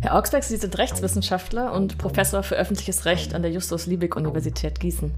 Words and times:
Herr 0.00 0.14
Augsberg, 0.14 0.42
Sie 0.42 0.56
sind 0.56 0.76
Rechtswissenschaftler 0.78 1.72
und 1.72 1.98
Professor 1.98 2.42
für 2.42 2.56
öffentliches 2.56 3.04
Recht 3.04 3.34
an 3.34 3.42
der 3.42 3.52
Justus-Liebig-Universität 3.52 4.80
Gießen. 4.80 5.14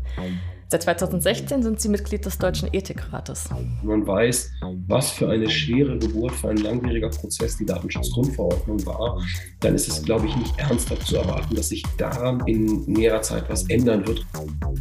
Seit 0.71 0.82
2016 0.82 1.62
sind 1.62 1.80
Sie 1.80 1.88
Mitglied 1.88 2.26
des 2.26 2.36
Deutschen 2.36 2.68
Ethikrates. 2.72 3.48
Man 3.82 4.06
weiß, 4.06 4.50
was 4.86 5.10
für 5.12 5.30
eine 5.30 5.48
schwere 5.48 5.98
Geburt, 5.98 6.32
für 6.32 6.50
ein 6.50 6.58
langwieriger 6.58 7.08
Prozess 7.08 7.56
die 7.56 7.64
Datenschutzgrundverordnung 7.64 8.85
war. 8.85 9.22
Dann 9.61 9.75
ist 9.75 9.88
es, 9.88 10.03
glaube 10.03 10.27
ich, 10.27 10.37
nicht 10.37 10.59
ernsthaft 10.59 11.06
zu 11.06 11.17
erwarten, 11.17 11.54
dass 11.54 11.71
sich 11.71 11.83
daran 11.97 12.43
in 12.47 12.85
näherer 12.85 13.22
Zeit 13.22 13.49
was 13.49 13.69
ändern 13.71 14.06
wird. 14.06 14.27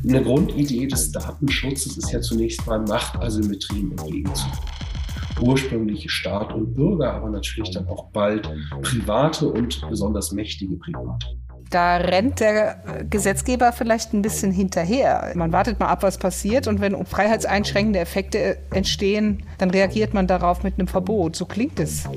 Eine 0.03 0.23
Grundidee 0.23 0.87
des 0.87 1.11
Datenschutzes 1.13 1.97
ist 1.97 2.11
ja 2.11 2.19
zunächst 2.19 2.65
mal 2.67 2.79
Machtasymmetrien 2.79 3.91
entgegenzuwirken 3.91 4.86
ursprünglich 5.41 6.09
Staat 6.11 6.53
und 6.53 6.73
Bürger, 6.73 7.13
aber 7.13 7.29
natürlich 7.29 7.71
dann 7.71 7.87
auch 7.87 8.09
bald 8.11 8.49
private 8.81 9.47
und 9.47 9.81
besonders 9.89 10.31
mächtige 10.31 10.75
Private. 10.75 11.27
Da 11.69 11.97
rennt 11.97 12.39
der 12.39 13.05
Gesetzgeber 13.09 13.73
vielleicht 13.73 14.13
ein 14.13 14.21
bisschen 14.21 14.51
hinterher. 14.51 15.33
Man 15.35 15.51
wartet 15.51 15.79
mal 15.79 15.87
ab, 15.87 16.01
was 16.01 16.17
passiert 16.17 16.67
und 16.67 16.79
wenn 16.79 17.05
freiheitseinschränkende 17.05 17.99
Effekte 17.99 18.57
entstehen, 18.71 19.43
dann 19.57 19.69
reagiert 19.69 20.13
man 20.13 20.27
darauf 20.27 20.63
mit 20.63 20.75
einem 20.75 20.87
Verbot. 20.87 21.35
So 21.35 21.45
klingt 21.45 21.79
es. 21.79 22.07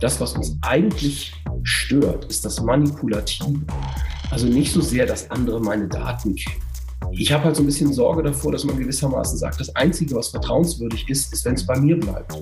Das, 0.00 0.20
was 0.20 0.34
uns 0.34 0.56
eigentlich 0.62 1.32
stört, 1.64 2.26
ist 2.26 2.44
das 2.44 2.60
Manipulative. 2.62 3.60
Also 4.30 4.46
nicht 4.46 4.72
so 4.72 4.80
sehr, 4.80 5.06
dass 5.06 5.30
andere 5.30 5.60
meine 5.60 5.88
Daten 5.88 6.36
kennen 6.36 6.65
ich 7.12 7.32
habe 7.32 7.44
halt 7.44 7.56
so 7.56 7.62
ein 7.62 7.66
bisschen 7.66 7.92
Sorge 7.92 8.22
davor, 8.22 8.52
dass 8.52 8.64
man 8.64 8.78
gewissermaßen 8.78 9.38
sagt, 9.38 9.60
das 9.60 9.74
Einzige, 9.74 10.14
was 10.14 10.28
vertrauenswürdig 10.28 11.08
ist, 11.08 11.32
ist, 11.32 11.44
wenn 11.44 11.54
es 11.54 11.66
bei 11.66 11.78
mir 11.78 11.98
bleibt. 11.98 12.34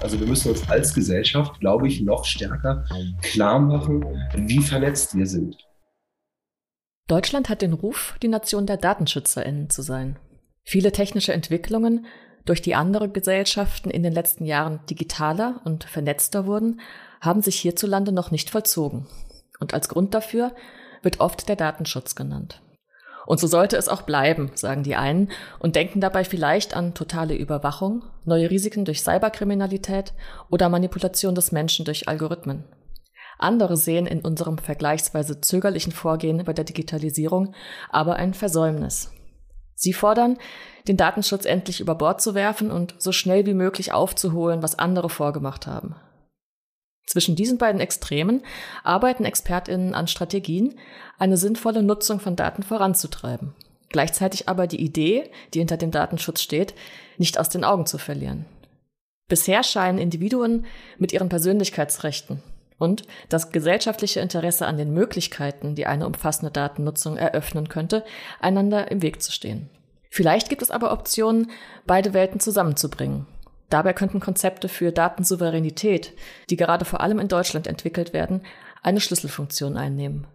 Also 0.00 0.18
wir 0.18 0.26
müssen 0.26 0.50
uns 0.50 0.68
als 0.68 0.94
Gesellschaft, 0.94 1.60
glaube 1.60 1.88
ich, 1.88 2.00
noch 2.00 2.24
stärker 2.24 2.84
klar 3.22 3.58
machen, 3.58 4.04
wie 4.34 4.62
vernetzt 4.62 5.14
wir 5.14 5.26
sind. 5.26 5.56
Deutschland 7.08 7.48
hat 7.48 7.62
den 7.62 7.72
Ruf, 7.72 8.16
die 8.22 8.28
Nation 8.28 8.66
der 8.66 8.78
DatenschützerInnen 8.78 9.70
zu 9.70 9.82
sein. 9.82 10.18
Viele 10.64 10.92
technische 10.92 11.32
Entwicklungen, 11.32 12.06
durch 12.44 12.62
die 12.62 12.74
andere 12.74 13.08
Gesellschaften 13.08 13.90
in 13.90 14.02
den 14.02 14.12
letzten 14.12 14.44
Jahren 14.44 14.80
digitaler 14.88 15.60
und 15.64 15.84
vernetzter 15.84 16.46
wurden, 16.46 16.80
haben 17.20 17.42
sich 17.42 17.58
hierzulande 17.58 18.12
noch 18.12 18.30
nicht 18.30 18.50
vollzogen. 18.50 19.06
Und 19.58 19.74
als 19.74 19.88
Grund 19.88 20.14
dafür 20.14 20.54
wird 21.02 21.20
oft 21.20 21.48
der 21.48 21.56
Datenschutz 21.56 22.14
genannt. 22.14 22.62
Und 23.26 23.40
so 23.40 23.46
sollte 23.46 23.76
es 23.76 23.88
auch 23.88 24.02
bleiben, 24.02 24.52
sagen 24.54 24.82
die 24.82 24.96
einen, 24.96 25.30
und 25.58 25.76
denken 25.76 26.00
dabei 26.00 26.24
vielleicht 26.24 26.74
an 26.74 26.94
totale 26.94 27.34
Überwachung, 27.34 28.04
neue 28.24 28.50
Risiken 28.50 28.84
durch 28.84 29.02
Cyberkriminalität 29.02 30.14
oder 30.48 30.68
Manipulation 30.68 31.34
des 31.34 31.52
Menschen 31.52 31.84
durch 31.84 32.08
Algorithmen. 32.08 32.64
Andere 33.38 33.76
sehen 33.76 34.06
in 34.06 34.20
unserem 34.20 34.58
vergleichsweise 34.58 35.40
zögerlichen 35.40 35.92
Vorgehen 35.92 36.42
bei 36.44 36.52
der 36.52 36.64
Digitalisierung 36.64 37.54
aber 37.90 38.16
ein 38.16 38.32
Versäumnis. 38.32 39.10
Sie 39.74 39.92
fordern, 39.92 40.38
den 40.88 40.96
Datenschutz 40.96 41.44
endlich 41.44 41.80
über 41.80 41.94
Bord 41.94 42.22
zu 42.22 42.34
werfen 42.34 42.70
und 42.70 42.94
so 42.98 43.12
schnell 43.12 43.44
wie 43.44 43.52
möglich 43.52 43.92
aufzuholen, 43.92 44.62
was 44.62 44.78
andere 44.78 45.10
vorgemacht 45.10 45.66
haben. 45.66 45.96
Zwischen 47.06 47.36
diesen 47.36 47.56
beiden 47.56 47.80
Extremen 47.80 48.42
arbeiten 48.82 49.24
Expertinnen 49.24 49.94
an 49.94 50.08
Strategien, 50.08 50.74
eine 51.18 51.36
sinnvolle 51.36 51.82
Nutzung 51.82 52.18
von 52.18 52.34
Daten 52.34 52.62
voranzutreiben. 52.62 53.54
Gleichzeitig 53.88 54.48
aber 54.48 54.66
die 54.66 54.80
Idee, 54.80 55.30
die 55.54 55.60
hinter 55.60 55.76
dem 55.76 55.92
Datenschutz 55.92 56.42
steht, 56.42 56.74
nicht 57.16 57.38
aus 57.38 57.48
den 57.48 57.64
Augen 57.64 57.86
zu 57.86 57.98
verlieren. 57.98 58.44
Bisher 59.28 59.62
scheinen 59.62 59.98
Individuen 59.98 60.66
mit 60.98 61.12
ihren 61.12 61.28
Persönlichkeitsrechten 61.28 62.42
und 62.78 63.04
das 63.28 63.52
gesellschaftliche 63.52 64.20
Interesse 64.20 64.66
an 64.66 64.76
den 64.76 64.92
Möglichkeiten, 64.92 65.76
die 65.76 65.86
eine 65.86 66.06
umfassende 66.06 66.50
Datennutzung 66.50 67.16
eröffnen 67.16 67.68
könnte, 67.68 68.04
einander 68.40 68.90
im 68.90 69.02
Weg 69.02 69.22
zu 69.22 69.32
stehen. 69.32 69.70
Vielleicht 70.10 70.48
gibt 70.48 70.62
es 70.62 70.70
aber 70.70 70.92
Optionen, 70.92 71.50
beide 71.86 72.14
Welten 72.14 72.40
zusammenzubringen 72.40 73.26
Dabei 73.68 73.92
könnten 73.92 74.20
Konzepte 74.20 74.68
für 74.68 74.92
Datensouveränität, 74.92 76.12
die 76.50 76.56
gerade 76.56 76.84
vor 76.84 77.00
allem 77.00 77.18
in 77.18 77.28
Deutschland 77.28 77.66
entwickelt 77.66 78.12
werden, 78.12 78.42
eine 78.82 79.00
Schlüsselfunktion 79.00 79.76
einnehmen. 79.76 80.26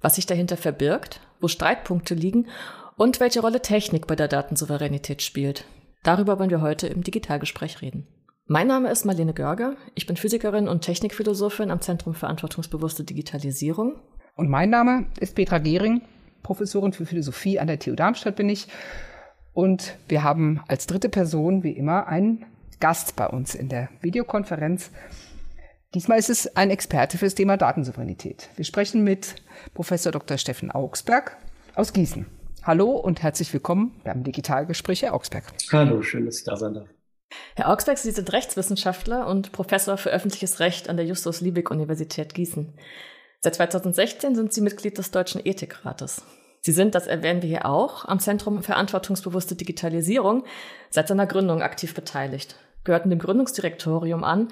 Was 0.00 0.16
sich 0.16 0.26
dahinter 0.26 0.56
verbirgt, 0.56 1.20
wo 1.40 1.48
Streitpunkte 1.48 2.14
liegen 2.14 2.48
und 2.96 3.20
welche 3.20 3.40
Rolle 3.40 3.62
Technik 3.62 4.06
bei 4.06 4.16
der 4.16 4.28
Datensouveränität 4.28 5.22
spielt. 5.22 5.64
Darüber 6.02 6.38
wollen 6.38 6.50
wir 6.50 6.60
heute 6.60 6.86
im 6.86 7.02
Digitalgespräch 7.02 7.80
reden. 7.82 8.06
Mein 8.46 8.66
Name 8.66 8.90
ist 8.90 9.04
Marlene 9.04 9.32
Görger. 9.32 9.76
Ich 9.94 10.06
bin 10.06 10.16
Physikerin 10.16 10.68
und 10.68 10.82
Technikphilosophin 10.82 11.70
am 11.70 11.80
Zentrum 11.80 12.14
Verantwortungsbewusste 12.14 13.04
Digitalisierung. 13.04 14.00
Und 14.34 14.48
mein 14.48 14.70
Name 14.70 15.06
ist 15.20 15.34
Petra 15.34 15.58
Gehring, 15.58 16.02
Professorin 16.42 16.92
für 16.92 17.06
Philosophie 17.06 17.58
an 17.58 17.68
der 17.68 17.78
TU 17.78 17.94
Darmstadt 17.94 18.36
bin 18.36 18.48
ich. 18.48 18.66
Und 19.52 19.96
wir 20.08 20.22
haben 20.22 20.62
als 20.68 20.86
dritte 20.86 21.08
Person, 21.08 21.62
wie 21.62 21.72
immer, 21.72 22.06
einen 22.06 22.46
Gast 22.78 23.16
bei 23.16 23.26
uns 23.26 23.54
in 23.54 23.68
der 23.68 23.88
Videokonferenz. 24.00 24.90
Diesmal 25.94 26.18
ist 26.18 26.30
es 26.30 26.56
ein 26.56 26.70
Experte 26.70 27.18
für 27.18 27.26
das 27.26 27.34
Thema 27.34 27.56
Datensouveränität. 27.56 28.48
Wir 28.56 28.64
sprechen 28.64 29.02
mit 29.02 29.34
Professor 29.74 30.12
Dr. 30.12 30.38
Steffen 30.38 30.70
Augsberg 30.70 31.36
aus 31.74 31.92
Gießen. 31.92 32.26
Hallo 32.62 32.90
und 32.90 33.22
herzlich 33.22 33.52
willkommen 33.52 34.00
beim 34.04 34.22
Digitalgespräch, 34.22 35.02
Herr 35.02 35.14
Augsberg. 35.14 35.44
Hallo, 35.72 36.02
schön, 36.02 36.26
dass 36.26 36.38
ich 36.38 36.44
da 36.44 36.56
sein 36.56 36.74
darf. 36.74 36.88
Herr 37.56 37.70
Augsberg, 37.70 37.98
Sie 37.98 38.10
sind 38.10 38.32
Rechtswissenschaftler 38.32 39.26
und 39.26 39.52
Professor 39.52 39.96
für 39.96 40.10
öffentliches 40.10 40.60
Recht 40.60 40.88
an 40.88 40.96
der 40.96 41.06
Justus-Liebig-Universität 41.06 42.34
Gießen. 42.34 42.74
Seit 43.40 43.54
2016 43.54 44.34
sind 44.34 44.52
Sie 44.52 44.60
Mitglied 44.60 44.98
des 44.98 45.10
Deutschen 45.10 45.44
Ethikrates. 45.44 46.22
Sie 46.62 46.72
sind, 46.72 46.94
das 46.94 47.06
erwähnen 47.06 47.42
wir 47.42 47.48
hier 47.48 47.66
auch, 47.66 48.04
am 48.04 48.20
Zentrum 48.20 48.62
Verantwortungsbewusste 48.62 49.56
Digitalisierung 49.56 50.44
seit 50.90 51.08
seiner 51.08 51.26
Gründung 51.26 51.62
aktiv 51.62 51.94
beteiligt, 51.94 52.56
gehörten 52.84 53.08
dem 53.08 53.18
Gründungsdirektorium 53.18 54.24
an 54.24 54.48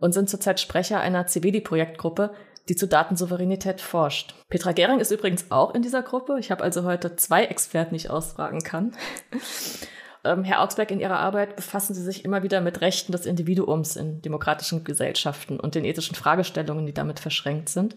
und 0.00 0.12
sind 0.12 0.28
zurzeit 0.28 0.58
Sprecher 0.58 1.00
einer 1.00 1.28
CVD-Projektgruppe, 1.28 2.30
die 2.68 2.74
zu 2.76 2.88
Datensouveränität 2.88 3.80
forscht. 3.80 4.34
Petra 4.48 4.72
Gering 4.72 4.98
ist 4.98 5.12
übrigens 5.12 5.50
auch 5.50 5.74
in 5.74 5.82
dieser 5.82 6.02
Gruppe. 6.02 6.38
Ich 6.40 6.50
habe 6.50 6.64
also 6.64 6.84
heute 6.84 7.16
zwei 7.16 7.44
Experten, 7.44 7.94
die 7.94 8.02
ich 8.02 8.10
ausfragen 8.10 8.62
kann. 8.62 8.92
ähm, 10.24 10.42
Herr 10.42 10.62
Augsberg, 10.62 10.90
in 10.90 11.00
Ihrer 11.00 11.18
Arbeit 11.18 11.54
befassen 11.54 11.94
Sie 11.94 12.02
sich 12.02 12.24
immer 12.24 12.42
wieder 12.42 12.60
mit 12.60 12.80
Rechten 12.80 13.12
des 13.12 13.26
Individuums 13.26 13.96
in 13.96 14.22
demokratischen 14.22 14.82
Gesellschaften 14.82 15.60
und 15.60 15.76
den 15.76 15.84
ethischen 15.84 16.16
Fragestellungen, 16.16 16.86
die 16.86 16.94
damit 16.94 17.20
verschränkt 17.20 17.68
sind. 17.68 17.96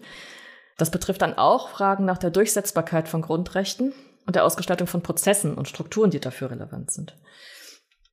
Das 0.77 0.91
betrifft 0.91 1.21
dann 1.21 1.37
auch 1.37 1.69
Fragen 1.69 2.05
nach 2.05 2.17
der 2.17 2.31
Durchsetzbarkeit 2.31 3.07
von 3.07 3.21
Grundrechten 3.21 3.93
und 4.25 4.35
der 4.35 4.43
Ausgestaltung 4.43 4.87
von 4.87 5.01
Prozessen 5.01 5.55
und 5.55 5.67
Strukturen, 5.67 6.11
die 6.11 6.19
dafür 6.19 6.51
relevant 6.51 6.91
sind. 6.91 7.15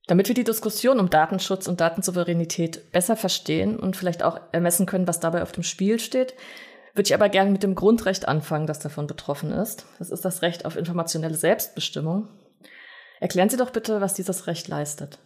Damit 0.07 0.27
wir 0.27 0.35
die 0.35 0.43
Diskussion 0.43 0.99
um 0.99 1.09
Datenschutz 1.09 1.67
und 1.67 1.79
Datensouveränität 1.79 2.91
besser 2.91 3.15
verstehen 3.15 3.79
und 3.79 3.95
vielleicht 3.95 4.23
auch 4.23 4.39
ermessen 4.51 4.85
können, 4.85 5.07
was 5.07 5.19
dabei 5.19 5.43
auf 5.43 5.53
dem 5.53 5.63
Spiel 5.63 5.99
steht, 5.99 6.33
würde 6.93 7.07
ich 7.07 7.13
aber 7.13 7.29
gerne 7.29 7.51
mit 7.51 7.63
dem 7.63 7.73
Grundrecht 7.73 8.27
anfangen, 8.27 8.67
das 8.67 8.79
davon 8.79 9.07
betroffen 9.07 9.51
ist. 9.51 9.85
Das 9.99 10.11
ist 10.11 10.25
das 10.25 10.41
Recht 10.41 10.65
auf 10.65 10.75
informationelle 10.75 11.35
Selbstbestimmung. 11.35 12.27
Erklären 13.19 13.49
Sie 13.49 13.57
doch 13.57 13.71
bitte, 13.71 14.01
was 14.01 14.13
dieses 14.13 14.47
Recht 14.47 14.67
leistet. 14.67 15.19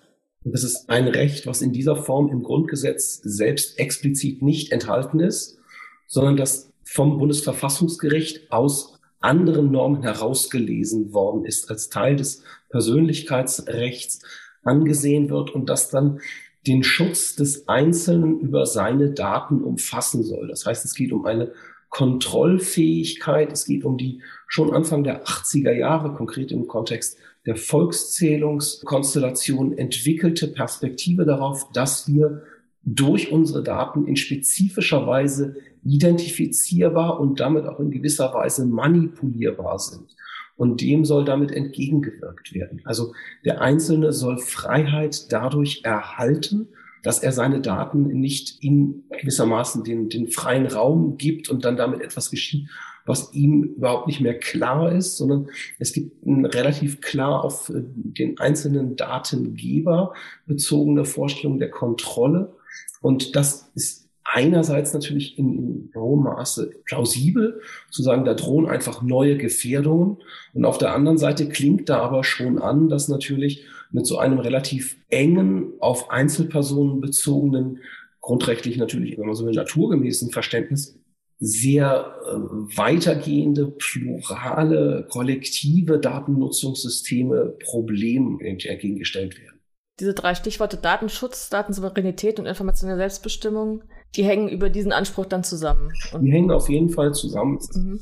Das 0.43 0.63
ist 0.63 0.89
ein 0.89 1.07
Recht, 1.07 1.47
was 1.47 1.61
in 1.61 1.73
dieser 1.73 1.95
Form 1.95 2.29
im 2.29 2.43
Grundgesetz 2.43 3.19
selbst 3.23 3.79
explizit 3.79 4.41
nicht 4.43 4.71
enthalten 4.71 5.19
ist, 5.19 5.57
sondern 6.05 6.37
das 6.37 6.71
vom 6.89 7.17
Bundesverfassungsgericht 7.17 8.51
aus 8.51 8.99
anderen 9.19 9.71
Normen 9.71 10.03
herausgelesen 10.03 11.13
worden 11.13 11.45
ist, 11.45 11.69
als 11.69 11.89
Teil 11.89 12.15
des 12.15 12.43
Persönlichkeitsrechts 12.69 14.21
angesehen 14.63 15.29
wird 15.29 15.49
und 15.49 15.69
das 15.69 15.89
dann 15.89 16.21
den 16.65 16.83
Schutz 16.83 17.35
des 17.35 17.67
Einzelnen 17.67 18.39
über 18.39 18.65
seine 18.65 19.11
Daten 19.11 19.61
umfassen 19.63 20.23
soll. 20.23 20.47
Das 20.47 20.65
heißt, 20.65 20.85
es 20.85 20.95
geht 20.95 21.11
um 21.11 21.25
eine 21.25 21.51
Kontrollfähigkeit, 21.89 23.51
es 23.51 23.65
geht 23.65 23.83
um 23.83 23.97
die 23.97 24.21
schon 24.47 24.73
Anfang 24.73 25.03
der 25.03 25.25
80er 25.25 25.73
Jahre, 25.73 26.13
konkret 26.13 26.51
im 26.51 26.67
Kontext 26.67 27.17
der 27.45 27.55
Volkszählungskonstellation 27.55 29.77
entwickelte 29.77 30.47
Perspektive 30.49 31.25
darauf, 31.25 31.71
dass 31.71 32.07
wir 32.07 32.43
durch 32.87 33.33
unsere 33.33 33.63
Daten 33.63 34.07
in 34.07 34.15
spezifischer 34.15 35.05
Weise 35.05 35.55
identifizierbar 35.83 37.19
und 37.19 37.39
damit 37.41 37.65
auch 37.65 37.81
in 37.81 37.91
gewisser 37.91 38.33
Weise 38.33 38.65
manipulierbar 38.65 39.77
sind. 39.77 40.15
Und 40.55 40.81
dem 40.81 41.03
soll 41.03 41.25
damit 41.25 41.51
entgegengewirkt 41.51 42.53
werden. 42.53 42.81
Also 42.85 43.13
der 43.43 43.61
Einzelne 43.61 44.13
soll 44.13 44.37
Freiheit 44.37 45.31
dadurch 45.31 45.81
erhalten, 45.83 46.69
dass 47.03 47.19
er 47.19 47.33
seine 47.33 47.61
Daten 47.61 48.07
nicht 48.07 48.63
in 48.63 49.03
gewissermaßen 49.19 49.83
den, 49.83 50.09
den 50.09 50.29
freien 50.29 50.65
Raum 50.65 51.17
gibt 51.17 51.49
und 51.49 51.65
dann 51.65 51.77
damit 51.77 52.01
etwas 52.01 52.31
geschieht, 52.31 52.69
was 53.05 53.33
ihm 53.33 53.63
überhaupt 53.63 54.07
nicht 54.07 54.21
mehr 54.21 54.37
klar 54.37 54.91
ist, 54.91 55.17
sondern 55.17 55.47
es 55.77 55.93
gibt 55.93 56.25
eine 56.25 56.53
relativ 56.53 57.01
klar 57.01 57.43
auf 57.43 57.69
äh, 57.69 57.83
den 57.83 58.39
einzelnen 58.39 58.95
Datengeber 58.95 60.13
bezogene 60.45 61.05
Vorstellung 61.05 61.59
der 61.59 61.69
Kontrolle. 61.69 62.56
Und 63.01 63.35
das 63.35 63.69
ist 63.75 64.07
einerseits 64.23 64.93
natürlich 64.93 65.37
in, 65.37 65.53
in 65.53 65.91
hohem 65.95 66.23
Maße 66.23 66.71
plausibel, 66.85 67.61
zu 67.91 68.03
sagen, 68.03 68.25
da 68.25 68.33
drohen 68.33 68.67
einfach 68.67 69.01
neue 69.01 69.37
Gefährdungen. 69.37 70.17
Und 70.53 70.65
auf 70.65 70.77
der 70.77 70.93
anderen 70.93 71.17
Seite 71.17 71.47
klingt 71.47 71.89
da 71.89 71.99
aber 71.99 72.23
schon 72.23 72.59
an, 72.59 72.89
dass 72.89 73.07
natürlich 73.07 73.65
mit 73.91 74.05
so 74.05 74.17
einem 74.17 74.39
relativ 74.39 74.97
engen, 75.09 75.73
auf 75.79 76.11
Einzelpersonen 76.11 76.99
bezogenen, 76.99 77.79
grundrechtlich 78.19 78.77
natürlich 78.77 79.17
immer 79.17 79.33
so 79.35 79.45
einen 79.45 79.55
naturgemäßen 79.55 80.31
Verständnis, 80.31 80.99
sehr 81.39 82.15
äh, 82.25 82.77
weitergehende, 82.77 83.67
plurale, 83.67 85.07
kollektive 85.09 85.99
Datennutzungssysteme 85.99 87.55
Problemen 87.63 88.39
entgegengestellt 88.41 89.39
werden. 89.39 89.56
Diese 89.99 90.13
drei 90.13 90.35
Stichworte 90.35 90.77
Datenschutz, 90.77 91.49
Datensouveränität 91.49 92.39
und 92.39 92.45
informationelle 92.45 92.99
Selbstbestimmung, 92.99 93.83
die 94.15 94.23
hängen 94.23 94.47
über 94.47 94.69
diesen 94.69 94.91
Anspruch 94.91 95.25
dann 95.25 95.43
zusammen. 95.43 95.91
Und 96.13 96.23
die 96.23 96.31
hängen 96.31 96.51
auf 96.51 96.69
jeden 96.69 96.89
Fall 96.89 97.13
zusammen. 97.13 97.59
Mhm. 97.73 97.99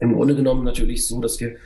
Im 0.00 0.14
Grunde 0.14 0.34
genommen 0.34 0.64
natürlich 0.64 1.06
so, 1.06 1.20
dass 1.20 1.40
wir 1.40 1.56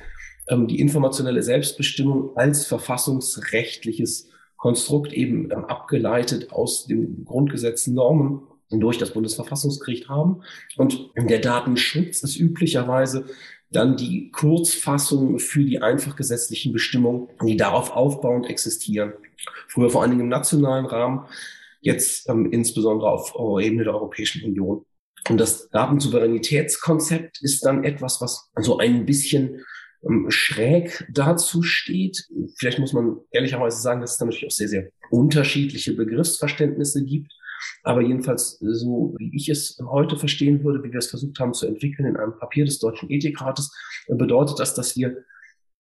ähm, 0.48 0.66
die 0.66 0.78
informationelle 0.78 1.42
Selbstbestimmung 1.42 2.36
als 2.36 2.66
verfassungsrechtliches 2.66 4.28
Konstrukt 4.56 5.12
eben 5.12 5.50
ähm, 5.50 5.64
abgeleitet 5.64 6.52
aus 6.52 6.86
dem 6.86 7.24
Grundgesetz 7.24 7.86
Normen 7.86 8.42
durch 8.70 8.98
das 8.98 9.12
Bundesverfassungsgericht 9.12 10.08
haben. 10.08 10.42
Und 10.76 11.10
der 11.16 11.40
Datenschutz 11.40 12.22
ist 12.22 12.38
üblicherweise 12.38 13.26
dann 13.70 13.96
die 13.96 14.30
Kurzfassung 14.30 15.38
für 15.38 15.64
die 15.64 15.80
einfach 15.80 16.16
gesetzlichen 16.16 16.72
Bestimmungen, 16.72 17.28
die 17.44 17.56
darauf 17.56 17.90
aufbauend 17.90 18.48
existieren. 18.48 19.14
Früher 19.68 19.90
vor 19.90 20.02
allen 20.02 20.10
Dingen 20.10 20.22
im 20.22 20.28
nationalen 20.28 20.86
Rahmen, 20.86 21.26
jetzt 21.80 22.28
ähm, 22.28 22.50
insbesondere 22.50 23.10
auf 23.10 23.34
Ebene 23.60 23.84
der 23.84 23.94
Europäischen 23.94 24.44
Union. 24.44 24.84
Und 25.28 25.38
das 25.38 25.68
Datensouveränitätskonzept 25.70 27.42
ist 27.42 27.64
dann 27.64 27.84
etwas, 27.84 28.20
was 28.20 28.50
so 28.60 28.78
ein 28.78 29.06
bisschen 29.06 29.64
ähm, 30.04 30.26
schräg 30.30 31.06
dazu 31.12 31.62
steht. 31.62 32.28
Vielleicht 32.56 32.78
muss 32.78 32.92
man 32.92 33.18
ehrlicherweise 33.30 33.80
sagen, 33.80 34.00
dass 34.00 34.12
es 34.12 34.18
da 34.18 34.24
natürlich 34.24 34.46
auch 34.46 34.50
sehr, 34.50 34.68
sehr 34.68 34.88
unterschiedliche 35.10 35.94
Begriffsverständnisse 35.94 37.04
gibt. 37.04 37.32
Aber 37.84 38.00
jedenfalls 38.00 38.58
so, 38.60 39.14
wie 39.18 39.30
ich 39.36 39.48
es 39.48 39.78
heute 39.88 40.16
verstehen 40.16 40.64
würde, 40.64 40.82
wie 40.82 40.92
wir 40.92 40.98
es 40.98 41.10
versucht 41.10 41.38
haben 41.38 41.54
zu 41.54 41.66
entwickeln 41.66 42.08
in 42.08 42.16
einem 42.16 42.36
Papier 42.36 42.64
des 42.64 42.80
Deutschen 42.80 43.08
Ethikrates, 43.08 43.72
bedeutet 44.08 44.58
das, 44.58 44.74
dass 44.74 44.96
wir 44.96 45.24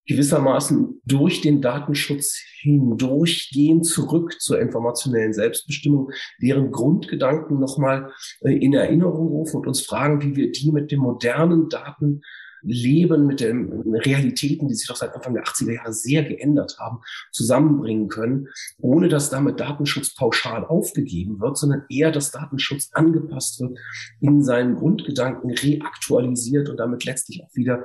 gewissermaßen 0.06 1.00
durch 1.04 1.40
den 1.40 1.60
Datenschutz 1.60 2.40
hindurchgehen, 2.60 3.82
zurück 3.82 4.40
zur 4.40 4.60
informationellen 4.60 5.32
Selbstbestimmung, 5.32 6.10
deren 6.40 6.70
Grundgedanken 6.70 7.58
nochmal 7.58 8.12
äh, 8.40 8.56
in 8.56 8.74
Erinnerung 8.74 9.28
rufen 9.28 9.58
und 9.58 9.66
uns 9.66 9.82
fragen, 9.82 10.22
wie 10.22 10.36
wir 10.36 10.52
die 10.52 10.72
mit 10.72 10.90
dem 10.90 11.00
modernen 11.00 11.68
Daten 11.68 12.22
Leben, 12.62 13.26
mit 13.26 13.40
den 13.40 13.72
Realitäten, 13.90 14.68
die 14.68 14.74
sich 14.74 14.86
doch 14.86 14.96
seit 14.96 15.14
Anfang 15.14 15.34
der 15.34 15.44
80er 15.44 15.72
Jahre 15.72 15.92
sehr 15.92 16.22
geändert 16.22 16.76
haben, 16.78 17.00
zusammenbringen 17.32 18.08
können, 18.08 18.48
ohne 18.78 19.08
dass 19.08 19.30
damit 19.30 19.58
Datenschutz 19.58 20.14
pauschal 20.14 20.64
aufgegeben 20.64 21.40
wird, 21.40 21.58
sondern 21.58 21.84
eher, 21.88 22.12
dass 22.12 22.30
Datenschutz 22.30 22.90
angepasst 22.92 23.60
wird, 23.60 23.78
in 24.20 24.42
seinen 24.42 24.76
Grundgedanken 24.76 25.50
reaktualisiert 25.50 26.68
und 26.68 26.76
damit 26.76 27.04
letztlich 27.04 27.42
auch 27.42 27.54
wieder 27.54 27.84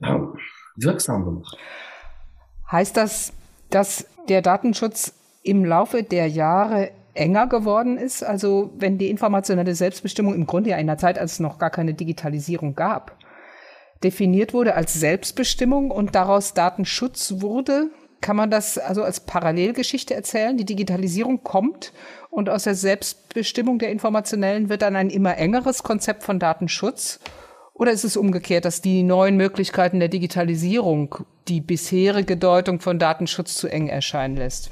ja, 0.00 0.32
wirksam 0.76 1.24
gemacht. 1.24 1.56
Heißt 2.70 2.96
das, 2.96 3.32
dass 3.70 4.06
der 4.28 4.42
Datenschutz 4.42 5.12
im 5.42 5.64
Laufe 5.64 6.02
der 6.02 6.28
Jahre 6.28 6.90
enger 7.14 7.46
geworden 7.46 7.98
ist? 7.98 8.22
Also 8.22 8.72
wenn 8.76 8.98
die 8.98 9.10
informationelle 9.10 9.74
Selbstbestimmung 9.74 10.34
im 10.34 10.46
Grunde 10.46 10.70
ja 10.70 10.76
in 10.76 10.88
einer 10.88 10.98
Zeit, 10.98 11.18
als 11.18 11.34
es 11.34 11.40
noch 11.40 11.58
gar 11.58 11.70
keine 11.70 11.94
Digitalisierung 11.94 12.74
gab, 12.74 13.16
definiert 14.02 14.52
wurde 14.52 14.74
als 14.74 14.94
Selbstbestimmung 14.94 15.90
und 15.90 16.14
daraus 16.14 16.54
Datenschutz 16.54 17.40
wurde. 17.40 17.90
Kann 18.20 18.36
man 18.36 18.50
das 18.50 18.78
also 18.78 19.02
als 19.02 19.20
Parallelgeschichte 19.20 20.14
erzählen? 20.14 20.56
Die 20.56 20.64
Digitalisierung 20.64 21.42
kommt 21.42 21.92
und 22.30 22.48
aus 22.48 22.64
der 22.64 22.74
Selbstbestimmung 22.74 23.78
der 23.78 23.90
Informationellen 23.90 24.68
wird 24.68 24.82
dann 24.82 24.96
ein 24.96 25.10
immer 25.10 25.36
engeres 25.36 25.82
Konzept 25.82 26.22
von 26.22 26.38
Datenschutz. 26.38 27.20
Oder 27.74 27.92
ist 27.92 28.04
es 28.04 28.16
umgekehrt, 28.16 28.64
dass 28.64 28.80
die 28.80 29.02
neuen 29.02 29.36
Möglichkeiten 29.36 29.98
der 29.98 30.08
Digitalisierung 30.08 31.16
die 31.48 31.60
bisherige 31.60 32.36
Deutung 32.36 32.80
von 32.80 32.98
Datenschutz 32.98 33.56
zu 33.56 33.68
eng 33.68 33.88
erscheinen 33.88 34.36
lässt? 34.36 34.70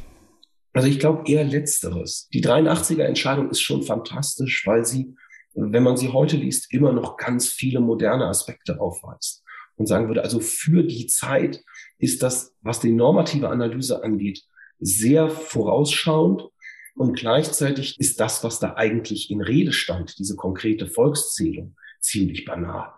Also 0.73 0.89
ich 0.89 0.99
glaube 0.99 1.31
eher 1.31 1.45
letzteres. 1.45 2.29
Die 2.33 2.43
83er 2.43 3.03
Entscheidung 3.03 3.51
ist 3.51 3.61
schon 3.61 3.83
fantastisch, 3.83 4.67
weil 4.67 4.87
sie 4.87 5.15
wenn 5.55 5.83
man 5.83 5.97
sie 5.97 6.09
heute 6.09 6.37
liest, 6.37 6.73
immer 6.73 6.93
noch 6.93 7.17
ganz 7.17 7.49
viele 7.49 7.81
moderne 7.81 8.27
Aspekte 8.27 8.81
aufweist 8.81 9.43
und 9.77 9.87
sagen 9.87 10.09
würde, 10.09 10.23
also 10.23 10.41
für 10.41 10.83
die 10.83 11.07
Zeit 11.07 11.63
ist 11.99 12.23
das, 12.23 12.55
was 12.63 12.81
die 12.81 12.93
normative 12.93 13.49
Analyse 13.49 14.03
angeht, 14.03 14.43
sehr 14.79 15.29
vorausschauend 15.29 16.49
und 16.95 17.17
gleichzeitig 17.17 17.99
ist 18.01 18.21
das, 18.21 18.43
was 18.45 18.59
da 18.61 18.75
eigentlich 18.75 19.31
in 19.31 19.41
Rede 19.41 19.73
stand, 19.73 20.19
diese 20.19 20.37
konkrete 20.37 20.87
Volkszählung, 20.87 21.77
ziemlich 22.03 22.45
banal. 22.45 22.93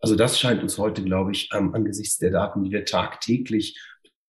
Also 0.00 0.16
das 0.16 0.38
scheint 0.38 0.62
uns 0.62 0.78
heute, 0.78 1.02
glaube 1.02 1.32
ich, 1.32 1.50
ähm, 1.54 1.74
angesichts 1.74 2.18
der 2.18 2.30
Daten, 2.30 2.62
die 2.62 2.70
wir 2.70 2.84
tagtäglich 2.84 3.78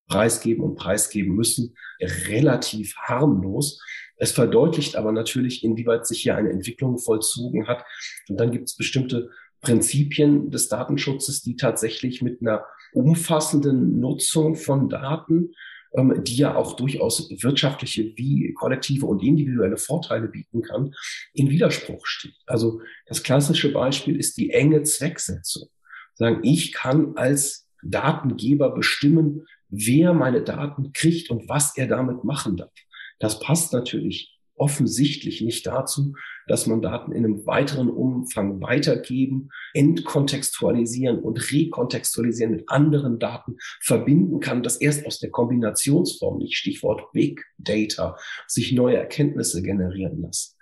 preisgeben 0.07 0.63
und 0.63 0.75
preisgeben 0.75 1.35
müssen, 1.35 1.75
relativ 2.01 2.95
harmlos. 2.97 3.81
Es 4.17 4.31
verdeutlicht 4.31 4.95
aber 4.95 5.11
natürlich, 5.11 5.63
inwieweit 5.63 6.05
sich 6.05 6.21
hier 6.21 6.37
eine 6.37 6.51
Entwicklung 6.51 6.97
vollzogen 6.97 7.67
hat. 7.67 7.83
Und 8.29 8.39
dann 8.39 8.51
gibt 8.51 8.69
es 8.69 8.77
bestimmte 8.77 9.29
Prinzipien 9.61 10.51
des 10.51 10.69
Datenschutzes, 10.69 11.41
die 11.41 11.55
tatsächlich 11.55 12.21
mit 12.21 12.41
einer 12.41 12.65
umfassenden 12.93 13.99
Nutzung 13.99 14.55
von 14.55 14.89
Daten, 14.89 15.53
die 15.97 16.35
ja 16.35 16.55
auch 16.55 16.75
durchaus 16.75 17.29
wirtschaftliche 17.41 18.13
wie 18.17 18.53
kollektive 18.53 19.05
und 19.05 19.23
individuelle 19.23 19.77
Vorteile 19.77 20.27
bieten 20.27 20.61
kann, 20.61 20.93
in 21.33 21.49
Widerspruch 21.49 22.05
steht. 22.05 22.35
Also 22.45 22.81
das 23.05 23.23
klassische 23.23 23.71
Beispiel 23.71 24.17
ist 24.17 24.37
die 24.37 24.51
enge 24.51 24.83
Zwecksetzung. 24.83 25.69
Sagen, 26.15 26.39
ich 26.43 26.73
kann 26.73 27.15
als 27.15 27.69
Datengeber 27.83 28.73
bestimmen, 28.73 29.45
wer 29.69 30.13
meine 30.13 30.41
Daten 30.41 30.91
kriegt 30.93 31.29
und 31.29 31.47
was 31.49 31.77
er 31.77 31.87
damit 31.87 32.23
machen 32.23 32.57
darf. 32.57 32.71
Das 33.19 33.39
passt 33.39 33.73
natürlich 33.73 34.34
offensichtlich 34.55 35.41
nicht 35.41 35.67
dazu, 35.67 36.13
dass 36.47 36.67
man 36.67 36.81
Daten 36.81 37.11
in 37.11 37.25
einem 37.25 37.45
weiteren 37.45 37.89
Umfang 37.89 38.61
weitergeben, 38.61 39.49
entkontextualisieren 39.73 41.19
und 41.19 41.51
rekontextualisieren 41.51 42.51
mit 42.51 42.69
anderen 42.69 43.19
Daten 43.19 43.57
verbinden 43.81 44.39
kann, 44.39 44.63
dass 44.63 44.77
erst 44.77 45.05
aus 45.05 45.19
der 45.19 45.31
Kombinationsform, 45.31 46.37
nicht 46.37 46.55
Stichwort 46.55 47.11
Big 47.11 47.43
Data, 47.57 48.17
sich 48.47 48.71
neue 48.71 48.97
Erkenntnisse 48.97 49.61
generieren 49.61 50.21
lassen. 50.21 50.55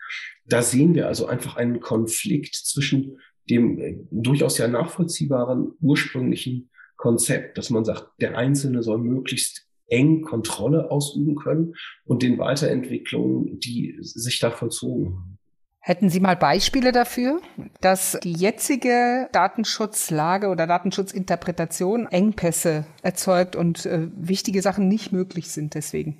Da 0.45 0.61
sehen 0.61 0.95
wir 0.95 1.07
also 1.07 1.25
einfach 1.25 1.55
einen 1.55 1.79
Konflikt 1.79 2.55
zwischen 2.55 3.19
dem 3.49 3.79
äh, 3.79 3.97
durchaus 4.11 4.57
ja 4.57 4.67
nachvollziehbaren 4.67 5.73
ursprünglichen 5.81 6.69
Konzept, 6.95 7.57
dass 7.57 7.69
man 7.69 7.83
sagt, 7.83 8.09
der 8.21 8.37
Einzelne 8.37 8.83
soll 8.83 8.97
möglichst 8.97 9.62
eng 9.87 10.21
Kontrolle 10.21 10.91
ausüben 10.91 11.35
können 11.35 11.73
und 12.05 12.23
den 12.23 12.37
Weiterentwicklungen, 12.37 13.59
die 13.59 13.97
sich 14.01 14.39
da 14.39 14.51
vollzogen 14.51 15.15
haben. 15.15 15.37
Hätten 15.85 16.09
Sie 16.09 16.21
mal 16.21 16.37
Beispiele 16.37 16.93
dafür, 16.93 17.41
dass 17.81 18.17
die 18.23 18.31
jetzige 18.31 19.27
Datenschutzlage 19.33 20.47
oder 20.47 20.65
Datenschutzinterpretation 20.65 22.07
Engpässe 22.07 22.85
erzeugt 23.01 23.57
und 23.57 23.85
äh, 23.85 24.07
wichtige 24.15 24.61
Sachen 24.61 24.87
nicht 24.87 25.11
möglich 25.11 25.49
sind 25.49 25.75
deswegen? 25.75 26.19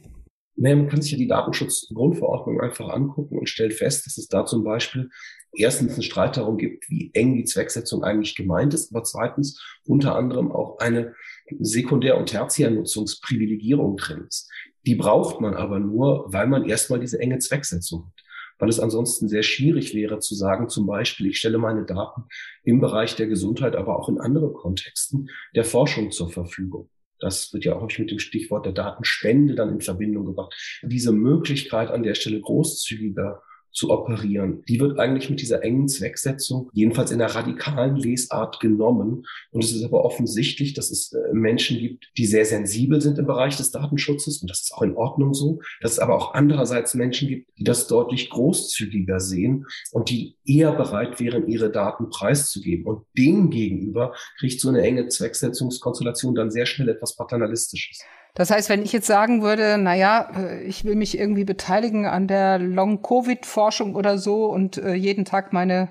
Naja, 0.57 0.75
man 0.75 0.89
kann 0.89 1.01
sich 1.01 1.13
ja 1.13 1.17
die 1.17 1.27
Datenschutzgrundverordnung 1.27 2.59
einfach 2.59 2.89
angucken 2.89 3.39
und 3.39 3.47
stellt 3.47 3.73
fest, 3.73 4.05
dass 4.05 4.17
es 4.17 4.27
da 4.27 4.45
zum 4.45 4.65
Beispiel 4.65 5.09
erstens 5.55 5.93
einen 5.93 6.03
Streit 6.03 6.35
darum 6.35 6.57
gibt, 6.57 6.89
wie 6.89 7.11
eng 7.13 7.35
die 7.35 7.45
Zwecksetzung 7.45 8.03
eigentlich 8.03 8.35
gemeint 8.35 8.73
ist, 8.73 8.93
aber 8.93 9.03
zweitens 9.03 9.63
unter 9.85 10.15
anderem 10.15 10.51
auch 10.51 10.79
eine 10.79 11.15
Sekundär- 11.59 12.17
und 12.17 12.27
Tertiärnutzungsprivilegierung 12.27 13.97
drin 13.97 14.25
ist. 14.27 14.49
Die 14.85 14.95
braucht 14.95 15.39
man 15.41 15.53
aber 15.53 15.79
nur, 15.79 16.25
weil 16.31 16.47
man 16.47 16.65
erstmal 16.65 16.99
diese 16.99 17.19
enge 17.19 17.39
Zwecksetzung 17.39 18.05
hat. 18.05 18.23
Weil 18.59 18.69
es 18.69 18.79
ansonsten 18.79 19.27
sehr 19.27 19.43
schwierig 19.43 19.93
wäre 19.93 20.19
zu 20.19 20.35
sagen, 20.35 20.69
zum 20.69 20.85
Beispiel, 20.85 21.27
ich 21.27 21.39
stelle 21.39 21.57
meine 21.57 21.85
Daten 21.85 22.23
im 22.63 22.79
Bereich 22.79 23.15
der 23.15 23.27
Gesundheit, 23.27 23.75
aber 23.75 23.99
auch 23.99 24.09
in 24.09 24.19
anderen 24.19 24.53
Kontexten 24.53 25.29
der 25.55 25.65
Forschung 25.65 26.11
zur 26.11 26.29
Verfügung. 26.29 26.89
Das 27.19 27.53
wird 27.53 27.63
ja 27.63 27.75
auch 27.75 27.87
mit 27.97 28.11
dem 28.11 28.19
Stichwort 28.19 28.65
der 28.65 28.73
Datenspende 28.73 29.55
dann 29.55 29.69
in 29.69 29.81
Verbindung 29.81 30.25
gebracht. 30.25 30.53
Diese 30.83 31.13
Möglichkeit 31.13 31.89
an 31.89 32.03
der 32.03 32.15
Stelle 32.15 32.39
großzügiger 32.41 33.41
zu 33.73 33.89
operieren, 33.89 34.63
die 34.67 34.79
wird 34.79 34.99
eigentlich 34.99 35.29
mit 35.29 35.41
dieser 35.41 35.63
engen 35.63 35.87
Zwecksetzung, 35.87 36.69
jedenfalls 36.73 37.11
in 37.11 37.19
der 37.19 37.33
radikalen 37.33 37.95
Lesart 37.95 38.59
genommen. 38.59 39.25
Und 39.51 39.63
es 39.63 39.73
ist 39.73 39.83
aber 39.83 40.05
offensichtlich, 40.05 40.73
dass 40.73 40.91
es 40.91 41.11
äh, 41.11 41.33
Menschen 41.33 41.79
gibt, 41.79 42.11
die 42.17 42.25
sehr 42.25 42.45
sensibel 42.45 43.01
sind 43.01 43.17
im 43.17 43.25
Bereich 43.25 43.57
des 43.57 43.71
Datenschutzes. 43.71 44.41
Und 44.41 44.49
das 44.49 44.61
ist 44.61 44.73
auch 44.73 44.83
in 44.83 44.95
Ordnung 44.95 45.33
so. 45.33 45.59
Dass 45.81 45.93
es 45.93 45.99
aber 45.99 46.15
auch 46.15 46.33
andererseits 46.33 46.93
Menschen 46.93 47.27
gibt, 47.27 47.49
die 47.57 47.63
das 47.63 47.87
deutlich 47.87 48.29
großzügiger 48.29 49.19
sehen 49.19 49.65
und 49.91 50.09
die 50.09 50.35
eher 50.45 50.71
bereit 50.73 51.19
wären, 51.19 51.47
ihre 51.47 51.71
Daten 51.71 52.09
preiszugeben. 52.09 52.85
Und 52.85 53.05
dem 53.17 53.49
gegenüber 53.49 54.13
kriegt 54.37 54.61
so 54.61 54.69
eine 54.69 54.81
enge 54.81 55.07
Zwecksetzungskonstellation 55.07 56.35
dann 56.35 56.51
sehr 56.51 56.65
schnell 56.65 56.89
etwas 56.89 57.15
Paternalistisches. 57.15 57.99
Das 58.35 58.49
heißt, 58.49 58.69
wenn 58.69 58.81
ich 58.81 58.91
jetzt 58.91 59.05
sagen 59.05 59.43
würde, 59.43 59.77
na 59.77 59.93
ja, 59.93 60.29
äh, 60.35 60.63
ich 60.63 60.85
will 60.85 60.95
mich 60.95 61.17
irgendwie 61.17 61.43
beteiligen 61.43 62.05
an 62.07 62.27
der 62.27 62.57
Long-Covid-Forschung 62.57 63.95
oder 63.95 64.17
so 64.17 64.45
und 64.45 64.77
äh, 64.77 64.93
jeden 64.93 65.23
Tag 65.23 65.53
meine 65.53 65.89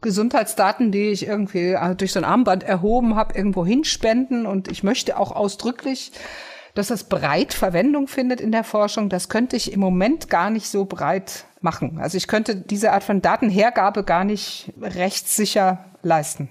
Gesundheitsdaten, 0.00 0.90
die 0.90 1.08
ich 1.08 1.26
irgendwie 1.26 1.76
also 1.76 1.94
durch 1.94 2.12
so 2.12 2.20
ein 2.20 2.24
Armband 2.24 2.62
erhoben 2.62 3.14
habe, 3.16 3.34
irgendwo 3.36 3.64
hinspenden 3.64 4.46
und 4.46 4.68
ich 4.68 4.82
möchte 4.82 5.18
auch 5.18 5.32
ausdrücklich, 5.32 6.12
dass 6.74 6.88
das 6.88 7.04
breit 7.04 7.54
Verwendung 7.54 8.08
findet 8.08 8.40
in 8.40 8.50
der 8.50 8.64
Forschung. 8.64 9.08
Das 9.08 9.28
könnte 9.28 9.56
ich 9.56 9.72
im 9.72 9.80
Moment 9.80 10.28
gar 10.28 10.50
nicht 10.50 10.68
so 10.68 10.86
breit 10.86 11.44
machen. 11.60 11.98
Also 12.00 12.16
ich 12.16 12.26
könnte 12.26 12.56
diese 12.56 12.92
Art 12.92 13.04
von 13.04 13.22
Datenhergabe 13.22 14.02
gar 14.02 14.24
nicht 14.24 14.72
rechtssicher 14.80 15.84
leisten. 16.02 16.48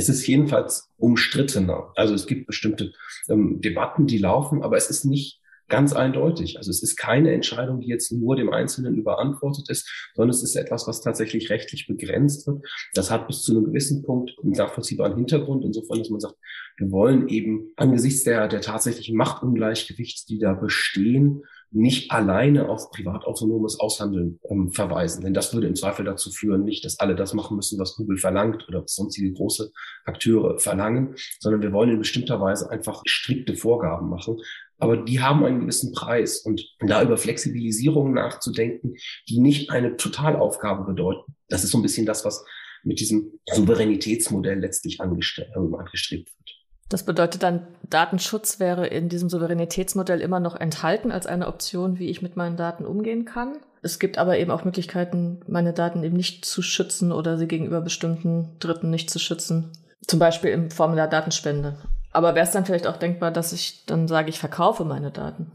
Es 0.00 0.08
ist 0.08 0.26
jedenfalls 0.26 0.88
umstrittener. 0.96 1.92
Also 1.94 2.14
es 2.14 2.26
gibt 2.26 2.46
bestimmte 2.46 2.94
ähm, 3.28 3.60
Debatten, 3.60 4.06
die 4.06 4.16
laufen, 4.16 4.62
aber 4.62 4.78
es 4.78 4.88
ist 4.88 5.04
nicht 5.04 5.42
ganz 5.68 5.92
eindeutig. 5.92 6.56
Also 6.56 6.70
es 6.70 6.82
ist 6.82 6.96
keine 6.96 7.34
Entscheidung, 7.34 7.82
die 7.82 7.88
jetzt 7.88 8.10
nur 8.10 8.34
dem 8.34 8.50
Einzelnen 8.50 8.94
überantwortet 8.96 9.68
ist, 9.68 10.10
sondern 10.14 10.30
es 10.30 10.42
ist 10.42 10.56
etwas, 10.56 10.88
was 10.88 11.02
tatsächlich 11.02 11.50
rechtlich 11.50 11.86
begrenzt 11.86 12.46
wird. 12.46 12.64
Das 12.94 13.10
hat 13.10 13.26
bis 13.26 13.42
zu 13.42 13.52
einem 13.52 13.66
gewissen 13.66 14.02
Punkt 14.02 14.32
einen 14.42 14.52
nachvollziehbaren 14.52 15.16
Hintergrund, 15.16 15.66
insofern, 15.66 15.98
dass 15.98 16.08
man 16.08 16.20
sagt, 16.20 16.36
wir 16.78 16.90
wollen 16.90 17.28
eben 17.28 17.70
angesichts 17.76 18.24
der, 18.24 18.48
der 18.48 18.62
tatsächlichen 18.62 19.18
Machtungleichgewichts, 19.18 20.24
die 20.24 20.38
da 20.38 20.54
bestehen, 20.54 21.42
nicht 21.72 22.10
alleine 22.10 22.68
auf 22.68 22.90
privatautonomes 22.90 23.78
Aushandeln 23.78 24.40
ähm, 24.48 24.70
verweisen. 24.70 25.22
Denn 25.22 25.34
das 25.34 25.54
würde 25.54 25.68
im 25.68 25.76
Zweifel 25.76 26.04
dazu 26.04 26.30
führen, 26.30 26.64
nicht, 26.64 26.84
dass 26.84 26.98
alle 26.98 27.14
das 27.14 27.32
machen 27.32 27.56
müssen, 27.56 27.78
was 27.78 27.96
Google 27.96 28.18
verlangt 28.18 28.66
oder 28.68 28.82
was 28.82 28.94
sonstige 28.94 29.32
große 29.32 29.70
Akteure 30.04 30.58
verlangen, 30.58 31.14
sondern 31.38 31.62
wir 31.62 31.72
wollen 31.72 31.90
in 31.90 31.98
bestimmter 31.98 32.40
Weise 32.40 32.70
einfach 32.70 33.02
strikte 33.06 33.54
Vorgaben 33.54 34.08
machen. 34.08 34.38
Aber 34.78 34.96
die 34.96 35.20
haben 35.20 35.44
einen 35.44 35.60
gewissen 35.60 35.92
Preis. 35.92 36.38
Und 36.38 36.66
da 36.80 37.02
über 37.02 37.16
Flexibilisierung 37.16 38.14
nachzudenken, 38.14 38.94
die 39.28 39.38
nicht 39.38 39.70
eine 39.70 39.96
Totalaufgabe 39.96 40.84
bedeuten, 40.84 41.36
das 41.48 41.64
ist 41.64 41.70
so 41.70 41.78
ein 41.78 41.82
bisschen 41.82 42.06
das, 42.06 42.24
was 42.24 42.44
mit 42.82 42.98
diesem 42.98 43.38
Souveränitätsmodell 43.52 44.58
letztlich 44.58 45.00
angestrebt, 45.00 45.50
äh, 45.54 45.58
angestrebt 45.58 46.28
wird. 46.28 46.59
Das 46.90 47.04
bedeutet 47.04 47.44
dann, 47.44 47.66
Datenschutz 47.88 48.58
wäre 48.58 48.86
in 48.86 49.08
diesem 49.08 49.30
Souveränitätsmodell 49.30 50.20
immer 50.20 50.40
noch 50.40 50.56
enthalten 50.56 51.12
als 51.12 51.26
eine 51.26 51.46
Option, 51.46 52.00
wie 52.00 52.10
ich 52.10 52.20
mit 52.20 52.36
meinen 52.36 52.56
Daten 52.56 52.84
umgehen 52.84 53.24
kann. 53.24 53.58
Es 53.80 54.00
gibt 54.00 54.18
aber 54.18 54.38
eben 54.38 54.50
auch 54.50 54.64
Möglichkeiten, 54.64 55.40
meine 55.46 55.72
Daten 55.72 56.02
eben 56.02 56.16
nicht 56.16 56.44
zu 56.44 56.62
schützen 56.62 57.12
oder 57.12 57.38
sie 57.38 57.46
gegenüber 57.46 57.80
bestimmten 57.80 58.48
Dritten 58.58 58.90
nicht 58.90 59.08
zu 59.08 59.20
schützen. 59.20 59.70
Zum 60.06 60.18
Beispiel 60.18 60.50
in 60.50 60.70
Form 60.72 60.96
der 60.96 61.06
Datenspende. 61.06 61.78
Aber 62.12 62.34
wäre 62.34 62.44
es 62.44 62.50
dann 62.50 62.66
vielleicht 62.66 62.88
auch 62.88 62.96
denkbar, 62.96 63.30
dass 63.30 63.52
ich 63.52 63.84
dann 63.86 64.08
sage, 64.08 64.28
ich 64.28 64.40
verkaufe 64.40 64.84
meine 64.84 65.12
Daten? 65.12 65.52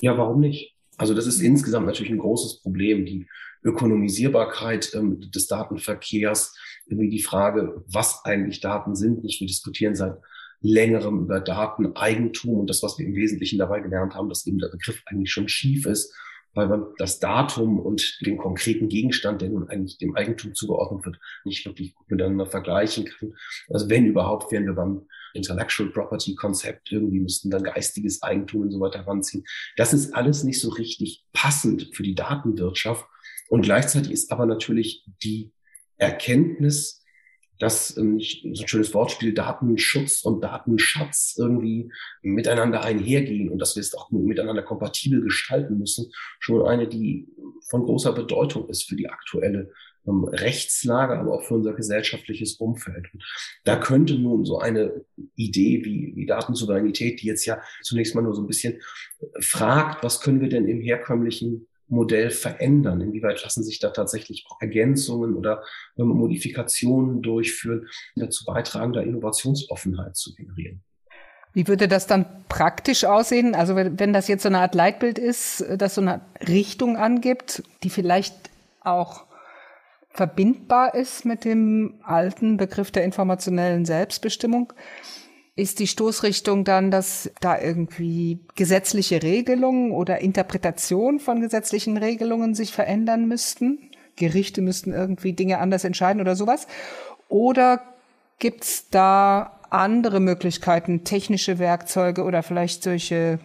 Ja, 0.00 0.16
warum 0.16 0.38
nicht? 0.38 0.76
Also 0.96 1.14
das 1.14 1.26
ist 1.26 1.40
insgesamt 1.40 1.86
natürlich 1.86 2.12
ein 2.12 2.18
großes 2.18 2.60
Problem. 2.60 3.06
Die 3.06 3.26
Ökonomisierbarkeit 3.64 4.94
ähm, 4.94 5.20
des 5.32 5.48
Datenverkehrs, 5.48 6.56
irgendwie 6.86 7.10
die 7.10 7.22
Frage, 7.22 7.82
was 7.88 8.24
eigentlich 8.24 8.60
Daten 8.60 8.94
sind. 8.94 9.24
Nicht, 9.24 9.40
wir 9.40 9.48
diskutieren 9.48 9.96
seit 9.96 10.16
längerem 10.60 11.20
über 11.20 11.40
Dateneigentum 11.40 12.60
und 12.60 12.70
das, 12.70 12.82
was 12.82 12.98
wir 12.98 13.06
im 13.06 13.14
Wesentlichen 13.14 13.58
dabei 13.58 13.80
gelernt 13.80 14.14
haben, 14.14 14.28
dass 14.28 14.46
eben 14.46 14.58
der 14.58 14.68
Begriff 14.68 15.02
eigentlich 15.06 15.32
schon 15.32 15.48
schief 15.48 15.86
ist, 15.86 16.14
weil 16.54 16.68
man 16.68 16.86
das 16.98 17.20
Datum 17.20 17.78
und 17.78 18.18
den 18.26 18.36
konkreten 18.36 18.88
Gegenstand, 18.88 19.40
der 19.40 19.50
nun 19.50 19.68
eigentlich 19.68 19.98
dem 19.98 20.16
Eigentum 20.16 20.54
zugeordnet 20.54 21.04
wird, 21.06 21.18
nicht 21.44 21.64
wirklich 21.64 21.94
gut 21.94 22.10
miteinander 22.10 22.46
vergleichen 22.46 23.04
kann. 23.04 23.34
Also 23.68 23.88
wenn 23.88 24.06
überhaupt, 24.06 24.50
wären 24.52 24.66
wir 24.66 24.74
beim 24.74 25.06
Intellectual 25.32 25.90
Property 25.90 26.34
Konzept 26.34 26.90
irgendwie 26.90 27.20
müssten 27.20 27.50
dann 27.50 27.62
geistiges 27.62 28.20
Eigentum 28.22 28.62
und 28.62 28.72
so 28.72 28.80
weiter 28.80 29.06
ranziehen. 29.06 29.44
Das 29.76 29.92
ist 29.92 30.12
alles 30.14 30.42
nicht 30.42 30.60
so 30.60 30.70
richtig 30.70 31.24
passend 31.32 31.90
für 31.94 32.02
die 32.02 32.16
Datenwirtschaft. 32.16 33.06
Und 33.48 33.62
gleichzeitig 33.62 34.10
ist 34.10 34.32
aber 34.32 34.46
natürlich 34.46 35.04
die 35.22 35.52
Erkenntnis, 35.98 36.99
dass 37.60 37.96
ähm, 37.96 38.18
so 38.18 38.62
ein 38.62 38.68
schönes 38.68 38.92
Wortspiel 38.94 39.32
Datenschutz 39.32 40.22
und 40.22 40.42
Datenschatz 40.42 41.36
irgendwie 41.38 41.92
miteinander 42.22 42.82
einhergehen 42.82 43.50
und 43.50 43.58
dass 43.58 43.76
wir 43.76 43.82
es 43.82 43.94
auch 43.94 44.10
miteinander 44.10 44.62
kompatibel 44.62 45.20
gestalten 45.20 45.78
müssen, 45.78 46.10
schon 46.40 46.66
eine, 46.66 46.88
die 46.88 47.28
von 47.68 47.84
großer 47.84 48.12
Bedeutung 48.12 48.68
ist 48.68 48.88
für 48.88 48.96
die 48.96 49.08
aktuelle 49.08 49.70
ähm, 50.06 50.24
Rechtslage, 50.24 51.18
aber 51.18 51.34
auch 51.34 51.42
für 51.42 51.54
unser 51.54 51.74
gesellschaftliches 51.74 52.54
Umfeld. 52.54 53.12
Und 53.12 53.22
da 53.64 53.76
könnte 53.76 54.14
nun 54.18 54.44
so 54.44 54.58
eine 54.58 55.04
Idee 55.36 55.84
wie, 55.84 56.12
wie 56.16 56.26
Datensouveränität, 56.26 57.20
die 57.20 57.26
jetzt 57.26 57.44
ja 57.44 57.60
zunächst 57.82 58.14
mal 58.14 58.22
nur 58.22 58.34
so 58.34 58.42
ein 58.42 58.46
bisschen 58.46 58.80
fragt, 59.40 60.02
was 60.02 60.22
können 60.22 60.40
wir 60.40 60.48
denn 60.48 60.66
im 60.66 60.80
herkömmlichen 60.80 61.66
Modell 61.90 62.30
verändern? 62.30 63.00
Inwieweit 63.00 63.42
lassen 63.42 63.62
sich 63.62 63.78
da 63.78 63.90
tatsächlich 63.90 64.46
Ergänzungen 64.60 65.36
oder 65.36 65.62
Modifikationen 65.96 67.20
durchführen, 67.20 67.88
die 68.16 68.20
dazu 68.20 68.44
beitragen, 68.46 68.92
da 68.92 69.00
Innovationsoffenheit 69.00 70.16
zu 70.16 70.34
generieren? 70.34 70.82
Wie 71.52 71.66
würde 71.66 71.88
das 71.88 72.06
dann 72.06 72.26
praktisch 72.48 73.04
aussehen? 73.04 73.54
Also 73.56 73.74
wenn 73.74 74.12
das 74.12 74.28
jetzt 74.28 74.44
so 74.44 74.48
eine 74.48 74.60
Art 74.60 74.74
Leitbild 74.74 75.18
ist, 75.18 75.64
das 75.76 75.96
so 75.96 76.00
eine 76.00 76.20
Richtung 76.46 76.96
angibt, 76.96 77.64
die 77.82 77.90
vielleicht 77.90 78.36
auch 78.80 79.26
verbindbar 80.12 80.94
ist 80.94 81.24
mit 81.24 81.44
dem 81.44 81.94
alten 82.02 82.56
Begriff 82.56 82.90
der 82.92 83.04
informationellen 83.04 83.84
Selbstbestimmung, 83.84 84.72
ist 85.60 85.78
die 85.78 85.86
Stoßrichtung 85.86 86.64
dann, 86.64 86.90
dass 86.90 87.30
da 87.40 87.60
irgendwie 87.60 88.40
gesetzliche 88.54 89.22
Regelungen 89.22 89.92
oder 89.92 90.20
Interpretation 90.20 91.20
von 91.20 91.40
gesetzlichen 91.40 91.98
Regelungen 91.98 92.54
sich 92.54 92.72
verändern 92.72 93.28
müssten? 93.28 93.90
Gerichte 94.16 94.62
müssten 94.62 94.92
irgendwie 94.92 95.34
Dinge 95.34 95.58
anders 95.58 95.84
entscheiden 95.84 96.20
oder 96.20 96.34
sowas? 96.34 96.66
Oder 97.28 97.82
gibt's 98.38 98.88
da 98.90 99.60
andere 99.68 100.18
Möglichkeiten, 100.18 101.04
technische 101.04 101.58
Werkzeuge 101.58 102.24
oder 102.24 102.42
vielleicht 102.42 102.82
solche 102.82 103.38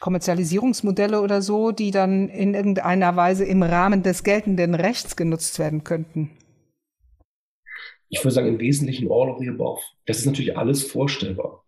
Kommerzialisierungsmodelle 0.00 1.20
oder 1.20 1.42
so, 1.42 1.72
die 1.72 1.90
dann 1.90 2.28
in 2.28 2.54
irgendeiner 2.54 3.16
Weise 3.16 3.44
im 3.44 3.62
Rahmen 3.62 4.02
des 4.02 4.22
geltenden 4.22 4.74
Rechts 4.74 5.16
genutzt 5.16 5.58
werden 5.58 5.84
könnten? 5.84 6.30
Ich 8.10 8.22
würde 8.22 8.34
sagen, 8.34 8.48
im 8.48 8.58
Wesentlichen 8.58 9.10
all 9.10 9.30
of 9.30 9.38
the 9.38 9.48
above. 9.48 9.80
Das 10.06 10.18
ist 10.18 10.26
natürlich 10.26 10.58
alles 10.58 10.82
vorstellbar. 10.82 11.64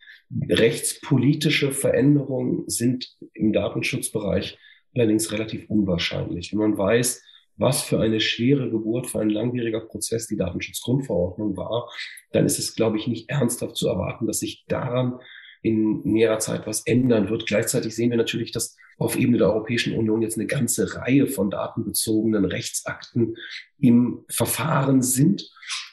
Rechtspolitische 0.48 1.72
Veränderungen 1.72 2.64
sind 2.68 3.16
im 3.34 3.52
Datenschutzbereich 3.52 4.58
allerdings 4.94 5.32
relativ 5.32 5.68
unwahrscheinlich. 5.70 6.52
Wenn 6.52 6.58
man 6.58 6.78
weiß, 6.78 7.22
was 7.56 7.82
für 7.82 8.00
eine 8.00 8.20
schwere 8.20 8.70
Geburt, 8.70 9.06
für 9.06 9.20
ein 9.20 9.30
langwieriger 9.30 9.80
Prozess 9.80 10.26
die 10.26 10.36
Datenschutzgrundverordnung 10.36 11.56
war, 11.56 11.90
dann 12.32 12.46
ist 12.46 12.58
es, 12.58 12.74
glaube 12.74 12.98
ich, 12.98 13.06
nicht 13.06 13.30
ernsthaft 13.30 13.76
zu 13.76 13.88
erwarten, 13.88 14.26
dass 14.26 14.40
sich 14.40 14.64
daran 14.68 15.20
in 15.62 16.00
näherer 16.02 16.40
Zeit 16.40 16.66
was 16.66 16.84
ändern 16.86 17.30
wird. 17.30 17.46
Gleichzeitig 17.46 17.94
sehen 17.94 18.10
wir 18.10 18.16
natürlich, 18.16 18.52
dass 18.52 18.76
auf 18.98 19.16
Ebene 19.16 19.38
der 19.38 19.48
Europäischen 19.48 19.96
Union 19.96 20.22
jetzt 20.22 20.36
eine 20.36 20.46
ganze 20.46 20.96
Reihe 20.96 21.26
von 21.26 21.50
datenbezogenen 21.50 22.44
Rechtsakten 22.44 23.36
im 23.78 24.24
Verfahren 24.28 25.02
sind. 25.02 25.50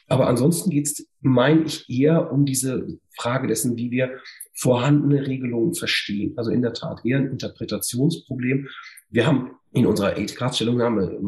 Aber 0.10 0.28
ansonsten 0.28 0.72
geht 0.72 0.88
es, 0.88 1.08
meine 1.22 1.63
ich, 1.63 1.89
eher 1.89 2.32
um 2.32 2.46
diese 2.46 3.00
Frage 3.16 3.48
dessen, 3.48 3.78
wie 3.78 3.92
wir 3.92 4.20
vorhandene 4.56 5.25
Regelungen 5.25 5.75
verstehen. 5.75 6.34
Also 6.36 6.51
in 6.51 6.62
der 6.62 6.74
Tat 6.74 7.06
eher 7.06 7.20
ein 7.20 7.32
Interpretationsproblem. 7.32 8.68
Wir 9.10 9.28
haben 9.28 9.51
in 9.72 9.86
unserer 9.86 10.18
Ethikratstellungnahme, 10.18 11.20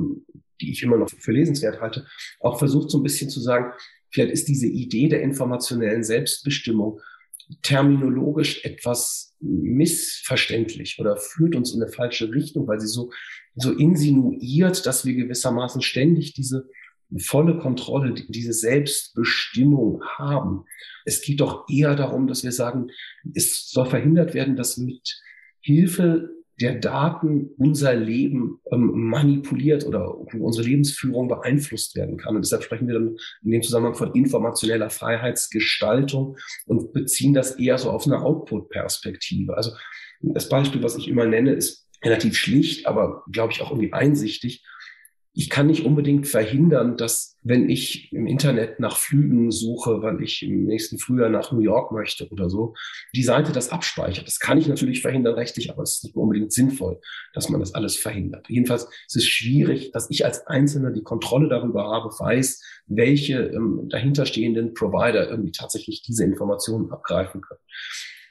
die 0.60 0.72
ich 0.72 0.82
immer 0.82 0.98
noch 0.98 1.10
für 1.10 1.32
lesenswert 1.32 1.80
halte, 1.80 2.08
auch 2.40 2.58
versucht 2.58 2.90
so 2.90 3.00
ein 3.00 3.04
bisschen 3.04 3.30
zu 3.30 3.40
sagen, 3.40 3.72
vielleicht 4.10 4.34
ist 4.34 4.48
diese 4.48 4.68
Idee 4.68 5.08
der 5.08 5.22
informationellen 5.22 6.04
Selbstbestimmung 6.04 7.00
terminologisch 7.62 8.64
etwas 8.66 9.36
missverständlich 9.40 10.98
oder 11.00 11.18
führt 11.18 11.56
uns 11.56 11.74
in 11.74 11.82
eine 11.82 11.92
falsche 11.92 12.32
Richtung, 12.34 12.68
weil 12.68 12.80
sie 12.80 12.88
so, 12.88 13.12
so 13.56 13.72
insinuiert, 13.74 14.86
dass 14.86 15.06
wir 15.06 15.14
gewissermaßen 15.14 15.82
ständig 15.82 16.34
diese 16.34 16.70
volle 17.18 17.58
Kontrolle, 17.58 18.14
diese 18.14 18.54
Selbstbestimmung 18.54 20.04
haben. 20.18 20.66
Es 21.06 21.22
geht 21.22 21.42
doch 21.42 21.66
eher 21.70 21.96
darum, 21.96 22.28
dass 22.28 22.44
wir 22.44 22.52
sagen, 22.52 22.88
es 23.34 23.70
soll 23.70 23.86
verhindert 23.86 24.34
werden, 24.34 24.56
dass 24.56 24.78
mit 24.78 25.22
Hilfe 25.60 26.30
der 26.60 26.76
Daten 26.76 27.50
unser 27.58 27.96
Leben 27.96 28.60
ähm, 28.72 28.92
manipuliert 29.10 29.86
oder 29.86 30.16
unsere 30.16 30.68
Lebensführung 30.68 31.28
beeinflusst 31.28 31.96
werden 31.96 32.18
kann. 32.18 32.36
Und 32.36 32.46
deshalb 32.46 32.64
sprechen 32.64 32.88
wir 32.88 32.96
dann 32.96 33.18
in 33.44 33.52
dem 33.52 33.64
Zusammenhang 33.64 33.96
von 33.96 34.14
informationeller 34.14 34.90
Freiheitsgestaltung 34.90 36.38
und 36.68 36.94
beziehen 36.94 37.34
das 37.34 37.58
eher 37.58 37.78
so 37.78 37.90
auf 37.90 38.06
eine 38.06 38.22
Output-Perspektive. 38.22 39.58
Also 39.58 39.72
das 40.22 40.50
Beispiel, 40.50 40.84
was 40.84 40.98
ich 40.98 41.08
immer 41.08 41.26
nenne, 41.26 41.54
ist 41.54 41.88
relativ 42.04 42.36
schlicht, 42.36 42.86
aber 42.86 43.24
glaube 43.32 43.54
ich 43.54 43.62
auch 43.62 43.72
irgendwie 43.72 43.94
einsichtig 43.94 44.64
ich 45.34 45.50
kann 45.50 45.68
nicht 45.68 45.86
unbedingt 45.86 46.28
verhindern, 46.28 46.98
dass 46.98 47.38
wenn 47.42 47.70
ich 47.70 48.12
im 48.12 48.28
Internet 48.28 48.82
nach 48.82 48.98
Flügen 48.98 49.50
suche, 49.50 50.02
weil 50.02 50.22
ich 50.22 50.44
im 50.44 50.66
nächsten 50.66 51.00
Frühjahr 51.00 51.30
nach 51.30 51.54
New 51.54 51.62
York 51.62 51.94
möchte 51.94 52.28
oder 52.30 52.50
so, 52.50 52.76
die 53.16 53.24
Seite 53.24 53.54
das 53.54 53.70
abspeichert. 53.70 54.28
Das 54.28 54.40
kann 54.40 54.58
ich 54.58 54.68
natürlich 54.68 55.02
verhindern 55.02 55.36
rechtlich, 55.36 55.72
aber 55.72 55.84
es 55.84 55.96
ist 55.96 56.04
nicht 56.04 56.16
unbedingt 56.18 56.52
sinnvoll, 56.52 57.00
dass 57.34 57.50
man 57.50 57.62
das 57.62 57.74
alles 57.74 57.96
verhindert. 57.96 58.48
Jedenfalls 58.50 58.84
ist 59.08 59.16
es 59.16 59.26
schwierig, 59.26 59.92
dass 59.92 60.10
ich 60.10 60.26
als 60.26 60.46
Einzelner 60.48 60.92
die 60.92 61.04
Kontrolle 61.04 61.48
darüber 61.48 61.86
habe, 61.86 62.10
weiß, 62.10 62.62
welche 62.88 63.40
ähm, 63.40 63.88
dahinterstehenden 63.90 64.74
Provider 64.74 65.30
irgendwie 65.30 65.52
tatsächlich 65.52 66.04
diese 66.04 66.26
Informationen 66.26 66.92
abgreifen 66.92 67.42
können. 67.42 67.62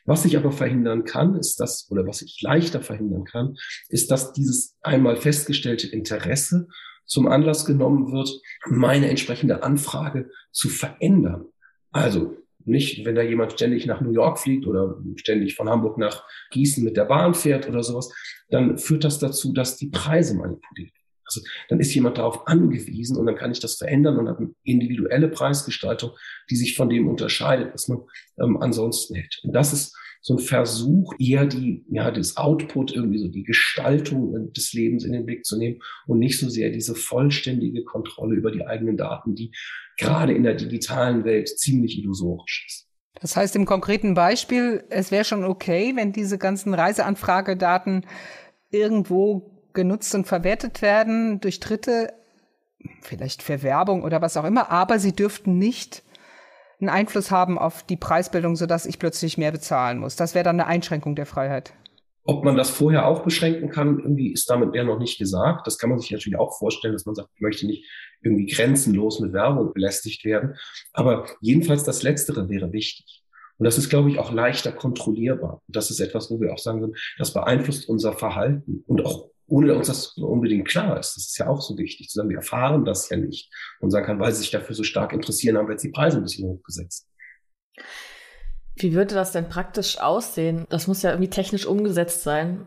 Was 0.05 0.25
ich 0.25 0.37
aber 0.37 0.51
verhindern 0.51 1.05
kann, 1.05 1.37
ist 1.37 1.61
das, 1.61 1.87
oder 1.91 2.07
was 2.07 2.23
ich 2.23 2.41
leichter 2.43 2.83
verhindern 2.83 3.25
kann, 3.25 3.57
ist, 3.89 4.11
dass 4.11 4.33
dieses 4.33 4.77
einmal 4.83 5.17
festgestellte 5.17 5.87
Interesse 5.87 6.69
zum 7.11 7.27
Anlass 7.27 7.67
genommen 7.67 8.13
wird, 8.13 8.31
meine 8.69 9.09
entsprechende 9.09 9.63
Anfrage 9.65 10.31
zu 10.53 10.69
verändern. 10.69 11.47
Also 11.91 12.37
nicht, 12.65 13.05
wenn 13.05 13.17
da 13.17 13.23
jemand 13.23 13.53
ständig 13.53 13.85
nach 13.87 14.01
New 14.01 14.13
York 14.13 14.39
fliegt 14.39 14.67
oder 14.67 14.97
ständig 15.17 15.57
von 15.57 15.69
Hamburg 15.69 15.99
nach 15.99 16.25
Gießen 16.53 16.85
mit 16.85 16.97
der 16.97 17.07
Bahn 17.07 17.35
fährt 17.35 17.69
oder 17.69 17.83
sowas, 17.83 18.13
dann 18.49 18.79
führt 18.79 19.03
das 19.03 19.19
dazu, 19.19 19.53
dass 19.53 19.77
die 19.77 19.89
Preise 19.89 20.37
manipuliert 20.37 20.93
werden. 20.93 21.01
Also 21.25 21.41
dann 21.69 21.81
ist 21.81 21.95
jemand 21.95 22.19
darauf 22.19 22.47
angewiesen 22.47 23.17
und 23.17 23.27
dann 23.27 23.37
kann 23.37 23.51
ich 23.51 23.61
das 23.61 23.77
verändern 23.77 24.19
und 24.19 24.29
habe 24.29 24.39
eine 24.39 24.55
individuelle 24.63 25.29
Preisgestaltung, 25.29 26.13
die 26.49 26.57
sich 26.57 26.77
von 26.77 26.89
dem 26.89 27.09
unterscheidet, 27.09 27.73
was 27.75 27.89
man 27.89 28.03
ähm, 28.41 28.57
ansonsten 28.61 29.17
hätte. 29.17 29.39
Und 29.43 29.53
das 29.53 29.73
ist 29.73 29.97
so 30.21 30.35
ein 30.35 30.39
Versuch, 30.39 31.15
eher 31.19 31.47
die, 31.47 31.85
ja, 31.91 32.11
das 32.11 32.37
Output, 32.37 32.95
irgendwie 32.95 33.19
so 33.19 33.29
die 33.29 33.43
Gestaltung 33.43 34.53
des 34.53 34.73
Lebens 34.73 35.05
in 35.05 35.13
den 35.13 35.25
Blick 35.25 35.45
zu 35.45 35.57
nehmen 35.57 35.81
und 36.07 36.19
nicht 36.19 36.39
so 36.39 36.49
sehr 36.49 36.71
diese 36.71 36.95
vollständige 36.95 37.85
Kontrolle 37.85 38.37
über 38.37 38.51
die 38.51 38.67
eigenen 38.67 38.97
Daten, 38.97 39.35
die 39.35 39.53
gerade 39.97 40.35
in 40.35 40.43
der 40.43 40.55
digitalen 40.55 41.25
Welt 41.25 41.49
ziemlich 41.49 41.99
illusorisch 41.99 42.65
ist. 42.67 42.87
Das 43.21 43.37
heißt 43.37 43.57
im 43.57 43.67
konkreten 43.67 44.15
Beispiel, 44.15 44.85
es 44.89 45.11
wäre 45.11 45.25
schon 45.25 45.45
okay, 45.45 45.93
wenn 45.95 46.13
diese 46.13 46.39
ganzen 46.39 46.75
Reiseanfragedaten 46.75 48.07
irgendwo 48.71 49.51
genutzt 49.73 50.15
und 50.15 50.27
verwertet 50.27 50.83
werden 50.83 51.41
durch 51.41 51.61
Dritte, 51.61 52.13
vielleicht 53.03 53.43
für 53.43 53.63
Werbung 53.63 54.05
oder 54.05 54.23
was 54.23 54.37
auch 54.37 54.45
immer, 54.45 54.71
aber 54.71 54.99
sie 54.99 55.13
dürften 55.13 55.59
nicht 55.59 56.03
einen 56.81 56.89
Einfluss 56.89 57.31
haben 57.31 57.59
auf 57.59 57.83
die 57.83 57.97
Preisbildung, 57.97 58.57
sodass 58.57 58.87
ich 58.87 58.99
plötzlich 58.99 59.39
mehr 59.39 59.53
bezahlen 59.53 59.99
muss. 59.99 60.17
Das 60.17 60.35
wäre 60.35 60.45
dann 60.45 60.61
eine 60.61 60.67
Einschränkung 60.67 61.15
der 61.15 61.27
Freiheit. 61.27 61.73
Ob 62.25 62.45
man 62.45 62.57
das 62.57 62.71
vorher 62.71 63.07
auch 63.07 63.23
beschränken 63.23 63.71
kann, 63.71 63.99
irgendwie 63.99 64.33
ist 64.33 64.49
damit 64.51 64.75
eher 64.75 64.85
noch 64.85 64.99
nicht 64.99 65.19
gesagt. 65.19 65.67
Das 65.67 65.79
kann 65.79 65.91
man 65.91 65.99
sich 65.99 66.11
natürlich 66.11 66.39
auch 66.39 66.59
vorstellen, 66.59 66.93
dass 66.93 67.07
man 67.07 67.15
sagt, 67.15 67.31
ich 67.35 67.41
möchte 67.41 67.67
nicht 67.67 67.87
irgendwie 68.23 68.47
grenzenlos 68.47 69.21
mit 69.21 69.33
Werbung 69.33 69.73
belästigt 69.73 70.25
werden. 70.25 70.57
Aber 70.93 71.27
jedenfalls 71.41 71.85
das 71.85 72.03
Letztere 72.03 72.49
wäre 72.49 72.73
wichtig. 72.73 73.23
Und 73.59 73.65
das 73.65 73.79
ist, 73.79 73.91
glaube 73.91 74.11
ich, 74.11 74.19
auch 74.19 74.33
leichter 74.33 74.73
kontrollierbar. 74.73 75.63
Das 75.69 75.91
ist 75.91 76.01
etwas, 76.01 76.31
wo 76.31 76.41
wir 76.41 76.53
auch 76.53 76.59
sagen 76.59 76.81
würden, 76.81 76.97
das 77.19 77.35
beeinflusst 77.35 77.89
unser 77.89 78.13
Verhalten 78.13 78.85
und 78.87 79.05
auch 79.05 79.31
ohne 79.51 79.67
dass 79.67 79.77
uns 79.77 79.87
das 79.89 80.17
unbedingt 80.17 80.69
klar 80.69 80.99
ist. 80.99 81.17
Das 81.17 81.27
ist 81.27 81.39
ja 81.39 81.49
auch 81.49 81.61
so 81.61 81.77
wichtig 81.77 82.09
zu 82.09 82.17
sagen, 82.17 82.29
wir 82.29 82.37
erfahren 82.37 82.85
das 82.85 83.11
ja 83.11 83.17
nicht 83.17 83.53
und 83.81 83.91
sagen 83.91 84.07
kann, 84.07 84.21
weil 84.21 84.33
sie 84.33 84.41
sich 84.41 84.51
dafür 84.51 84.77
so 84.77 84.85
stark 84.85 85.13
interessieren, 85.13 85.59
haben 85.59 85.67
wir 85.67 85.73
jetzt 85.73 85.85
die 85.85 85.91
Preise 85.91 86.19
ein 86.19 86.23
bisschen 86.23 86.49
hochgesetzt. 86.49 87.09
Wie 88.77 88.95
würde 88.95 89.15
das 89.15 89.33
denn 89.33 89.49
praktisch 89.49 89.99
aussehen? 89.99 90.67
Das 90.71 90.87
muss 90.87 91.03
ja 91.03 91.11
irgendwie 91.11 91.31
technisch 91.31 91.67
umgesetzt 91.67 92.23
sein, 92.23 92.65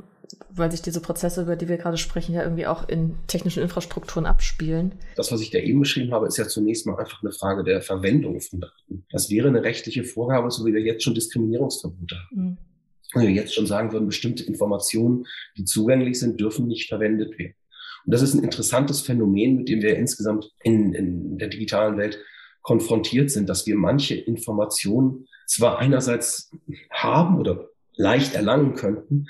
weil 0.49 0.71
sich 0.71 0.81
diese 0.81 0.99
Prozesse, 0.99 1.43
über 1.43 1.55
die 1.55 1.69
wir 1.69 1.77
gerade 1.77 1.97
sprechen, 1.97 2.35
ja 2.35 2.43
irgendwie 2.43 2.67
auch 2.67 2.87
in 2.89 3.15
technischen 3.27 3.63
Infrastrukturen 3.63 4.25
abspielen. 4.25 4.93
Das, 5.15 5.31
was 5.31 5.39
ich 5.39 5.51
da 5.51 5.59
eben 5.59 5.79
beschrieben 5.79 6.13
habe, 6.13 6.27
ist 6.27 6.37
ja 6.37 6.47
zunächst 6.47 6.85
mal 6.85 6.99
einfach 6.99 7.23
eine 7.23 7.31
Frage 7.31 7.63
der 7.63 7.81
Verwendung 7.81 8.41
von 8.41 8.59
Daten. 8.59 9.05
Das 9.09 9.29
wäre 9.29 9.47
eine 9.47 9.63
rechtliche 9.63 10.03
Vorgabe, 10.03 10.51
so 10.51 10.65
wie 10.65 10.73
wir 10.73 10.81
jetzt 10.81 11.03
schon 11.03 11.15
Diskriminierungsverbote 11.15 12.15
haben. 12.15 12.41
Mhm 12.41 12.57
wenn 13.13 13.27
wir 13.27 13.33
jetzt 13.33 13.53
schon 13.53 13.67
sagen 13.67 13.91
würden, 13.91 14.07
bestimmte 14.07 14.43
Informationen, 14.43 15.25
die 15.57 15.65
zugänglich 15.65 16.19
sind, 16.19 16.39
dürfen 16.39 16.67
nicht 16.67 16.87
verwendet 16.87 17.37
werden. 17.37 17.55
Und 18.05 18.13
das 18.13 18.21
ist 18.21 18.33
ein 18.33 18.43
interessantes 18.43 19.01
Phänomen, 19.01 19.57
mit 19.57 19.69
dem 19.69 19.81
wir 19.81 19.97
insgesamt 19.97 20.51
in, 20.63 20.93
in 20.93 21.37
der 21.37 21.47
digitalen 21.47 21.97
Welt 21.97 22.19
konfrontiert 22.61 23.31
sind, 23.31 23.49
dass 23.49 23.65
wir 23.65 23.75
manche 23.75 24.15
Informationen 24.15 25.27
zwar 25.47 25.79
einerseits 25.79 26.51
haben 26.91 27.39
oder 27.39 27.69
leicht 27.95 28.35
erlangen 28.35 28.75
könnten, 28.75 29.27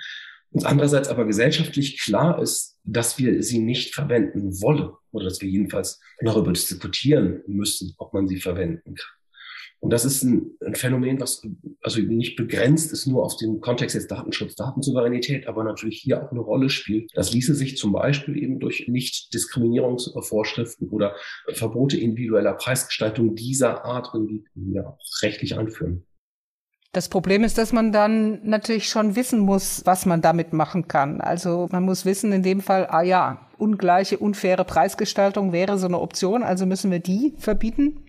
und 0.53 0.67
andererseits 0.67 1.09
aber 1.09 1.25
gesellschaftlich 1.25 1.99
klar 1.99 2.39
ist, 2.39 2.77
dass 2.83 3.17
wir 3.17 3.41
sie 3.41 3.57
nicht 3.57 3.95
verwenden 3.95 4.61
wollen 4.61 4.91
oder 5.11 5.25
dass 5.25 5.41
wir 5.41 5.49
jedenfalls 5.49 5.99
darüber 6.19 6.53
diskutieren 6.53 7.41
müssen, 7.47 7.95
ob 7.97 8.13
man 8.13 8.27
sie 8.27 8.39
verwenden 8.39 8.93
kann. 8.93 9.22
Und 9.83 9.91
das 9.91 10.05
ist 10.05 10.23
ein, 10.23 10.51
ein, 10.65 10.75
Phänomen, 10.75 11.19
was 11.19 11.45
also 11.81 11.99
nicht 11.99 12.37
begrenzt 12.37 12.93
ist 12.93 13.05
nur 13.05 13.21
auf 13.21 13.35
den 13.35 13.59
Kontext 13.59 13.95
jetzt 13.95 14.09
Datenschutz, 14.09 14.55
Datensouveränität, 14.55 15.45
aber 15.45 15.65
natürlich 15.65 15.99
hier 15.99 16.23
auch 16.23 16.31
eine 16.31 16.39
Rolle 16.39 16.69
spielt. 16.69 17.11
Das 17.15 17.33
ließe 17.33 17.53
sich 17.53 17.75
zum 17.75 17.91
Beispiel 17.91 18.41
eben 18.41 18.61
durch 18.61 18.87
Nicht-Diskriminierungsvorschriften 18.87 20.87
oder 20.87 21.15
Verbote 21.51 21.97
individueller 21.97 22.53
Preisgestaltung 22.53 23.35
dieser 23.35 23.83
Art 23.83 24.11
irgendwie 24.13 24.45
ja, 24.55 24.87
auch 24.87 24.97
rechtlich 25.21 25.57
anführen. 25.57 26.05
Das 26.93 27.09
Problem 27.09 27.43
ist, 27.43 27.57
dass 27.57 27.73
man 27.73 27.91
dann 27.91 28.39
natürlich 28.47 28.87
schon 28.87 29.17
wissen 29.17 29.41
muss, 29.41 29.81
was 29.83 30.05
man 30.05 30.21
damit 30.21 30.53
machen 30.53 30.87
kann. 30.87 31.19
Also 31.19 31.67
man 31.73 31.83
muss 31.83 32.05
wissen 32.05 32.31
in 32.31 32.41
dem 32.41 32.61
Fall, 32.61 32.87
ah 32.89 33.03
ja, 33.03 33.49
ungleiche, 33.57 34.17
unfaire 34.17 34.63
Preisgestaltung 34.63 35.51
wäre 35.51 35.77
so 35.77 35.87
eine 35.87 35.99
Option, 35.99 36.41
also 36.41 36.65
müssen 36.65 36.89
wir 36.89 36.99
die 36.99 37.33
verbieten 37.37 37.99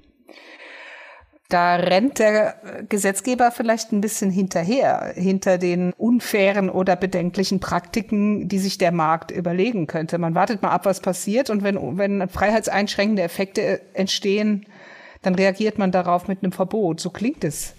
da 1.48 1.76
rennt 1.76 2.18
der 2.18 2.84
Gesetzgeber 2.88 3.50
vielleicht 3.50 3.92
ein 3.92 4.00
bisschen 4.00 4.30
hinterher, 4.30 5.12
hinter 5.14 5.58
den 5.58 5.92
unfairen 5.96 6.70
oder 6.70 6.96
bedenklichen 6.96 7.60
Praktiken, 7.60 8.48
die 8.48 8.58
sich 8.58 8.78
der 8.78 8.92
Markt 8.92 9.30
überlegen 9.30 9.86
könnte. 9.86 10.18
Man 10.18 10.34
wartet 10.34 10.62
mal 10.62 10.70
ab, 10.70 10.86
was 10.86 11.00
passiert 11.00 11.50
und 11.50 11.62
wenn, 11.62 11.98
wenn 11.98 12.28
freiheitseinschränkende 12.28 13.22
Effekte 13.22 13.82
entstehen, 13.92 14.66
dann 15.22 15.34
reagiert 15.34 15.78
man 15.78 15.92
darauf 15.92 16.28
mit 16.28 16.42
einem 16.42 16.52
Verbot. 16.52 17.00
So 17.00 17.10
klingt 17.10 17.44
es. 17.44 17.74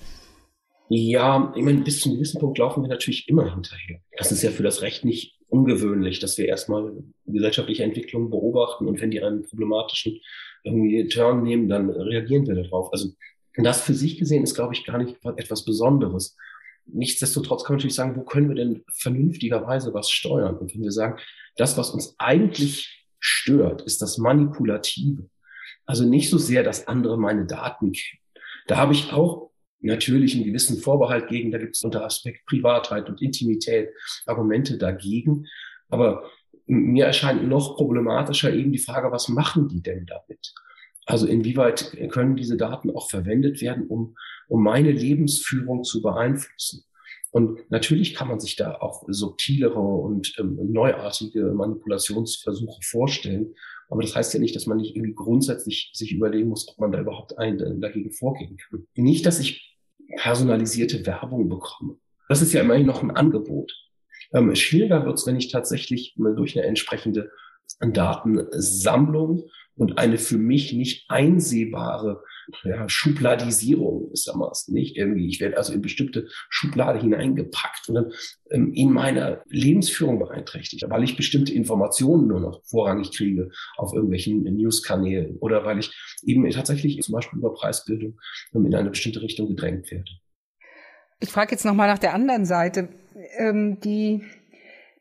Ja, 0.90 1.52
ich 1.56 1.64
meine, 1.64 1.82
bis 1.82 2.00
zu 2.00 2.10
einem 2.10 2.18
gewissen 2.18 2.40
Punkt 2.40 2.60
laufen 2.60 2.84
wir 2.84 2.90
natürlich 2.90 3.28
immer 3.28 3.52
hinterher. 3.52 4.00
Das 4.18 4.32
ist 4.32 4.44
ja 4.44 4.52
für 4.52 4.64
das 4.64 4.84
Recht 4.84 5.04
nicht 5.04 5.36
ungewöhnlich, 5.48 6.20
dass 6.20 6.38
wir 6.38 6.48
erstmal 6.48 6.92
gesellschaftliche 7.26 7.84
Entwicklungen 7.84 8.30
beobachten 8.30 8.88
und 8.88 9.02
wenn 9.02 9.12
die 9.12 9.22
einen 9.22 9.44
problematischen 9.44 10.20
irgendwie 10.64 11.08
Turn 11.08 11.44
nehmen, 11.44 11.70
dann 11.70 11.90
reagieren 11.90 12.48
wir 12.48 12.56
darauf. 12.56 12.92
Also 12.92 13.10
und 13.58 13.64
das 13.64 13.82
für 13.82 13.94
sich 13.94 14.18
gesehen 14.18 14.44
ist, 14.44 14.56
glaube 14.56 14.74
ich, 14.74 14.86
gar 14.86 14.98
nicht 14.98 15.18
etwas 15.38 15.66
Besonderes. 15.66 16.36
Nichtsdestotrotz 16.86 17.64
kann 17.64 17.74
man 17.74 17.78
natürlich 17.78 17.96
sagen, 17.96 18.16
wo 18.16 18.24
können 18.24 18.50
wir 18.50 18.56
denn 18.56 18.84
vernünftigerweise 18.94 19.94
was 19.94 20.12
steuern? 20.12 20.58
Und 20.58 20.74
wenn 20.74 20.84
wir 20.84 20.92
sagen, 20.92 21.20
das, 21.56 21.78
was 21.78 21.90
uns 21.90 22.16
eigentlich 22.20 23.06
stört, 23.20 23.82
ist 23.82 24.02
das 24.02 24.18
Manipulative. 24.18 25.30
Also 25.86 26.06
nicht 26.06 26.30
so 26.30 26.38
sehr, 26.38 26.64
dass 26.64 26.88
andere 26.88 27.18
meine 27.18 27.46
Daten 27.46 27.92
kennen. 27.92 28.22
Da 28.68 28.78
habe 28.78 28.94
ich 28.94 29.14
auch 29.14 29.52
natürlich 29.80 30.36
einen 30.36 30.46
gewissen 30.46 30.78
Vorbehalt 30.78 31.28
gegen. 31.28 31.52
Da 31.52 31.58
gibt 31.58 31.76
es 31.76 31.84
unter 31.84 32.04
Aspekt 32.04 32.46
Privatheit 32.46 33.08
und 33.10 33.22
Intimität 33.22 33.90
Argumente 34.26 34.78
dagegen. 34.78 35.46
Aber 35.90 36.30
mir 36.66 37.06
erscheint 37.06 37.48
noch 37.48 37.76
problematischer 37.76 38.54
eben 38.54 38.72
die 38.72 38.80
Frage, 38.80 39.12
was 39.12 39.30
machen 39.30 39.68
die 39.68 39.82
denn 39.82 40.06
damit? 40.06 40.54
Also 41.06 41.28
inwieweit 41.28 41.96
können 42.10 42.36
diese 42.36 42.58
Daten 42.58 42.90
auch 42.92 43.10
verwendet 43.10 43.62
werden, 43.62 43.88
um, 43.88 44.16
um 44.48 44.64
meine 44.64 44.92
Lebensführung 44.92 45.84
zu 45.84 46.02
beeinflussen? 46.02 46.84
Und 47.32 47.70
natürlich 47.70 48.16
kann 48.16 48.30
man 48.30 48.40
sich 48.40 48.56
da 48.56 48.76
auch 48.76 49.04
subtilere 49.08 49.78
und 49.78 50.34
ähm, 50.40 50.58
neuartige 50.72 51.52
Manipulationsversuche 51.52 52.80
vorstellen. 52.82 53.54
Aber 53.90 54.02
das 54.02 54.16
heißt 54.16 54.34
ja 54.34 54.40
nicht, 54.40 54.56
dass 54.56 54.68
man 54.68 54.78
nicht 54.78 54.96
irgendwie 54.96 55.14
grundsätzlich 55.14 55.92
sich 55.94 56.14
überlegen 56.14 56.48
muss, 56.48 56.68
ob 56.70 56.80
man 56.80 56.94
da 56.94 57.02
überhaupt 57.02 57.38
ein, 57.38 57.60
äh, 57.60 57.78
dagegen 57.78 58.12
vorgehen 58.12 58.56
kann. 58.58 58.88
Nicht, 58.96 59.26
dass 59.26 59.40
ich 59.40 59.78
personalisierte 60.16 61.06
Werbung 61.06 61.50
bekomme. 61.50 61.98
Das 62.30 62.42
ist 62.42 62.54
ja 62.54 62.62
immerhin 62.62 62.86
noch 62.86 63.04
ein 63.04 63.12
Angebot. 63.12 63.72
Ähm, 64.34 64.56
schwieriger 64.56 65.06
wird 65.06 65.18
es, 65.18 65.28
wenn 65.28 65.36
ich 65.36 65.52
tatsächlich 65.52 66.16
durch 66.18 66.58
eine 66.58 66.66
entsprechende 66.66 67.32
Datensammlung 67.80 69.50
und 69.76 69.98
eine 69.98 70.18
für 70.18 70.38
mich 70.38 70.74
nicht 70.74 71.10
einsehbare 71.10 72.24
ja, 72.64 72.88
Schubladisierung 72.88 74.06
gewissermaßen, 74.06 74.74
nicht 74.74 74.96
irgendwie. 74.96 75.28
Ich 75.28 75.40
werde 75.40 75.58
also 75.58 75.74
in 75.74 75.82
bestimmte 75.82 76.28
Schublade 76.50 77.00
hineingepackt 77.00 77.90
und 77.90 77.96
dann 77.96 78.12
ähm, 78.52 78.74
in 78.74 78.92
meiner 78.92 79.42
Lebensführung 79.48 80.20
beeinträchtigt, 80.20 80.84
weil 80.88 81.04
ich 81.04 81.18
bestimmte 81.18 81.54
Informationen 81.54 82.28
nur 82.28 82.40
noch 82.40 82.64
vorrangig 82.66 83.12
kriege 83.12 83.50
auf 83.78 83.94
irgendwelchen 83.94 84.44
News-Kanälen 84.44 85.38
oder 85.38 85.66
weil 85.66 85.80
ich 85.80 85.92
eben 86.24 86.50
tatsächlich 86.52 87.02
zum 87.02 87.14
Beispiel 87.14 87.40
über 87.40 87.54
Preisbildung 87.54 88.20
ähm, 88.54 88.66
in 88.66 88.76
eine 88.76 88.90
bestimmte 88.90 89.22
Richtung 89.22 89.48
gedrängt 89.48 89.92
werde. 89.92 90.10
Ich 91.20 91.30
frage 91.30 91.52
jetzt 91.52 91.66
nochmal 91.66 91.88
nach 91.88 92.00
der 92.00 92.14
anderen 92.14 92.46
Seite. 92.46 92.90
Ähm, 93.38 93.80
die 93.80 94.24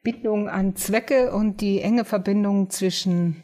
Bindung 0.03 0.49
an 0.49 0.77
Zwecke 0.77 1.33
und 1.33 1.61
die 1.61 1.81
enge 1.81 2.05
Verbindung 2.05 2.71
zwischen 2.71 3.43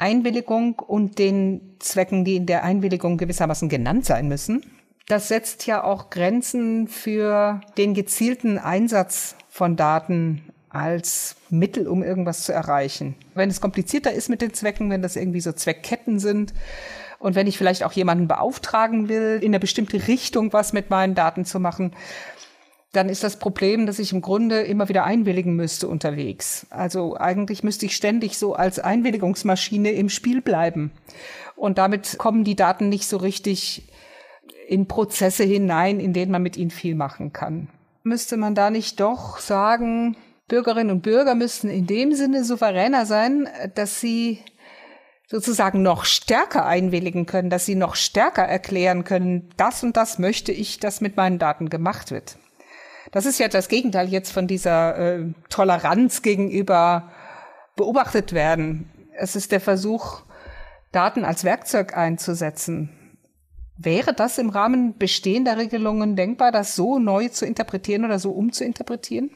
Einwilligung 0.00 0.78
und 0.78 1.18
den 1.18 1.76
Zwecken, 1.78 2.24
die 2.24 2.36
in 2.36 2.46
der 2.46 2.64
Einwilligung 2.64 3.18
gewissermaßen 3.18 3.68
genannt 3.68 4.06
sein 4.06 4.28
müssen. 4.28 4.64
Das 5.06 5.28
setzt 5.28 5.66
ja 5.66 5.84
auch 5.84 6.08
Grenzen 6.10 6.88
für 6.88 7.60
den 7.76 7.94
gezielten 7.94 8.58
Einsatz 8.58 9.34
von 9.48 9.76
Daten 9.76 10.42
als 10.70 11.36
Mittel, 11.50 11.88
um 11.88 12.02
irgendwas 12.02 12.44
zu 12.44 12.52
erreichen. 12.52 13.16
Wenn 13.34 13.50
es 13.50 13.60
komplizierter 13.60 14.12
ist 14.12 14.28
mit 14.28 14.40
den 14.40 14.54
Zwecken, 14.54 14.88
wenn 14.88 15.02
das 15.02 15.16
irgendwie 15.16 15.40
so 15.40 15.52
Zweckketten 15.52 16.20
sind 16.20 16.54
und 17.18 17.34
wenn 17.34 17.48
ich 17.48 17.58
vielleicht 17.58 17.82
auch 17.82 17.92
jemanden 17.92 18.28
beauftragen 18.28 19.08
will, 19.08 19.40
in 19.42 19.48
eine 19.48 19.60
bestimmte 19.60 20.06
Richtung 20.06 20.52
was 20.52 20.72
mit 20.72 20.90
meinen 20.90 21.14
Daten 21.14 21.44
zu 21.44 21.60
machen, 21.60 21.92
dann 22.92 23.08
ist 23.08 23.22
das 23.22 23.38
Problem, 23.38 23.86
dass 23.86 24.00
ich 24.00 24.12
im 24.12 24.20
Grunde 24.20 24.62
immer 24.62 24.88
wieder 24.88 25.04
einwilligen 25.04 25.54
müsste 25.54 25.86
unterwegs. 25.86 26.66
Also 26.70 27.16
eigentlich 27.16 27.62
müsste 27.62 27.86
ich 27.86 27.94
ständig 27.94 28.36
so 28.36 28.54
als 28.54 28.80
Einwilligungsmaschine 28.80 29.92
im 29.92 30.08
Spiel 30.08 30.40
bleiben. 30.40 30.90
Und 31.54 31.78
damit 31.78 32.18
kommen 32.18 32.42
die 32.42 32.56
Daten 32.56 32.88
nicht 32.88 33.06
so 33.06 33.16
richtig 33.18 33.84
in 34.66 34.86
Prozesse 34.86 35.44
hinein, 35.44 36.00
in 36.00 36.12
denen 36.12 36.32
man 36.32 36.42
mit 36.42 36.56
ihnen 36.56 36.70
viel 36.70 36.94
machen 36.94 37.32
kann. 37.32 37.68
Müsste 38.02 38.36
man 38.36 38.54
da 38.54 38.70
nicht 38.70 38.98
doch 38.98 39.38
sagen, 39.38 40.16
Bürgerinnen 40.48 40.90
und 40.90 41.02
Bürger 41.02 41.34
müssten 41.34 41.68
in 41.68 41.86
dem 41.86 42.12
Sinne 42.14 42.44
souveräner 42.44 43.06
sein, 43.06 43.48
dass 43.74 44.00
sie 44.00 44.40
sozusagen 45.28 45.82
noch 45.82 46.04
stärker 46.04 46.66
einwilligen 46.66 47.24
können, 47.24 47.50
dass 47.50 47.66
sie 47.66 47.76
noch 47.76 47.94
stärker 47.94 48.42
erklären 48.42 49.04
können, 49.04 49.48
das 49.56 49.84
und 49.84 49.96
das 49.96 50.18
möchte 50.18 50.50
ich, 50.50 50.80
dass 50.80 51.00
mit 51.00 51.16
meinen 51.16 51.38
Daten 51.38 51.70
gemacht 51.70 52.10
wird. 52.10 52.36
Das 53.12 53.26
ist 53.26 53.38
ja 53.38 53.48
das 53.48 53.68
Gegenteil 53.68 54.08
jetzt 54.08 54.32
von 54.32 54.46
dieser 54.46 54.96
äh, 54.96 55.32
Toleranz 55.48 56.22
gegenüber 56.22 57.10
beobachtet 57.76 58.32
werden. 58.32 58.90
Es 59.16 59.36
ist 59.36 59.52
der 59.52 59.60
Versuch, 59.60 60.22
Daten 60.92 61.24
als 61.24 61.44
Werkzeug 61.44 61.96
einzusetzen. 61.96 62.90
Wäre 63.76 64.12
das 64.12 64.38
im 64.38 64.50
Rahmen 64.50 64.98
bestehender 64.98 65.56
Regelungen 65.56 66.14
denkbar, 66.14 66.52
das 66.52 66.76
so 66.76 66.98
neu 66.98 67.28
zu 67.28 67.46
interpretieren 67.46 68.04
oder 68.04 68.18
so 68.18 68.30
umzuinterpretieren? 68.30 69.30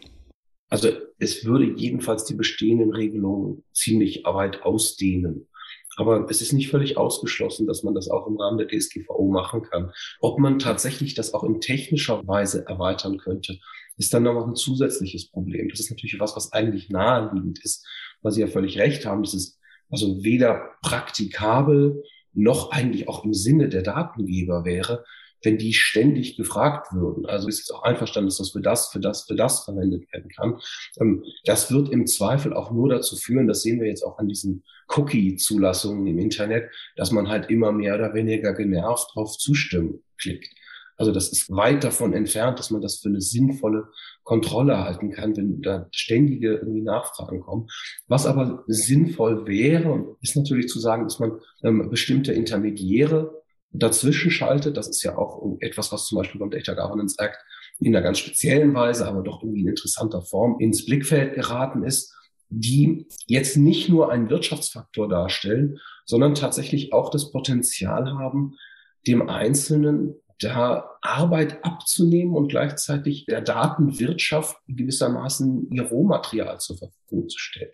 Also 0.69 0.89
es 1.19 1.45
würde 1.45 1.73
jedenfalls 1.77 2.25
die 2.25 2.35
bestehenden 2.35 2.93
Regelungen 2.93 3.65
ziemlich 3.73 4.25
weit 4.25 4.63
ausdehnen. 4.63 5.47
Aber 5.97 6.27
es 6.29 6.41
ist 6.41 6.53
nicht 6.53 6.71
völlig 6.71 6.97
ausgeschlossen, 6.97 7.67
dass 7.67 7.83
man 7.83 7.95
das 7.95 8.09
auch 8.09 8.27
im 8.27 8.37
Rahmen 8.37 8.59
der 8.59 8.69
DSGVO 8.69 9.31
machen 9.31 9.63
kann. 9.63 9.93
Ob 10.21 10.39
man 10.39 10.59
tatsächlich 10.59 11.15
das 11.15 11.35
auch 11.35 11.45
in 11.45 11.61
technischer 11.61 12.27
Weise 12.27 12.67
erweitern 12.67 13.19
könnte, 13.19 13.59
ist 13.97 14.13
dann 14.13 14.25
noch 14.25 14.47
ein 14.47 14.57
zusätzliches 14.57 15.31
Problem. 15.31 15.69
Das 15.69 15.81
ist 15.81 15.91
natürlich 15.91 16.19
was, 16.19 16.37
was 16.37 16.53
eigentlich 16.53 16.91
naheliegend 16.91 17.65
ist, 17.65 17.87
weil 18.23 18.33
Sie 18.33 18.41
ja 18.41 18.49
völlig 18.49 18.79
recht 18.79 19.07
haben. 19.07 19.23
Das 19.23 19.35
ist 19.35 19.59
also 19.91 20.25
weder 20.25 20.71
praktikabel 20.83 22.03
noch 22.33 22.73
eigentlich 22.73 23.09
auch 23.09 23.25
im 23.25 23.33
Sinne 23.33 23.69
der 23.69 23.83
Datengeber 23.83 24.65
wäre, 24.65 25.05
wenn 25.45 25.59
die 25.59 25.73
ständig 25.73 26.37
gefragt 26.37 26.93
würden. 26.93 27.27
Also 27.27 27.49
ist 27.49 27.61
es 27.61 27.71
auch 27.71 27.83
einverstanden, 27.83 28.29
dass 28.29 28.39
das 28.39 28.51
für 28.51 28.61
das, 28.61 28.89
für 28.89 29.01
das, 29.01 29.25
für 29.25 29.37
das 29.37 29.65
verwendet 29.65 30.13
werden 30.13 30.31
kann. 30.31 30.61
Ähm, 31.01 31.25
das 31.45 31.71
wird 31.71 31.91
im 31.91 32.07
Zweifel 32.07 32.55
auch 32.55 32.71
nur 32.71 32.89
dazu 32.89 33.17
führen, 33.17 33.47
das 33.47 33.63
sehen 33.63 33.81
wir 33.81 33.89
jetzt 33.89 34.03
auch 34.03 34.19
an 34.19 34.29
diesen 34.29 34.65
Cookie-Zulassungen 34.89 36.07
im 36.07 36.19
Internet, 36.19 36.71
dass 36.97 37.11
man 37.11 37.29
halt 37.29 37.51
immer 37.51 37.73
mehr 37.73 37.95
oder 37.95 38.15
weniger 38.15 38.53
genervt 38.53 39.15
drauf 39.15 39.37
zustimmen 39.39 40.03
klickt. 40.19 40.49
Also 40.97 41.11
das 41.11 41.33
ist 41.33 41.51
weit 41.51 41.83
davon 41.83 42.13
entfernt, 42.13 42.59
dass 42.59 42.71
man 42.71 42.81
das 42.81 43.01
für 43.01 43.09
eine 43.09 43.21
sinnvolle 43.21 43.89
Kontrolle 44.23 44.79
halten 44.79 45.11
kann, 45.11 45.37
wenn 45.37 45.61
da 45.61 45.89
ständige 45.91 46.55
irgendwie 46.55 46.83
Nachfragen 46.83 47.41
kommen. 47.41 47.69
Was 48.07 48.27
aber 48.27 48.63
sinnvoll 48.69 49.47
wäre, 49.47 50.17
ist 50.21 50.37
natürlich 50.37 50.69
zu 50.69 50.79
sagen, 50.79 51.05
dass 51.05 51.19
man 51.19 51.41
ähm, 51.65 51.91
bestimmte 51.91 52.33
Intermediäre 52.33 53.44
dazwischen 53.75 54.31
schaltet. 54.31 54.77
Das 54.77 54.89
ist 54.89 55.03
ja 55.03 55.19
auch 55.19 55.57
etwas, 55.61 55.93
was 55.93 56.07
zum 56.07 56.19
Beispiel 56.19 56.39
beim 56.39 56.51
Data 56.51 56.75
Governance 56.75 57.17
Act 57.19 57.39
in 57.81 57.95
einer 57.95 58.05
ganz 58.05 58.19
speziellen 58.21 58.73
Weise, 58.75 59.07
aber 59.07 59.23
doch 59.23 59.43
irgendwie 59.43 59.63
in 59.63 59.69
interessanter 59.69 60.23
Form 60.23 60.57
ins 60.61 60.87
Blickfeld 60.87 61.35
geraten 61.35 61.83
ist, 61.83 62.15
die 62.49 63.07
jetzt 63.27 63.57
nicht 63.57 63.89
nur 63.89 64.13
einen 64.13 64.31
Wirtschaftsfaktor 64.31 65.09
darstellen, 65.09 65.79
sondern 66.07 66.35
tatsächlich 66.35 66.93
auch 66.93 67.11
das 67.11 67.33
Potenzial 67.33 68.15
haben, 68.15 68.55
dem 69.07 69.29
Einzelnen 69.29 70.15
da 70.39 70.91
Arbeit 71.01 71.65
abzunehmen 71.65 72.35
und 72.35 72.49
gleichzeitig 72.49 73.27
der 73.27 73.41
Datenwirtschaft 73.41 74.57
gewissermaßen 74.69 75.71
ihr 75.73 75.83
Rohmaterial 75.83 76.59
zur 76.59 76.79
Verfügung 76.79 77.29
zu 77.29 77.39
stellen. 77.39 77.73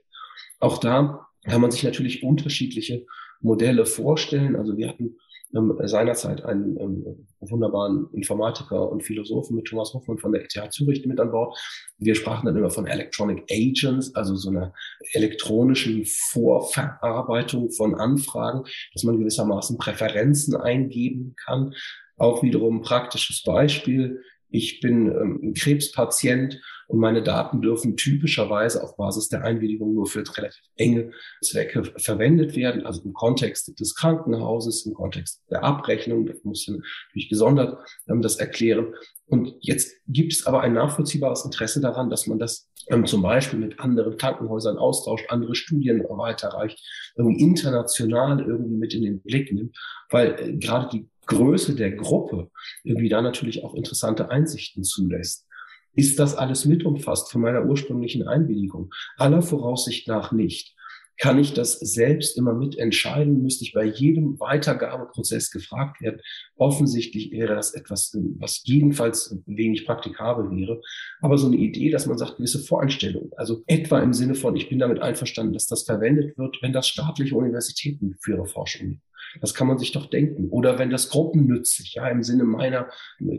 Auch 0.61 0.79
da 0.79 1.27
kann 1.45 1.61
man 1.61 1.71
sich 1.71 1.83
natürlich 1.83 2.23
unterschiedliche 2.23 3.07
Modelle 3.41 3.87
vorstellen. 3.87 4.57
Also 4.57 4.77
wir 4.77 4.89
hatten 4.89 5.17
ähm, 5.55 5.77
seinerzeit 5.85 6.45
einen 6.45 6.79
ähm, 6.79 7.27
wunderbaren 7.41 8.09
Informatiker 8.13 8.91
und 8.91 9.03
Philosophen 9.03 9.57
mit 9.57 9.67
Thomas 9.67 9.93
Hoffmann 9.95 10.19
von 10.19 10.33
der 10.33 10.43
ETH 10.43 10.73
Zürich 10.73 11.05
mit 11.07 11.19
an 11.21 11.31
Bord. 11.31 11.59
Wir 11.99 12.15
sprachen 12.15 12.47
dann 12.47 12.57
immer 12.57 12.71
von 12.71 12.87
Electronic 12.87 13.45
Agents, 13.51 14.15
also 14.15 14.37
so 14.37 14.51
einer 14.51 14.73
elektronischen 15.13 16.05
Vorverarbeitung 16.07 17.71
von 17.71 17.95
Anfragen, 17.95 18.65
dass 18.93 19.03
man 19.05 19.19
gewissermaßen 19.19 19.79
Präferenzen 19.79 20.55
eingeben 20.57 21.35
kann. 21.45 21.75
Auch 22.17 22.43
wiederum 22.43 22.79
ein 22.79 22.83
praktisches 22.83 23.43
Beispiel. 23.43 24.23
Ich 24.51 24.81
bin 24.81 25.09
ähm, 25.09 25.55
Krebspatient 25.55 26.61
und 26.89 26.99
meine 26.99 27.23
Daten 27.23 27.63
dürfen 27.63 27.97
typischerweise 27.97 28.83
auf 28.83 28.97
Basis 28.97 29.29
der 29.29 29.45
Einwilligung 29.45 29.95
nur 29.95 30.07
für 30.07 30.25
relativ 30.37 30.65
enge 30.77 31.13
Zwecke 31.41 31.85
verwendet 31.97 32.57
werden, 32.57 32.85
also 32.85 33.03
im 33.05 33.13
Kontext 33.13 33.79
des 33.79 33.95
Krankenhauses, 33.95 34.87
im 34.87 34.95
Kontext 34.95 35.43
der 35.51 35.63
Abrechnung, 35.63 36.27
da 36.27 36.33
muss 36.43 36.63
ich 36.63 36.69
natürlich 36.69 37.29
gesondert 37.29 37.79
ähm, 38.09 38.23
das 38.23 38.37
erklären. 38.37 38.95
Und 39.27 39.55
jetzt 39.61 39.95
gibt 40.09 40.33
es 40.33 40.47
aber 40.47 40.63
ein 40.63 40.73
nachvollziehbares 40.73 41.45
Interesse 41.45 41.81
daran, 41.81 42.11
dass 42.11 42.27
man 42.27 42.41
das 42.41 42.69
ähm, 42.89 43.07
zum 43.07 43.23
Beispiel 43.23 43.61
mit 43.61 43.79
anderen 43.79 44.17
Krankenhäusern 44.17 44.77
austauscht, 44.77 45.27
andere 45.29 45.55
Studien 45.55 46.03
weiterreicht, 46.09 46.83
irgendwie 47.17 47.41
international 47.41 48.41
irgendwie 48.41 48.77
mit 48.77 48.95
in 48.95 49.03
den 49.03 49.23
Blick 49.23 49.53
nimmt, 49.53 49.77
weil 50.11 50.35
äh, 50.41 50.57
gerade 50.57 50.89
die 50.93 51.09
Größe 51.31 51.77
der 51.77 51.93
Gruppe 51.93 52.51
irgendwie 52.83 53.09
da 53.09 53.23
natürlich 53.23 53.65
auch 53.65 53.75
interessante 53.75 54.31
Einsichten 54.31 54.83
zulässt. 54.83 55.47
Ist 55.95 56.19
das 56.19 56.35
alles 56.37 56.65
mit 56.65 56.85
umfasst 56.85 57.31
von 57.31 57.41
meiner 57.41 57.65
ursprünglichen 57.65 58.27
Einwilligung? 58.27 58.93
Aller 59.17 59.43
Voraussicht 59.43 60.09
nach 60.09 60.33
nicht. 60.33 60.77
Kann 61.21 61.39
ich 61.39 61.53
das 61.53 61.79
selbst 61.79 62.39
immer 62.39 62.55
mitentscheiden? 62.55 63.43
Müsste 63.43 63.65
ich 63.65 63.75
bei 63.75 63.85
jedem 63.85 64.41
Weitergabeprozess 64.41 65.51
gefragt 65.51 66.01
werden? 66.01 66.23
Offensichtlich 66.57 67.31
wäre 67.31 67.55
das 67.55 67.75
etwas, 67.75 68.17
was 68.39 68.63
jedenfalls 68.65 69.37
wenig 69.45 69.85
praktikabel 69.85 70.51
wäre. 70.51 70.81
Aber 71.21 71.37
so 71.37 71.47
eine 71.47 71.57
Idee, 71.57 71.91
dass 71.91 72.07
man 72.07 72.17
sagt, 72.17 72.39
gewisse 72.39 72.59
Voreinstellungen, 72.59 73.31
also 73.37 73.63
etwa 73.67 74.01
im 74.01 74.15
Sinne 74.15 74.35
von, 74.35 74.57
ich 74.57 74.71
bin 74.71 74.79
damit 74.79 75.03
einverstanden, 75.03 75.53
dass 75.53 75.67
das 75.67 75.83
verwendet 75.83 76.39
wird, 76.39 76.57
wenn 76.63 76.73
das 76.73 76.89
staatliche 76.89 77.37
Universitäten 77.37 78.17
für 78.23 78.33
ihre 78.33 78.47
Forschung 78.47 78.87
nehmen. 78.89 79.03
Das 79.43 79.55
kann 79.55 79.67
man 79.67 79.79
sich 79.79 79.93
doch 79.93 80.07
denken. 80.07 80.49
Oder 80.49 80.79
wenn 80.79 80.89
das 80.89 81.11
gruppennützig, 81.11 81.95
ja, 81.95 82.09
im 82.09 82.23
Sinne 82.23 82.45
meiner 82.45 82.89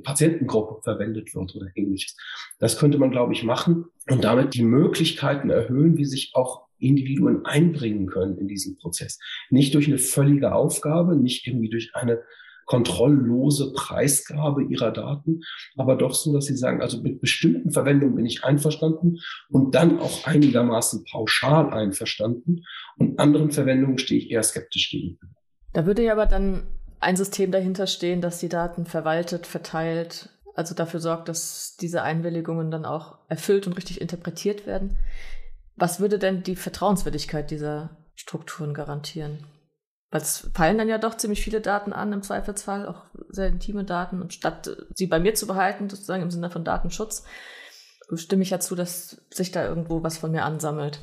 Patientengruppe 0.03 0.83
verwendet 0.83 1.33
wird 1.33 1.55
oder 1.55 1.67
ähnliches. 1.75 2.15
Das 2.59 2.77
könnte 2.77 2.99
man, 2.99 3.09
glaube 3.09 3.33
ich, 3.33 3.43
machen 3.43 3.85
und 4.07 4.23
damit 4.23 4.53
die 4.53 4.63
Möglichkeiten 4.63 5.49
erhöhen, 5.49 5.97
wie 5.97 6.05
sich 6.05 6.31
auch 6.35 6.67
Individuen 6.81 7.45
einbringen 7.45 8.07
können 8.07 8.37
in 8.37 8.47
diesen 8.47 8.77
Prozess. 8.77 9.19
Nicht 9.49 9.73
durch 9.75 9.87
eine 9.87 9.97
völlige 9.97 10.53
Aufgabe, 10.53 11.15
nicht 11.15 11.47
irgendwie 11.47 11.69
durch 11.69 11.91
eine 11.93 12.21
kontrolllose 12.65 13.73
Preisgabe 13.73 14.63
ihrer 14.63 14.91
Daten, 14.91 15.41
aber 15.75 15.95
doch 15.97 16.13
so, 16.13 16.31
dass 16.31 16.45
sie 16.45 16.55
sagen, 16.55 16.81
also 16.81 17.01
mit 17.01 17.19
bestimmten 17.19 17.71
Verwendungen 17.71 18.15
bin 18.15 18.25
ich 18.25 18.45
einverstanden 18.45 19.19
und 19.49 19.75
dann 19.75 19.99
auch 19.99 20.25
einigermaßen 20.25 21.03
pauschal 21.03 21.73
einverstanden 21.73 22.63
und 22.97 23.19
anderen 23.19 23.51
Verwendungen 23.51 23.97
stehe 23.97 24.21
ich 24.21 24.31
eher 24.31 24.43
skeptisch 24.43 24.89
gegenüber. 24.89 25.27
Da 25.73 25.85
würde 25.85 26.03
ja 26.03 26.13
aber 26.13 26.27
dann 26.27 26.63
ein 27.01 27.17
System 27.17 27.51
dahinter 27.51 27.87
stehen, 27.87 28.21
das 28.21 28.39
die 28.39 28.49
Daten 28.49 28.85
verwaltet, 28.85 29.47
verteilt, 29.47 30.29
also 30.55 30.75
dafür 30.75 30.99
sorgt, 30.99 31.27
dass 31.27 31.75
diese 31.79 32.03
Einwilligungen 32.03 32.71
dann 32.71 32.85
auch 32.85 33.17
erfüllt 33.27 33.67
und 33.67 33.73
richtig 33.73 33.99
interpretiert 33.99 34.65
werden. 34.65 34.97
Was 35.81 35.99
würde 35.99 36.19
denn 36.19 36.43
die 36.43 36.55
Vertrauenswürdigkeit 36.55 37.49
dieser 37.49 37.97
Strukturen 38.13 38.75
garantieren? 38.75 39.39
Weil 40.11 40.21
es 40.21 40.47
fallen 40.53 40.77
dann 40.77 40.87
ja 40.87 40.99
doch 40.99 41.17
ziemlich 41.17 41.41
viele 41.41 41.59
Daten 41.59 41.91
an, 41.91 42.13
im 42.13 42.21
Zweifelsfall, 42.21 42.87
auch 42.87 43.05
sehr 43.29 43.47
intime 43.47 43.83
Daten. 43.83 44.21
Und 44.21 44.31
statt 44.31 44.69
sie 44.93 45.07
bei 45.07 45.19
mir 45.19 45.33
zu 45.33 45.47
behalten, 45.47 45.89
sozusagen 45.89 46.21
im 46.21 46.29
Sinne 46.29 46.51
von 46.51 46.63
Datenschutz, 46.63 47.25
stimme 48.13 48.43
ich 48.43 48.51
ja 48.51 48.59
zu, 48.59 48.75
dass 48.75 49.25
sich 49.31 49.49
da 49.49 49.67
irgendwo 49.67 50.03
was 50.03 50.19
von 50.19 50.31
mir 50.31 50.45
ansammelt. 50.45 50.99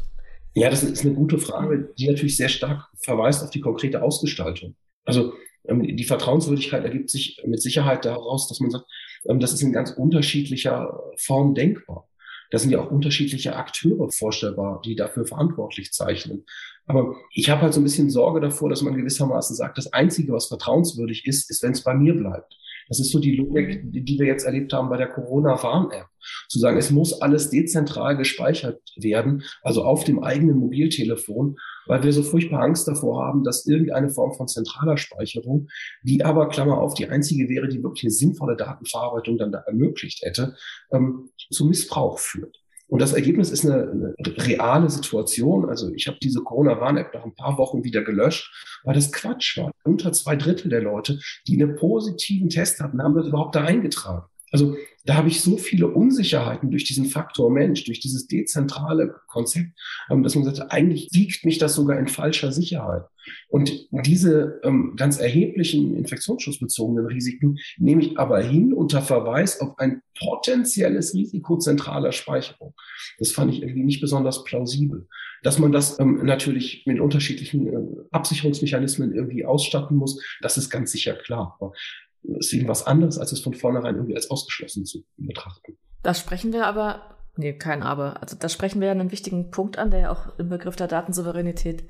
Ja, 0.54 0.70
das 0.70 0.84
ist 0.84 1.04
eine 1.04 1.14
gute 1.14 1.38
Frage, 1.38 1.92
die 1.98 2.06
natürlich 2.06 2.36
sehr 2.36 2.48
stark 2.48 2.86
verweist 3.02 3.42
auf 3.42 3.50
die 3.50 3.60
konkrete 3.60 4.00
Ausgestaltung. 4.00 4.76
Also 5.04 5.32
ähm, 5.64 5.96
die 5.96 6.04
Vertrauenswürdigkeit 6.04 6.84
ergibt 6.84 7.10
sich 7.10 7.42
mit 7.44 7.60
Sicherheit 7.60 8.04
daraus, 8.04 8.46
dass 8.46 8.60
man 8.60 8.70
sagt, 8.70 8.86
ähm, 9.28 9.40
das 9.40 9.52
ist 9.52 9.62
in 9.62 9.72
ganz 9.72 9.90
unterschiedlicher 9.90 11.02
Form 11.16 11.56
denkbar. 11.56 12.07
Da 12.50 12.58
sind 12.58 12.70
ja 12.70 12.80
auch 12.80 12.90
unterschiedliche 12.90 13.56
Akteure 13.56 14.10
vorstellbar, 14.10 14.80
die 14.84 14.96
dafür 14.96 15.26
verantwortlich 15.26 15.92
zeichnen. 15.92 16.44
Aber 16.86 17.14
ich 17.34 17.50
habe 17.50 17.62
halt 17.62 17.74
so 17.74 17.80
ein 17.80 17.84
bisschen 17.84 18.10
Sorge 18.10 18.40
davor, 18.40 18.70
dass 18.70 18.82
man 18.82 18.96
gewissermaßen 18.96 19.54
sagt, 19.54 19.76
das 19.76 19.92
Einzige, 19.92 20.32
was 20.32 20.46
vertrauenswürdig 20.46 21.26
ist, 21.26 21.50
ist, 21.50 21.62
wenn 21.62 21.72
es 21.72 21.84
bei 21.84 21.94
mir 21.94 22.14
bleibt. 22.14 22.56
Das 22.88 23.00
ist 23.00 23.12
so 23.12 23.18
die 23.18 23.36
Logik, 23.36 23.84
mhm. 23.84 24.04
die 24.04 24.18
wir 24.18 24.26
jetzt 24.26 24.44
erlebt 24.44 24.72
haben 24.72 24.88
bei 24.88 24.96
der 24.96 25.08
Corona-Warn-App. 25.08 26.06
Zu 26.48 26.58
sagen, 26.58 26.76
es 26.76 26.90
muss 26.90 27.20
alles 27.22 27.48
dezentral 27.50 28.16
gespeichert 28.16 28.80
werden, 28.96 29.44
also 29.62 29.84
auf 29.84 30.04
dem 30.04 30.22
eigenen 30.22 30.58
Mobiltelefon, 30.58 31.56
weil 31.86 32.02
wir 32.02 32.12
so 32.12 32.22
furchtbar 32.22 32.62
Angst 32.62 32.88
davor 32.88 33.24
haben, 33.24 33.44
dass 33.44 33.66
irgendeine 33.66 34.10
Form 34.10 34.32
von 34.34 34.48
zentraler 34.48 34.96
Speicherung, 34.96 35.68
die 36.02 36.24
aber, 36.24 36.48
Klammer 36.48 36.78
auf, 36.78 36.94
die 36.94 37.08
einzige 37.08 37.48
wäre, 37.48 37.68
die 37.68 37.82
wirklich 37.82 38.04
eine 38.04 38.10
sinnvolle 38.10 38.56
Datenverarbeitung 38.56 39.38
dann 39.38 39.52
da 39.52 39.60
ermöglicht 39.60 40.22
hätte, 40.22 40.56
ähm, 40.92 41.30
zu 41.50 41.66
Missbrauch 41.66 42.18
führt. 42.18 42.57
Und 42.88 43.02
das 43.02 43.12
Ergebnis 43.12 43.50
ist 43.50 43.66
eine, 43.66 44.14
eine 44.18 44.46
reale 44.46 44.88
Situation. 44.88 45.68
Also 45.68 45.92
ich 45.94 46.08
habe 46.08 46.18
diese 46.22 46.40
Corona-Warn-App 46.40 47.12
nach 47.14 47.24
ein 47.24 47.34
paar 47.34 47.58
Wochen 47.58 47.84
wieder 47.84 48.02
gelöscht, 48.02 48.50
weil 48.84 48.94
das 48.94 49.12
Quatsch 49.12 49.58
war. 49.58 49.70
Unter 49.84 50.12
zwei 50.12 50.36
Drittel 50.36 50.70
der 50.70 50.82
Leute, 50.82 51.20
die 51.46 51.62
einen 51.62 51.76
positiven 51.76 52.48
Test 52.48 52.80
hatten, 52.80 53.02
haben 53.02 53.14
das 53.14 53.26
überhaupt 53.26 53.54
da 53.54 53.62
eingetragen. 53.62 54.26
Also 54.50 54.76
da 55.08 55.14
habe 55.14 55.28
ich 55.28 55.40
so 55.40 55.56
viele 55.56 55.88
Unsicherheiten 55.88 56.70
durch 56.70 56.84
diesen 56.84 57.06
Faktor 57.06 57.50
Mensch, 57.50 57.82
durch 57.84 57.98
dieses 57.98 58.26
dezentrale 58.26 59.14
Konzept, 59.26 59.70
ähm, 60.10 60.22
dass 60.22 60.34
man 60.34 60.44
sagt, 60.44 60.70
eigentlich 60.70 61.08
wiegt 61.12 61.46
mich 61.46 61.56
das 61.56 61.74
sogar 61.74 61.98
in 61.98 62.08
falscher 62.08 62.52
Sicherheit. 62.52 63.04
Und 63.48 63.88
diese 63.90 64.60
ähm, 64.64 64.96
ganz 64.96 65.18
erheblichen 65.18 65.96
infektionsschutzbezogenen 65.96 67.06
Risiken 67.06 67.56
nehme 67.78 68.02
ich 68.02 68.18
aber 68.18 68.42
hin 68.42 68.74
unter 68.74 69.00
Verweis 69.00 69.62
auf 69.62 69.78
ein 69.78 70.02
potenzielles 70.18 71.14
Risiko 71.14 71.56
zentraler 71.56 72.12
Speicherung. 72.12 72.74
Das 73.18 73.32
fand 73.32 73.50
ich 73.54 73.62
irgendwie 73.62 73.84
nicht 73.84 74.02
besonders 74.02 74.44
plausibel. 74.44 75.08
Dass 75.42 75.58
man 75.58 75.72
das 75.72 75.98
ähm, 76.00 76.24
natürlich 76.24 76.82
mit 76.84 77.00
unterschiedlichen 77.00 77.66
äh, 77.66 77.78
Absicherungsmechanismen 78.10 79.14
irgendwie 79.14 79.46
ausstatten 79.46 79.96
muss, 79.96 80.22
das 80.42 80.58
ist 80.58 80.68
ganz 80.68 80.92
sicher 80.92 81.14
klar. 81.14 81.56
Aber 81.60 81.72
ist 82.22 82.52
eben 82.52 82.68
was 82.68 82.86
anderes, 82.86 83.18
als 83.18 83.32
es 83.32 83.40
von 83.40 83.54
vornherein 83.54 83.96
irgendwie 83.96 84.16
als 84.16 84.30
ausgeschlossen 84.30 84.84
zu 84.84 85.04
betrachten. 85.16 85.78
Da 86.02 86.14
sprechen 86.14 86.52
wir 86.52 86.66
aber, 86.66 87.16
nee, 87.36 87.52
kein 87.52 87.82
Aber, 87.82 88.22
also 88.22 88.36
da 88.36 88.48
sprechen 88.48 88.80
wir 88.80 88.86
ja 88.86 88.92
einen 88.92 89.12
wichtigen 89.12 89.50
Punkt 89.50 89.78
an, 89.78 89.90
der 89.90 90.00
ja 90.00 90.10
auch 90.10 90.38
im 90.38 90.48
Begriff 90.48 90.76
der 90.76 90.88
Datensouveränität 90.88 91.84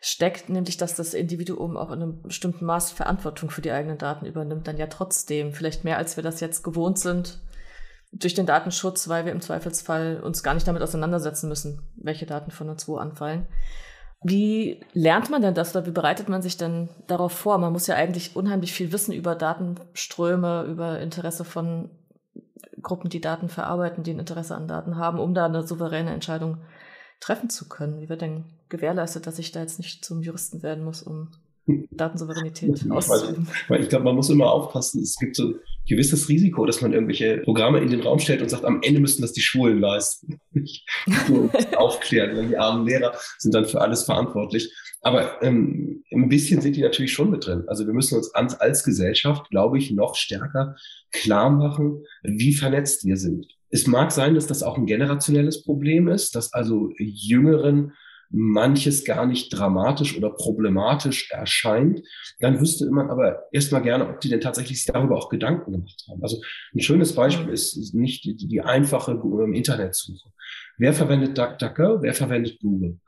steckt, 0.00 0.48
nämlich 0.48 0.76
dass 0.76 0.96
das 0.96 1.14
Individuum 1.14 1.76
auch 1.76 1.92
in 1.92 2.02
einem 2.02 2.22
bestimmten 2.22 2.64
Maß 2.64 2.90
Verantwortung 2.90 3.50
für 3.50 3.62
die 3.62 3.70
eigenen 3.70 3.98
Daten 3.98 4.26
übernimmt, 4.26 4.66
dann 4.66 4.76
ja 4.76 4.88
trotzdem, 4.88 5.52
vielleicht 5.52 5.84
mehr 5.84 5.96
als 5.96 6.16
wir 6.16 6.24
das 6.24 6.40
jetzt 6.40 6.64
gewohnt 6.64 6.98
sind, 6.98 7.40
durch 8.12 8.34
den 8.34 8.46
Datenschutz, 8.46 9.08
weil 9.08 9.24
wir 9.24 9.32
im 9.32 9.40
Zweifelsfall 9.40 10.20
uns 10.20 10.42
gar 10.42 10.54
nicht 10.54 10.66
damit 10.66 10.82
auseinandersetzen 10.82 11.48
müssen, 11.48 11.82
welche 11.96 12.26
Daten 12.26 12.50
von 12.50 12.68
uns 12.68 12.86
wo 12.88 12.96
anfallen. 12.96 13.46
Wie 14.24 14.80
lernt 14.92 15.30
man 15.30 15.42
denn 15.42 15.54
das 15.54 15.74
oder 15.74 15.86
wie 15.86 15.90
bereitet 15.90 16.28
man 16.28 16.42
sich 16.42 16.56
denn 16.56 16.88
darauf 17.08 17.32
vor? 17.32 17.58
Man 17.58 17.72
muss 17.72 17.88
ja 17.88 17.96
eigentlich 17.96 18.36
unheimlich 18.36 18.72
viel 18.72 18.92
wissen 18.92 19.12
über 19.12 19.34
Datenströme, 19.34 20.64
über 20.68 21.00
Interesse 21.00 21.44
von 21.44 21.90
Gruppen, 22.80 23.10
die 23.10 23.20
Daten 23.20 23.48
verarbeiten, 23.48 24.04
die 24.04 24.12
ein 24.12 24.20
Interesse 24.20 24.54
an 24.54 24.68
Daten 24.68 24.96
haben, 24.96 25.18
um 25.18 25.34
da 25.34 25.46
eine 25.46 25.66
souveräne 25.66 26.12
Entscheidung 26.12 26.58
treffen 27.20 27.50
zu 27.50 27.68
können. 27.68 28.00
Wie 28.00 28.08
wird 28.08 28.22
denn 28.22 28.44
gewährleistet, 28.68 29.26
dass 29.26 29.38
ich 29.38 29.52
da 29.52 29.60
jetzt 29.60 29.78
nicht 29.78 30.04
zum 30.04 30.22
Juristen 30.22 30.62
werden 30.62 30.84
muss, 30.84 31.02
um 31.02 31.30
Datensouveränität 31.66 32.90
auszuüben? 32.90 33.46
Weil 33.68 33.82
ich 33.82 33.88
glaube, 33.88 34.04
man 34.04 34.16
muss 34.16 34.30
immer 34.30 34.50
aufpassen. 34.50 35.02
Es 35.02 35.16
gibt 35.16 35.36
so 35.36 35.48
ein 35.48 35.54
gewisses 35.86 36.28
Risiko, 36.28 36.66
dass 36.66 36.80
man 36.80 36.92
irgendwelche 36.92 37.38
Programme 37.38 37.80
in 37.80 37.90
den 37.90 38.00
Raum 38.00 38.18
stellt 38.18 38.42
und 38.42 38.48
sagt, 38.48 38.64
am 38.64 38.80
Ende 38.82 39.00
müssten 39.00 39.22
das 39.22 39.32
die 39.32 39.40
Schulen 39.40 39.80
leisten. 39.80 40.40
aufklären, 41.76 42.36
weil 42.36 42.48
die 42.48 42.56
armen 42.56 42.86
Lehrer 42.86 43.14
sind 43.38 43.54
dann 43.54 43.66
für 43.66 43.80
alles 43.80 44.04
verantwortlich. 44.04 44.72
Aber 45.02 45.42
ähm, 45.42 46.04
ein 46.12 46.28
bisschen 46.28 46.60
sind 46.60 46.76
die 46.76 46.82
natürlich 46.82 47.12
schon 47.12 47.30
mit 47.30 47.46
drin. 47.46 47.64
Also 47.66 47.86
wir 47.86 47.92
müssen 47.92 48.16
uns 48.16 48.32
als, 48.34 48.60
als 48.60 48.84
Gesellschaft, 48.84 49.50
glaube 49.50 49.78
ich, 49.78 49.90
noch 49.90 50.14
stärker 50.14 50.76
klar 51.10 51.50
machen, 51.50 52.04
wie 52.22 52.54
vernetzt 52.54 53.04
wir 53.04 53.16
sind. 53.16 53.46
Es 53.70 53.86
mag 53.86 54.12
sein, 54.12 54.34
dass 54.34 54.46
das 54.46 54.62
auch 54.62 54.78
ein 54.78 54.86
generationelles 54.86 55.64
Problem 55.64 56.06
ist, 56.06 56.36
dass 56.36 56.52
also 56.52 56.90
Jüngeren 56.98 57.92
manches 58.32 59.04
gar 59.04 59.26
nicht 59.26 59.50
dramatisch 59.50 60.16
oder 60.16 60.30
problematisch 60.30 61.30
erscheint, 61.30 62.02
dann 62.40 62.60
wüsste 62.60 62.90
man 62.90 63.10
aber 63.10 63.42
erstmal 63.52 63.82
gerne, 63.82 64.08
ob 64.08 64.20
die 64.20 64.30
denn 64.30 64.40
tatsächlich 64.40 64.84
darüber 64.86 65.16
auch 65.16 65.28
Gedanken 65.28 65.72
gemacht 65.72 66.04
haben. 66.10 66.22
Also 66.22 66.40
ein 66.74 66.80
schönes 66.80 67.14
Beispiel 67.14 67.52
ist 67.52 67.94
nicht 67.94 68.24
die, 68.24 68.36
die 68.36 68.60
einfache 68.60 69.12
Internetsuche. 69.12 70.30
Wer 70.78 70.94
verwendet 70.94 71.36
DuckDuckGo? 71.36 72.02
Wer 72.02 72.14
verwendet 72.14 72.58
Google? 72.60 72.98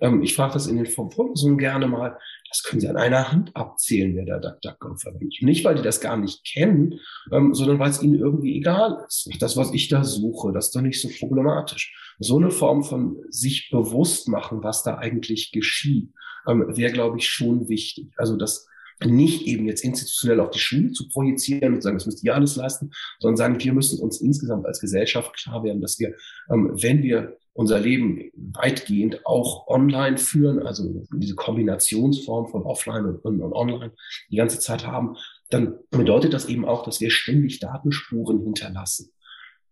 Ähm, 0.00 0.22
ich 0.22 0.34
frage 0.34 0.54
das 0.54 0.66
in 0.66 0.76
den 0.76 0.86
Vorlesungen 0.86 1.58
gerne 1.58 1.86
mal. 1.86 2.18
Das 2.54 2.62
können 2.62 2.80
Sie 2.80 2.88
an 2.88 2.96
einer 2.96 3.32
Hand 3.32 3.50
abzählen, 3.56 4.14
wer 4.14 4.26
da 4.26 4.38
DuckDuckGo 4.38 4.94
verwendet. 4.94 5.38
Nicht, 5.40 5.64
weil 5.64 5.74
die 5.74 5.82
das 5.82 6.00
gar 6.00 6.16
nicht 6.16 6.44
kennen, 6.46 7.00
ähm, 7.32 7.52
sondern 7.52 7.80
weil 7.80 7.90
es 7.90 8.00
ihnen 8.00 8.14
irgendwie 8.14 8.56
egal 8.56 9.04
ist. 9.08 9.28
Das, 9.40 9.56
was 9.56 9.72
ich 9.72 9.88
da 9.88 10.04
suche, 10.04 10.52
das 10.52 10.66
ist 10.66 10.76
doch 10.76 10.80
nicht 10.80 11.00
so 11.00 11.08
problematisch. 11.18 12.14
So 12.20 12.36
eine 12.36 12.52
Form 12.52 12.84
von 12.84 13.16
sich 13.28 13.70
bewusst 13.72 14.28
machen, 14.28 14.62
was 14.62 14.84
da 14.84 14.98
eigentlich 14.98 15.50
geschieht, 15.50 16.12
ähm, 16.46 16.64
wäre, 16.76 16.92
glaube 16.92 17.18
ich, 17.18 17.28
schon 17.28 17.68
wichtig. 17.68 18.12
Also 18.16 18.36
das 18.36 18.68
nicht 19.06 19.46
eben 19.46 19.66
jetzt 19.66 19.84
institutionell 19.84 20.40
auf 20.40 20.50
die 20.50 20.58
Schule 20.58 20.92
zu 20.92 21.08
projizieren 21.08 21.74
und 21.74 21.82
sagen, 21.82 21.96
das 21.96 22.06
müsst 22.06 22.24
ihr 22.24 22.34
alles 22.34 22.56
leisten, 22.56 22.90
sondern 23.18 23.36
sagen, 23.36 23.62
wir 23.62 23.72
müssen 23.72 24.00
uns 24.00 24.20
insgesamt 24.20 24.66
als 24.66 24.80
Gesellschaft 24.80 25.34
klar 25.36 25.64
werden, 25.64 25.80
dass 25.80 25.98
wir, 25.98 26.14
ähm, 26.50 26.70
wenn 26.74 27.02
wir 27.02 27.36
unser 27.52 27.78
Leben 27.78 28.30
weitgehend 28.34 29.24
auch 29.24 29.68
online 29.68 30.18
führen, 30.18 30.58
also 30.66 31.04
diese 31.14 31.36
Kombinationsform 31.36 32.48
von 32.48 32.64
offline 32.64 33.06
und, 33.06 33.24
und, 33.24 33.40
und 33.40 33.52
online 33.52 33.92
die 34.28 34.36
ganze 34.36 34.58
Zeit 34.58 34.86
haben, 34.86 35.16
dann 35.50 35.78
bedeutet 35.90 36.32
das 36.32 36.46
eben 36.46 36.64
auch, 36.64 36.84
dass 36.84 37.00
wir 37.00 37.10
ständig 37.10 37.60
Datenspuren 37.60 38.42
hinterlassen. 38.42 39.12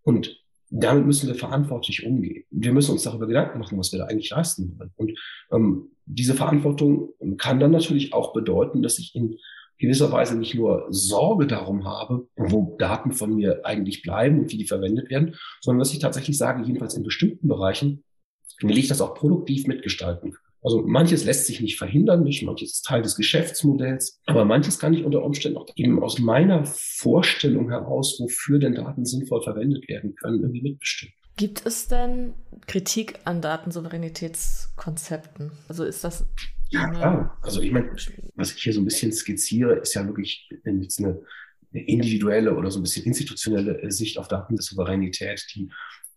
Und 0.03 0.42
damit 0.75 1.05
müssen 1.05 1.29
wir 1.29 1.35
verantwortlich 1.35 2.07
umgehen. 2.07 2.45
Wir 2.51 2.73
müssen 2.73 2.93
uns 2.93 3.03
darüber 3.03 3.27
Gedanken 3.27 3.59
machen, 3.59 3.79
was 3.79 3.93
wir 3.93 3.99
da 3.99 4.07
eigentlich 4.07 4.31
leisten 4.31 4.79
wollen. 4.79 4.91
Und 4.97 5.19
ähm, 5.53 5.91
diese 6.07 6.35
Verantwortung 6.35 7.11
kann 7.37 7.61
dann 7.61 7.73
natürlich 7.73 8.15
auch 8.15 8.33
bedeuten, 8.33 8.83
dass 8.83 8.99
ich 8.99 9.15
in 9.15 9.37
gewisser 9.79 10.11
Weise 10.13 10.39
nicht 10.39 10.55
nur 10.55 10.87
Sorge 10.89 11.47
darum 11.47 11.85
habe, 11.85 12.27
wo 12.37 12.75
Daten 12.79 13.13
von 13.13 13.35
mir 13.35 13.67
eigentlich 13.67 14.03
bleiben 14.03 14.39
und 14.39 14.53
wie 14.53 14.57
die 14.57 14.67
verwendet 14.67 15.11
werden, 15.11 15.35
sondern 15.61 15.81
dass 15.81 15.93
ich 15.93 15.99
tatsächlich 15.99 16.39
sage, 16.39 16.65
jedenfalls 16.65 16.95
in 16.95 17.03
bestimmten 17.03 17.49
Bereichen 17.49 18.03
will 18.61 18.79
ich 18.79 18.89
das 18.89 19.03
auch 19.03 19.15
produktiv 19.15 19.67
mitgestalten. 19.67 20.37
Also 20.63 20.83
manches 20.87 21.25
lässt 21.25 21.47
sich 21.47 21.61
nicht 21.61 21.77
verhindern, 21.77 22.23
nicht 22.23 22.45
manches 22.45 22.73
ist 22.73 22.85
Teil 22.85 23.03
des 23.03 23.17
Geschäftsmodells, 23.17 24.21
aber 24.27 24.45
manches 24.45 24.79
kann 24.79 24.95
ich 24.95 25.05
unter 25.05 25.25
Umständen 25.25 25.59
auch 25.59 25.67
eben 25.75 26.01
aus 26.03 26.21
meiner 26.21 26.65
Vorstellung 26.65 27.71
heraus, 27.71 28.21
wofür 28.21 28.61
denn 28.61 28.77
Daten 28.77 29.05
sinnvoll 29.05 29.43
verwendet 29.43 29.89
werden 29.89 30.15
können, 30.15 30.41
irgendwie 30.41 30.63
mitbestimmen. 30.63 31.15
Gibt 31.37 31.67
es 31.67 31.89
denn 31.89 32.35
Kritik 32.67 33.19
an 33.25 33.41
Datensouveränitätskonzepten? 33.41 35.51
Also 35.67 35.83
ist 35.85 36.05
das 36.05 36.27
ja, 36.73 36.89
klar. 36.89 37.39
Also 37.43 37.61
ich 37.61 37.71
meine, 37.71 37.95
was 38.35 38.55
ich 38.55 38.63
hier 38.63 38.73
so 38.73 38.81
ein 38.81 38.87
bisschen 38.87 39.13
skizziere, 39.13 39.75
ist 39.75 39.95
ja 39.95 40.07
wirklich 40.07 40.49
jetzt 40.65 41.01
eine, 41.01 41.21
eine 41.73 41.85
individuelle 41.85 42.57
oder 42.57 42.71
so 42.71 42.79
ein 42.79 42.83
bisschen 42.83 43.05
institutionelle 43.05 43.91
Sicht 43.91 44.19
auf 44.19 44.29
Daten 44.29 44.57
der 44.57 44.63
Souveränität, 44.63 45.45
die 45.55 45.71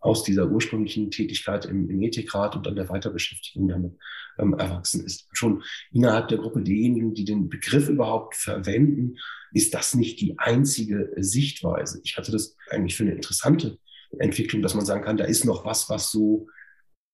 aus 0.05 0.23
dieser 0.23 0.49
ursprünglichen 0.49 1.09
Tätigkeit 1.09 1.65
im, 1.65 1.89
im 1.89 2.01
Ethikrat 2.01 2.55
und 2.55 2.65
dann 2.65 2.75
der 2.75 2.89
Weiterbeschäftigung 2.89 3.67
damit 3.67 3.93
ähm, 4.37 4.53
erwachsen 4.53 5.03
ist. 5.03 5.27
Schon 5.33 5.63
innerhalb 5.91 6.27
der 6.27 6.37
Gruppe 6.37 6.61
derjenigen, 6.61 7.13
die 7.13 7.25
den 7.25 7.49
Begriff 7.49 7.89
überhaupt 7.89 8.35
verwenden, 8.35 9.17
ist 9.51 9.73
das 9.73 9.95
nicht 9.95 10.21
die 10.21 10.37
einzige 10.37 11.11
Sichtweise. 11.17 12.01
Ich 12.03 12.17
hatte 12.17 12.31
das 12.31 12.55
eigentlich 12.69 12.95
für 12.95 13.03
eine 13.03 13.13
interessante 13.13 13.79
Entwicklung, 14.19 14.61
dass 14.61 14.75
man 14.75 14.85
sagen 14.85 15.03
kann, 15.03 15.17
da 15.17 15.25
ist 15.25 15.43
noch 15.43 15.65
was, 15.65 15.89
was 15.89 16.11
so 16.11 16.47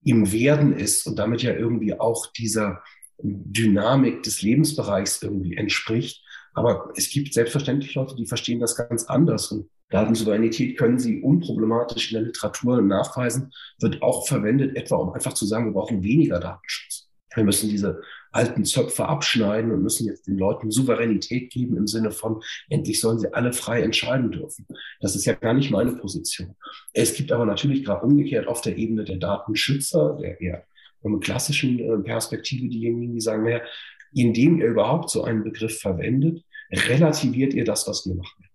im 0.04 0.32
Werden 0.32 0.74
ist 0.74 1.08
und 1.08 1.18
damit 1.18 1.44
ja 1.44 1.54
irgendwie 1.54 1.98
auch 1.98 2.28
dieser 2.34 2.84
Dynamik 3.24 4.24
des 4.24 4.42
Lebensbereichs 4.42 5.22
irgendwie 5.22 5.56
entspricht. 5.56 6.26
Aber 6.54 6.92
es 6.96 7.10
gibt 7.10 7.34
selbstverständlich 7.34 7.96
Leute, 7.96 8.16
die 8.16 8.26
verstehen 8.26 8.60
das 8.60 8.76
ganz 8.76 9.06
anders. 9.06 9.52
Und 9.52 9.70
Datensouveränität 9.92 10.78
können 10.78 11.00
sie 11.00 11.22
unproblematisch 11.22 12.12
in 12.12 12.16
der 12.16 12.28
Literatur 12.28 12.82
nachweisen, 12.82 13.52
wird 13.80 14.02
auch 14.02 14.28
verwendet, 14.28 14.76
etwa 14.76 14.96
um 14.96 15.14
einfach 15.14 15.34
zu 15.34 15.46
sagen, 15.46 15.66
wir 15.66 15.74
brauchen 15.74 16.04
weniger 16.04 16.40
Datenschutz. 16.40 17.10
Wir 17.34 17.44
müssen 17.44 17.70
diese 17.70 18.02
alten 18.32 18.66
Zöpfe 18.66 19.06
abschneiden 19.06 19.72
und 19.72 19.84
müssen 19.84 20.08
jetzt 20.08 20.28
den 20.28 20.38
Leuten 20.38 20.72
Souveränität 20.72 21.52
geben 21.52 21.78
im 21.78 21.88
Sinne 21.88 22.12
von, 22.12 22.42
endlich 22.70 23.00
sollen 23.00 23.20
sie 23.20 23.34
alle 23.34 23.54
frei 23.54 23.82
entscheiden 23.82 24.32
dürfen. 24.32 24.66
Das 25.00 25.16
ist 25.16 25.26
ja 25.26 25.34
gar 25.34 25.54
nicht 25.54 25.72
meine 25.72 25.94
Position. 25.94 26.56
Es 26.94 27.14
gibt 27.14 27.32
aber 27.32 27.46
natürlich 27.46 27.84
gerade 27.84 28.06
umgekehrt 28.06 28.48
auf 28.48 28.62
der 28.62 28.78
Ebene 28.78 29.04
der 29.04 29.18
Datenschützer, 29.18 30.18
der 30.22 30.40
eher 30.42 30.66
klassischen 31.20 31.80
äh, 31.80 31.98
Perspektive 32.04 32.70
diejenigen, 32.70 33.14
die 33.14 33.22
sagen, 33.22 33.44
naja, 33.44 33.62
indem 34.14 34.60
ihr 34.60 34.68
überhaupt 34.68 35.10
so 35.10 35.24
einen 35.24 35.44
Begriff 35.44 35.80
verwendet, 35.80 36.44
relativiert 36.72 37.54
ihr 37.54 37.66
das, 37.66 37.88
was 37.88 38.06
wir 38.06 38.16
machen. 38.16 38.51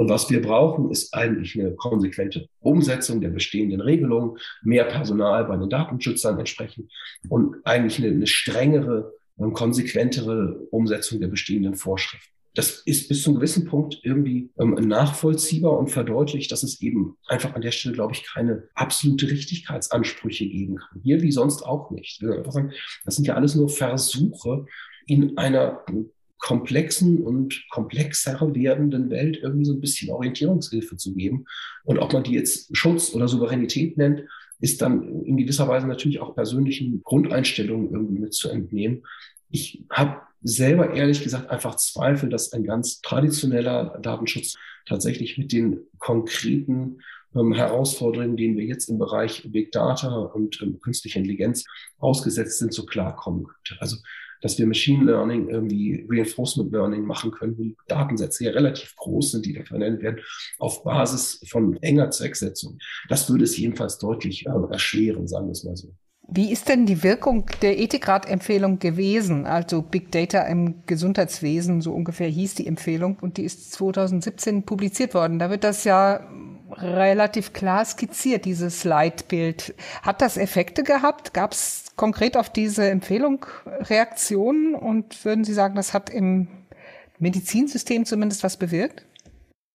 Und 0.00 0.08
was 0.08 0.30
wir 0.30 0.40
brauchen, 0.40 0.90
ist 0.90 1.12
eigentlich 1.12 1.60
eine 1.60 1.72
konsequente 1.74 2.48
Umsetzung 2.60 3.20
der 3.20 3.28
bestehenden 3.28 3.82
Regelungen, 3.82 4.38
mehr 4.62 4.84
Personal 4.84 5.44
bei 5.44 5.58
den 5.58 5.68
Datenschützern 5.68 6.38
entsprechend 6.38 6.90
und 7.28 7.56
eigentlich 7.64 7.98
eine, 7.98 8.08
eine 8.08 8.26
strengere 8.26 9.12
und 9.36 9.52
konsequentere 9.52 10.56
Umsetzung 10.70 11.20
der 11.20 11.28
bestehenden 11.28 11.74
Vorschriften. 11.74 12.32
Das 12.54 12.80
ist 12.86 13.10
bis 13.10 13.22
zu 13.22 13.28
einem 13.28 13.40
gewissen 13.40 13.66
Punkt 13.66 14.00
irgendwie 14.02 14.48
ähm, 14.58 14.72
nachvollziehbar 14.88 15.78
und 15.78 15.88
verdeutlicht, 15.88 16.50
dass 16.50 16.62
es 16.62 16.80
eben 16.80 17.18
einfach 17.26 17.54
an 17.54 17.60
der 17.60 17.70
Stelle, 17.70 17.94
glaube 17.94 18.14
ich, 18.14 18.24
keine 18.26 18.70
absolute 18.74 19.28
Richtigkeitsansprüche 19.28 20.48
geben 20.48 20.76
kann. 20.76 21.02
Hier 21.02 21.20
wie 21.20 21.30
sonst 21.30 21.62
auch 21.62 21.90
nicht. 21.90 22.24
Das 23.04 23.16
sind 23.16 23.26
ja 23.26 23.34
alles 23.34 23.54
nur 23.54 23.68
Versuche, 23.68 24.64
in 25.06 25.36
einer 25.36 25.84
komplexen 26.40 27.22
und 27.22 27.64
komplexer 27.70 28.40
werdenden 28.54 29.10
Welt 29.10 29.38
irgendwie 29.42 29.66
so 29.66 29.74
ein 29.74 29.80
bisschen 29.80 30.10
Orientierungshilfe 30.10 30.96
zu 30.96 31.14
geben. 31.14 31.44
Und 31.84 31.98
ob 31.98 32.12
man 32.12 32.24
die 32.24 32.32
jetzt 32.32 32.74
Schutz 32.76 33.14
oder 33.14 33.28
Souveränität 33.28 33.96
nennt, 33.96 34.24
ist 34.60 34.82
dann 34.82 35.24
in 35.24 35.36
gewisser 35.36 35.68
Weise 35.68 35.86
natürlich 35.86 36.20
auch 36.20 36.34
persönlichen 36.34 37.02
Grundeinstellungen 37.02 37.90
irgendwie 37.92 38.18
mit 38.18 38.34
zu 38.34 38.48
entnehmen. 38.48 39.02
Ich 39.50 39.84
habe 39.90 40.20
selber 40.42 40.94
ehrlich 40.94 41.22
gesagt 41.22 41.50
einfach 41.50 41.76
Zweifel, 41.76 42.30
dass 42.30 42.52
ein 42.52 42.64
ganz 42.64 43.00
traditioneller 43.00 43.98
Datenschutz 44.02 44.56
tatsächlich 44.86 45.36
mit 45.38 45.52
den 45.52 45.80
konkreten 45.98 47.00
ähm, 47.34 47.52
Herausforderungen, 47.52 48.36
denen 48.36 48.56
wir 48.56 48.64
jetzt 48.64 48.88
im 48.88 48.98
Bereich 48.98 49.42
Big 49.50 49.72
Data 49.72 50.08
und 50.08 50.60
ähm, 50.62 50.80
künstliche 50.80 51.18
Intelligenz 51.18 51.64
ausgesetzt 51.98 52.58
sind, 52.58 52.72
so 52.72 52.86
klarkommen 52.86 53.44
könnte. 53.44 53.80
Also 53.80 53.96
dass 54.40 54.58
wir 54.58 54.66
Machine 54.66 55.04
Learning 55.04 55.48
irgendwie 55.48 56.06
Reinforcement 56.08 56.72
Learning 56.72 57.04
machen 57.04 57.30
können, 57.30 57.58
wo 57.58 57.62
die 57.62 57.76
Datensätze 57.88 58.44
ja 58.44 58.52
relativ 58.52 58.96
groß 58.96 59.32
sind, 59.32 59.46
die 59.46 59.52
da 59.52 59.64
verwendet 59.64 60.02
werden, 60.02 60.20
auf 60.58 60.82
Basis 60.82 61.44
von 61.48 61.76
enger 61.82 62.10
Zwecksetzung. 62.10 62.78
Das 63.08 63.28
würde 63.30 63.44
es 63.44 63.56
jedenfalls 63.56 63.98
deutlich 63.98 64.46
äh, 64.46 64.72
erschweren, 64.72 65.28
sagen 65.28 65.46
wir 65.46 65.52
es 65.52 65.64
mal 65.64 65.76
so. 65.76 65.92
Wie 66.32 66.52
ist 66.52 66.68
denn 66.68 66.86
die 66.86 67.02
Wirkung 67.02 67.50
der 67.60 67.80
Ethikratempfehlung 67.80 68.78
gewesen? 68.78 69.46
Also 69.46 69.82
Big 69.82 70.12
Data 70.12 70.42
im 70.42 70.86
Gesundheitswesen, 70.86 71.80
so 71.80 71.92
ungefähr 71.92 72.28
hieß 72.28 72.54
die 72.54 72.68
Empfehlung 72.68 73.18
und 73.20 73.36
die 73.36 73.42
ist 73.42 73.72
2017 73.72 74.62
publiziert 74.62 75.14
worden. 75.14 75.40
Da 75.40 75.50
wird 75.50 75.64
das 75.64 75.82
ja 75.82 76.30
relativ 76.72 77.52
klar 77.52 77.84
skizziert, 77.84 78.44
dieses 78.44 78.84
Leitbild. 78.84 79.74
Hat 80.02 80.22
das 80.22 80.36
Effekte 80.36 80.82
gehabt? 80.82 81.34
Gab 81.34 81.52
es 81.52 81.92
konkret 81.96 82.36
auf 82.36 82.50
diese 82.52 82.88
Empfehlung 82.88 83.46
Reaktionen 83.66 84.74
und 84.74 85.24
würden 85.24 85.44
Sie 85.44 85.54
sagen, 85.54 85.74
das 85.74 85.94
hat 85.94 86.10
im 86.10 86.48
Medizinsystem 87.18 88.04
zumindest 88.04 88.42
was 88.42 88.56
bewirkt? 88.56 89.04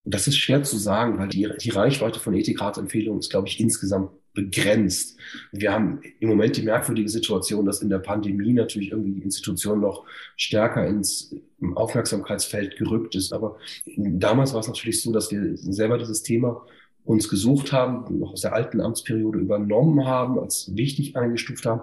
Das 0.06 0.28
ist 0.28 0.38
schwer 0.38 0.64
zu 0.64 0.78
sagen, 0.78 1.18
weil 1.18 1.30
die, 1.30 1.50
die 1.60 1.70
Reichweite 1.72 2.20
von 2.20 2.34
Ethikratempfehlungen 2.34 3.20
ist, 3.20 3.32
glaube 3.32 3.48
ich, 3.48 3.60
insgesamt 3.60 4.12
begrenzt. 4.36 5.18
Wir 5.52 5.72
haben 5.72 6.02
im 6.20 6.30
Moment 6.30 6.58
die 6.58 6.62
merkwürdige 6.62 7.10
Situation, 7.10 7.66
dass 7.66 7.82
in 7.82 7.90
der 7.90 8.00
Pandemie 8.00 8.54
natürlich 8.54 8.92
irgendwie 8.92 9.14
die 9.14 9.24
Institution 9.24 9.80
noch 9.80 10.06
stärker 10.36 10.86
ins 10.86 11.36
Aufmerksamkeitsfeld 11.74 12.78
gerückt 12.78 13.16
ist. 13.16 13.34
Aber 13.34 13.58
damals 13.98 14.54
war 14.54 14.60
es 14.60 14.68
natürlich 14.68 15.02
so, 15.02 15.12
dass 15.12 15.32
wir 15.32 15.58
selber 15.58 15.98
dieses 15.98 16.22
Thema 16.22 16.66
uns 17.06 17.30
gesucht 17.30 17.72
haben, 17.72 18.20
noch 18.20 18.34
aus 18.34 18.42
der 18.42 18.54
alten 18.54 18.82
Amtsperiode 18.82 19.40
übernommen 19.40 20.06
haben, 20.06 20.40
als 20.40 20.76
wichtig 20.76 21.16
eingestuft 21.16 21.66
haben 21.66 21.82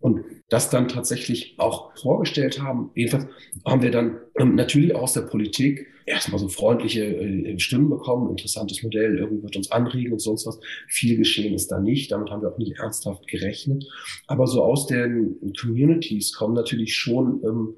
und 0.00 0.24
das 0.50 0.68
dann 0.68 0.88
tatsächlich 0.88 1.54
auch 1.58 1.96
vorgestellt 1.96 2.60
haben. 2.60 2.90
Jedenfalls 2.94 3.26
haben 3.64 3.82
wir 3.82 3.90
dann 3.90 4.18
ähm, 4.38 4.54
natürlich 4.54 4.94
aus 4.94 5.14
der 5.14 5.22
Politik 5.22 5.86
erstmal 6.06 6.38
so 6.38 6.48
freundliche 6.48 7.04
äh, 7.04 7.58
Stimmen 7.58 7.88
bekommen, 7.88 8.30
interessantes 8.30 8.82
Modell, 8.82 9.18
irgendwie 9.18 9.42
wird 9.44 9.56
uns 9.56 9.70
anregen 9.70 10.12
und 10.12 10.18
sonst 10.18 10.46
was. 10.46 10.60
Viel 10.88 11.16
geschehen 11.16 11.54
ist 11.54 11.68
da 11.68 11.80
nicht, 11.80 12.12
damit 12.12 12.30
haben 12.30 12.42
wir 12.42 12.52
auch 12.52 12.58
nicht 12.58 12.78
ernsthaft 12.78 13.26
gerechnet. 13.28 13.86
Aber 14.26 14.46
so 14.46 14.62
aus 14.62 14.86
den 14.86 15.40
Communities 15.58 16.34
kommen 16.34 16.54
natürlich 16.54 16.94
schon 16.94 17.40
ähm, 17.44 17.74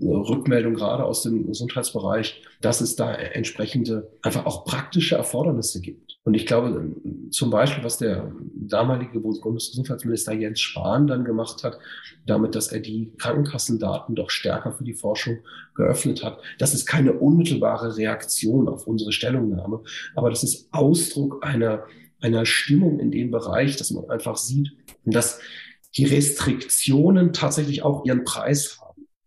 Rückmeldung 0.00 0.74
gerade 0.74 1.04
aus 1.04 1.22
dem 1.22 1.46
Gesundheitsbereich, 1.46 2.42
dass 2.60 2.80
es 2.80 2.96
da 2.96 3.12
entsprechende 3.14 4.10
einfach 4.22 4.46
auch 4.46 4.64
praktische 4.64 5.16
Erfordernisse 5.16 5.80
gibt. 5.80 6.18
Und 6.24 6.34
ich 6.34 6.46
glaube, 6.46 6.94
zum 7.30 7.50
Beispiel, 7.50 7.82
was 7.82 7.98
der 7.98 8.32
damalige 8.54 9.18
Bundesgesundheitsminister 9.18 10.32
Jens 10.32 10.60
Spahn 10.60 11.06
dann 11.08 11.24
gemacht 11.24 11.64
hat, 11.64 11.78
damit, 12.26 12.54
dass 12.54 12.68
er 12.68 12.80
die 12.80 13.12
Krankenkassendaten 13.18 14.14
doch 14.14 14.30
stärker 14.30 14.72
für 14.72 14.84
die 14.84 14.94
Forschung 14.94 15.38
geöffnet 15.74 16.22
hat, 16.22 16.38
das 16.58 16.74
ist 16.74 16.86
keine 16.86 17.14
unmittelbare 17.14 17.96
Reaktion 17.96 18.68
auf 18.68 18.86
unsere 18.86 19.10
Stellungnahme, 19.10 19.80
aber 20.14 20.30
das 20.30 20.44
ist 20.44 20.68
Ausdruck 20.72 21.44
einer, 21.44 21.84
einer 22.20 22.46
Stimmung 22.46 23.00
in 23.00 23.10
dem 23.10 23.32
Bereich, 23.32 23.76
dass 23.76 23.90
man 23.90 24.08
einfach 24.08 24.36
sieht, 24.36 24.72
dass 25.04 25.40
die 25.96 26.04
Restriktionen 26.04 27.32
tatsächlich 27.32 27.82
auch 27.82 28.04
ihren 28.04 28.24
Preis 28.24 28.78
haben. 28.80 28.81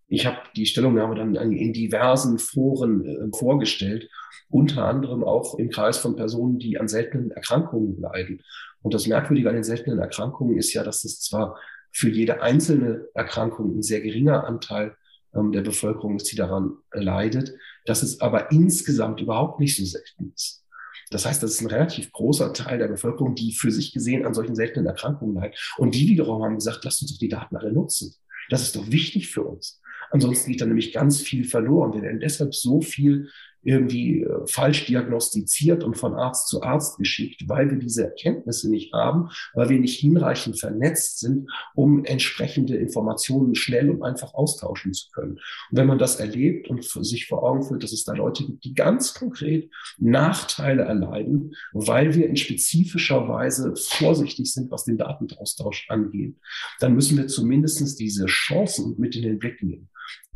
Ich 0.07 0.25
habe 0.25 0.37
die 0.55 0.65
Stellungnahme 0.65 1.15
dann 1.15 1.35
in 1.35 1.73
diversen 1.73 2.37
Foren 2.37 3.05
äh, 3.05 3.37
vorgestellt, 3.37 4.09
unter 4.49 4.85
anderem 4.85 5.23
auch 5.23 5.57
im 5.57 5.69
Kreis 5.69 5.97
von 5.97 6.15
Personen, 6.15 6.59
die 6.59 6.79
an 6.79 6.87
seltenen 6.87 7.31
Erkrankungen 7.31 7.99
leiden. 7.99 8.43
Und 8.81 8.93
das 8.93 9.07
Merkwürdige 9.07 9.49
an 9.49 9.55
den 9.55 9.63
seltenen 9.63 9.99
Erkrankungen 9.99 10.57
ist 10.57 10.73
ja, 10.73 10.83
dass 10.83 11.03
es 11.03 11.19
zwar 11.21 11.57
für 11.91 12.09
jede 12.09 12.41
einzelne 12.41 13.07
Erkrankung 13.13 13.77
ein 13.77 13.81
sehr 13.81 14.01
geringer 14.01 14.45
Anteil 14.45 14.95
ähm, 15.33 15.51
der 15.51 15.61
Bevölkerung 15.61 16.17
ist, 16.17 16.31
die 16.31 16.35
daran 16.35 16.77
leidet, 16.91 17.53
dass 17.85 18.03
es 18.03 18.21
aber 18.21 18.51
insgesamt 18.51 19.21
überhaupt 19.21 19.59
nicht 19.59 19.75
so 19.75 19.85
selten 19.85 20.31
ist. 20.35 20.63
Das 21.09 21.25
heißt, 21.25 21.41
das 21.41 21.51
ist 21.51 21.61
ein 21.61 21.67
relativ 21.67 22.11
großer 22.11 22.53
Teil 22.53 22.79
der 22.79 22.87
Bevölkerung, 22.87 23.35
die 23.35 23.53
für 23.53 23.71
sich 23.71 23.93
gesehen 23.93 24.25
an 24.25 24.33
solchen 24.33 24.55
seltenen 24.55 24.87
Erkrankungen 24.87 25.35
leidet. 25.35 25.57
Und 25.77 25.95
die 25.95 26.07
wiederum 26.07 26.43
haben 26.43 26.55
gesagt, 26.55 26.83
lasst 26.83 27.01
uns 27.01 27.11
doch 27.13 27.19
die 27.19 27.29
Daten 27.29 27.55
alle 27.55 27.71
nutzen. 27.71 28.15
Das 28.49 28.61
ist 28.61 28.75
doch 28.75 28.89
wichtig 28.91 29.29
für 29.29 29.43
uns. 29.43 29.81
Ansonsten 30.11 30.51
geht 30.51 30.61
da 30.61 30.65
nämlich 30.65 30.93
ganz 30.93 31.21
viel 31.21 31.45
verloren. 31.45 31.93
Wir 31.93 32.01
werden 32.01 32.19
deshalb 32.19 32.53
so 32.55 32.81
viel 32.81 33.29
irgendwie 33.65 34.21
äh, 34.21 34.47
falsch 34.47 34.85
diagnostiziert 34.85 35.83
und 35.83 35.97
von 35.97 36.13
Arzt 36.13 36.47
zu 36.47 36.61
Arzt 36.61 36.97
geschickt, 36.97 37.43
weil 37.47 37.69
wir 37.69 37.77
diese 37.77 38.05
Erkenntnisse 38.05 38.69
nicht 38.69 38.93
haben, 38.93 39.29
weil 39.53 39.69
wir 39.69 39.79
nicht 39.79 39.99
hinreichend 39.99 40.59
vernetzt 40.59 41.19
sind, 41.19 41.49
um 41.73 42.05
entsprechende 42.05 42.77
Informationen 42.77 43.55
schnell 43.55 43.89
und 43.89 44.03
einfach 44.03 44.33
austauschen 44.35 44.93
zu 44.93 45.09
können. 45.11 45.33
Und 45.71 45.77
wenn 45.77 45.87
man 45.87 45.97
das 45.97 46.17
erlebt 46.17 46.69
und 46.69 46.83
sich 46.83 47.25
vor 47.25 47.43
Augen 47.43 47.63
führt, 47.63 47.83
dass 47.83 47.91
es 47.91 48.03
da 48.03 48.13
Leute 48.13 48.45
gibt, 48.45 48.63
die 48.63 48.75
ganz 48.75 49.13
konkret 49.15 49.69
Nachteile 49.97 50.83
erleiden, 50.83 51.55
weil 51.73 52.13
wir 52.13 52.27
in 52.27 52.37
spezifischer 52.37 53.27
Weise 53.27 53.73
vorsichtig 53.75 54.53
sind, 54.53 54.69
was 54.69 54.85
den 54.85 54.97
Datenaustausch 54.97 55.87
angeht, 55.89 56.35
dann 56.79 56.93
müssen 56.93 57.17
wir 57.17 57.27
zumindest 57.27 57.99
diese 57.99 58.27
Chancen 58.27 58.95
mit 58.99 59.15
in 59.15 59.23
den 59.23 59.39
Blick 59.39 59.61
nehmen. 59.63 59.89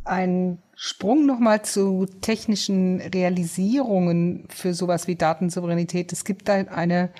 Ein 0.09 0.57
Sprung 0.73 1.27
nochmal 1.27 1.61
zu 1.61 2.07
technischen 2.21 2.99
Realisierungen 2.99 4.47
für 4.49 4.73
sowas 4.73 5.07
wie 5.07 5.15
Datensouveränität. 5.15 6.11
Es 6.11 6.25
gibt 6.25 6.49
da 6.49 6.53
eine 6.53 7.11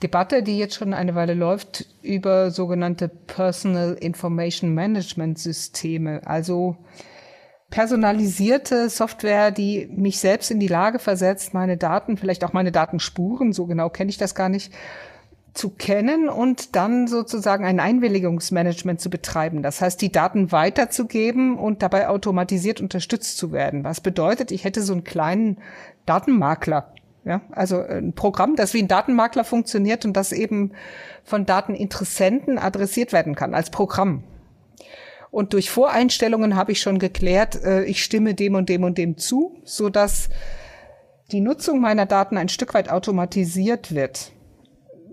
Debatte, 0.00 0.44
die 0.44 0.56
jetzt 0.56 0.76
schon 0.76 0.94
eine 0.94 1.16
Weile 1.16 1.34
läuft, 1.34 1.86
über 2.02 2.52
sogenannte 2.52 3.08
Personal 3.08 3.94
Information 3.94 4.74
Management 4.74 5.40
Systeme, 5.40 6.20
also 6.24 6.76
personalisierte 7.68 8.90
Software, 8.90 9.50
die 9.50 9.88
mich 9.90 10.20
selbst 10.20 10.52
in 10.52 10.60
die 10.60 10.68
Lage 10.68 11.00
versetzt, 11.00 11.52
meine 11.52 11.76
Daten, 11.76 12.16
vielleicht 12.16 12.44
auch 12.44 12.52
meine 12.52 12.70
Datenspuren, 12.70 13.52
so 13.52 13.66
genau 13.66 13.90
kenne 13.90 14.10
ich 14.10 14.18
das 14.18 14.36
gar 14.36 14.48
nicht, 14.48 14.72
zu 15.54 15.70
kennen 15.70 16.28
und 16.28 16.74
dann 16.74 17.06
sozusagen 17.06 17.64
ein 17.64 17.78
Einwilligungsmanagement 17.78 19.00
zu 19.00 19.08
betreiben. 19.08 19.62
Das 19.62 19.80
heißt, 19.80 20.02
die 20.02 20.10
Daten 20.10 20.50
weiterzugeben 20.50 21.56
und 21.56 21.80
dabei 21.80 22.08
automatisiert 22.08 22.80
unterstützt 22.80 23.38
zu 23.38 23.52
werden. 23.52 23.84
Was 23.84 24.00
bedeutet, 24.00 24.50
ich 24.50 24.64
hätte 24.64 24.82
so 24.82 24.92
einen 24.92 25.04
kleinen 25.04 25.58
Datenmakler. 26.06 26.92
Ja, 27.24 27.40
also 27.52 27.80
ein 27.80 28.12
Programm, 28.12 28.54
das 28.54 28.74
wie 28.74 28.82
ein 28.82 28.88
Datenmakler 28.88 29.44
funktioniert 29.44 30.04
und 30.04 30.14
das 30.14 30.30
eben 30.30 30.72
von 31.22 31.46
Dateninteressenten 31.46 32.58
adressiert 32.58 33.14
werden 33.14 33.34
kann 33.34 33.54
als 33.54 33.70
Programm. 33.70 34.24
Und 35.30 35.54
durch 35.54 35.70
Voreinstellungen 35.70 36.54
habe 36.54 36.72
ich 36.72 36.82
schon 36.82 36.98
geklärt, 36.98 37.64
äh, 37.64 37.84
ich 37.84 38.04
stimme 38.04 38.34
dem 38.34 38.56
und 38.56 38.68
dem 38.68 38.84
und 38.84 38.98
dem 38.98 39.16
zu, 39.16 39.56
so 39.64 39.88
dass 39.88 40.28
die 41.32 41.40
Nutzung 41.40 41.80
meiner 41.80 42.04
Daten 42.04 42.36
ein 42.36 42.50
Stück 42.50 42.74
weit 42.74 42.90
automatisiert 42.90 43.94
wird 43.94 44.33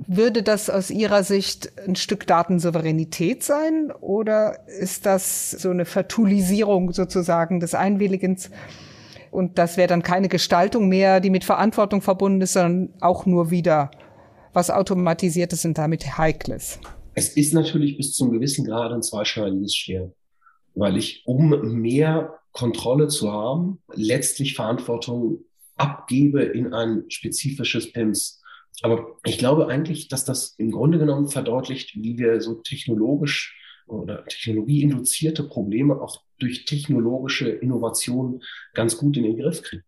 würde 0.08 0.44
das 0.44 0.70
aus 0.70 0.90
Ihrer 0.90 1.24
Sicht 1.24 1.72
ein 1.88 1.96
Stück 1.96 2.26
Datensouveränität 2.28 3.44
sein 3.44 3.92
oder 4.00 4.68
ist 4.68 5.06
das 5.06 5.52
so 5.52 5.70
eine 5.70 5.86
Fertilisierung 5.86 6.92
sozusagen 6.92 7.60
des 7.60 7.76
Einwilligens? 7.76 8.50
Und 9.32 9.58
das 9.58 9.78
wäre 9.78 9.88
dann 9.88 10.04
keine 10.04 10.28
Gestaltung 10.28 10.90
mehr, 10.90 11.20
die 11.20 11.30
mit 11.30 11.44
Verantwortung 11.44 12.02
verbunden 12.02 12.42
ist, 12.42 12.54
sondern 12.54 12.94
auch 13.00 13.26
nur 13.26 13.50
wieder 13.52 13.92
was 14.54 14.70
Automatisiertes 14.70 15.64
und 15.66 15.78
damit 15.78 16.18
Heikles. 16.18 16.80
Es 17.14 17.30
ist 17.38 17.54
natürlich 17.54 17.98
bis 17.98 18.14
zum 18.14 18.32
gewissen 18.32 18.66
Grad 18.66 18.92
ein 18.92 19.02
zweischneidiges 19.02 19.76
Schwert, 19.76 20.14
weil 20.76 20.98
ich, 20.98 21.24
um 21.26 21.50
mehr 21.80 22.40
Kontrolle 22.52 23.08
zu 23.08 23.32
haben, 23.32 23.80
letztlich 23.94 24.56
Verantwortung 24.56 25.40
abgebe 25.78 26.44
in 26.44 26.74
ein 26.74 27.06
spezifisches 27.08 27.92
PIMS. 27.92 28.41
Aber 28.82 29.18
ich 29.24 29.38
glaube 29.38 29.68
eigentlich, 29.68 30.08
dass 30.08 30.26
das 30.26 30.56
im 30.58 30.72
Grunde 30.72 30.98
genommen 30.98 31.30
verdeutlicht, 31.30 31.96
wie 31.96 32.18
wir 32.18 32.42
so 32.42 32.56
technologisch 32.56 33.58
oder 33.88 34.26
technologieinduzierte 34.26 35.44
Probleme 35.44 36.02
auch 36.02 36.22
durch 36.40 36.66
technologische 36.66 37.50
Innovationen 37.50 38.42
ganz 38.74 38.98
gut 38.98 39.18
in 39.18 39.24
den 39.24 39.38
Griff 39.38 39.62
kriegen. 39.62 39.84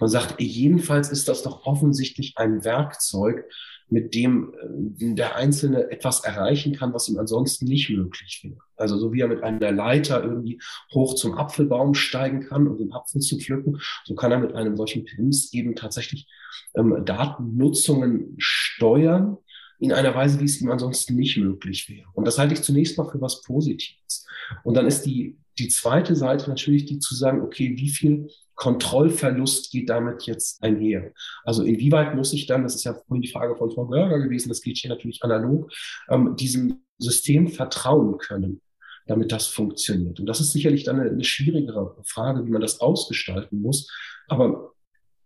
Man 0.00 0.08
sagt, 0.08 0.40
jedenfalls 0.40 1.10
ist 1.10 1.28
das 1.28 1.42
doch 1.42 1.66
offensichtlich 1.66 2.34
ein 2.36 2.64
Werkzeug, 2.64 3.44
mit 3.90 4.14
dem 4.14 4.52
äh, 4.54 5.14
der 5.14 5.36
Einzelne 5.36 5.90
etwas 5.90 6.20
erreichen 6.20 6.74
kann, 6.74 6.92
was 6.92 7.08
ihm 7.08 7.18
ansonsten 7.18 7.66
nicht 7.66 7.90
möglich 7.90 8.40
wäre. 8.44 8.60
Also 8.76 8.98
so 8.98 9.12
wie 9.12 9.20
er 9.20 9.28
mit 9.28 9.42
einer 9.42 9.72
Leiter 9.72 10.22
irgendwie 10.22 10.60
hoch 10.92 11.14
zum 11.14 11.34
Apfelbaum 11.34 11.94
steigen 11.94 12.40
kann, 12.40 12.66
um 12.66 12.78
den 12.78 12.92
Apfel 12.92 13.20
zu 13.20 13.38
pflücken, 13.38 13.80
so 14.04 14.14
kann 14.14 14.32
er 14.32 14.38
mit 14.38 14.54
einem 14.54 14.76
solchen 14.76 15.04
PIMS 15.04 15.52
eben 15.52 15.74
tatsächlich 15.74 16.28
ähm, 16.74 17.02
Datennutzungen 17.04 18.34
steuern 18.38 19.38
in 19.78 19.92
einer 19.92 20.14
Weise, 20.14 20.40
wie 20.40 20.44
es 20.44 20.60
ihm 20.60 20.70
ansonsten 20.70 21.14
nicht 21.14 21.36
möglich 21.36 21.88
wäre. 21.88 22.08
Und 22.14 22.26
das 22.26 22.38
halte 22.38 22.54
ich 22.54 22.62
zunächst 22.62 22.98
mal 22.98 23.08
für 23.08 23.20
was 23.20 23.42
Positives. 23.42 24.26
Und 24.64 24.76
dann 24.76 24.86
ist 24.86 25.02
die, 25.02 25.36
die 25.58 25.68
zweite 25.68 26.14
Seite 26.14 26.48
natürlich 26.48 26.86
die 26.86 26.98
zu 26.98 27.14
sagen, 27.14 27.42
okay, 27.42 27.76
wie 27.76 27.88
viel 27.88 28.30
Kontrollverlust 28.54 29.70
geht 29.70 29.88
damit 29.88 30.24
jetzt 30.24 30.62
einher? 30.62 31.12
Also 31.44 31.62
inwieweit 31.62 32.14
muss 32.14 32.32
ich 32.32 32.46
dann, 32.46 32.62
das 32.62 32.74
ist 32.74 32.84
ja 32.84 32.94
vorhin 32.94 33.22
die 33.22 33.30
Frage 33.30 33.56
von 33.56 33.70
Frau 33.70 33.84
Börger 33.84 34.18
gewesen, 34.18 34.48
das 34.48 34.62
geht 34.62 34.78
hier 34.78 34.90
natürlich 34.90 35.22
analog, 35.22 35.70
ähm, 36.08 36.36
diesem 36.36 36.80
System 36.98 37.48
vertrauen 37.48 38.18
können, 38.18 38.60
damit 39.06 39.32
das 39.32 39.46
funktioniert. 39.46 40.20
Und 40.20 40.26
das 40.26 40.40
ist 40.40 40.52
sicherlich 40.52 40.84
dann 40.84 41.00
eine, 41.00 41.10
eine 41.10 41.24
schwierigere 41.24 41.96
Frage, 42.04 42.44
wie 42.46 42.50
man 42.50 42.60
das 42.60 42.80
ausgestalten 42.80 43.60
muss. 43.60 43.90
Aber 44.28 44.72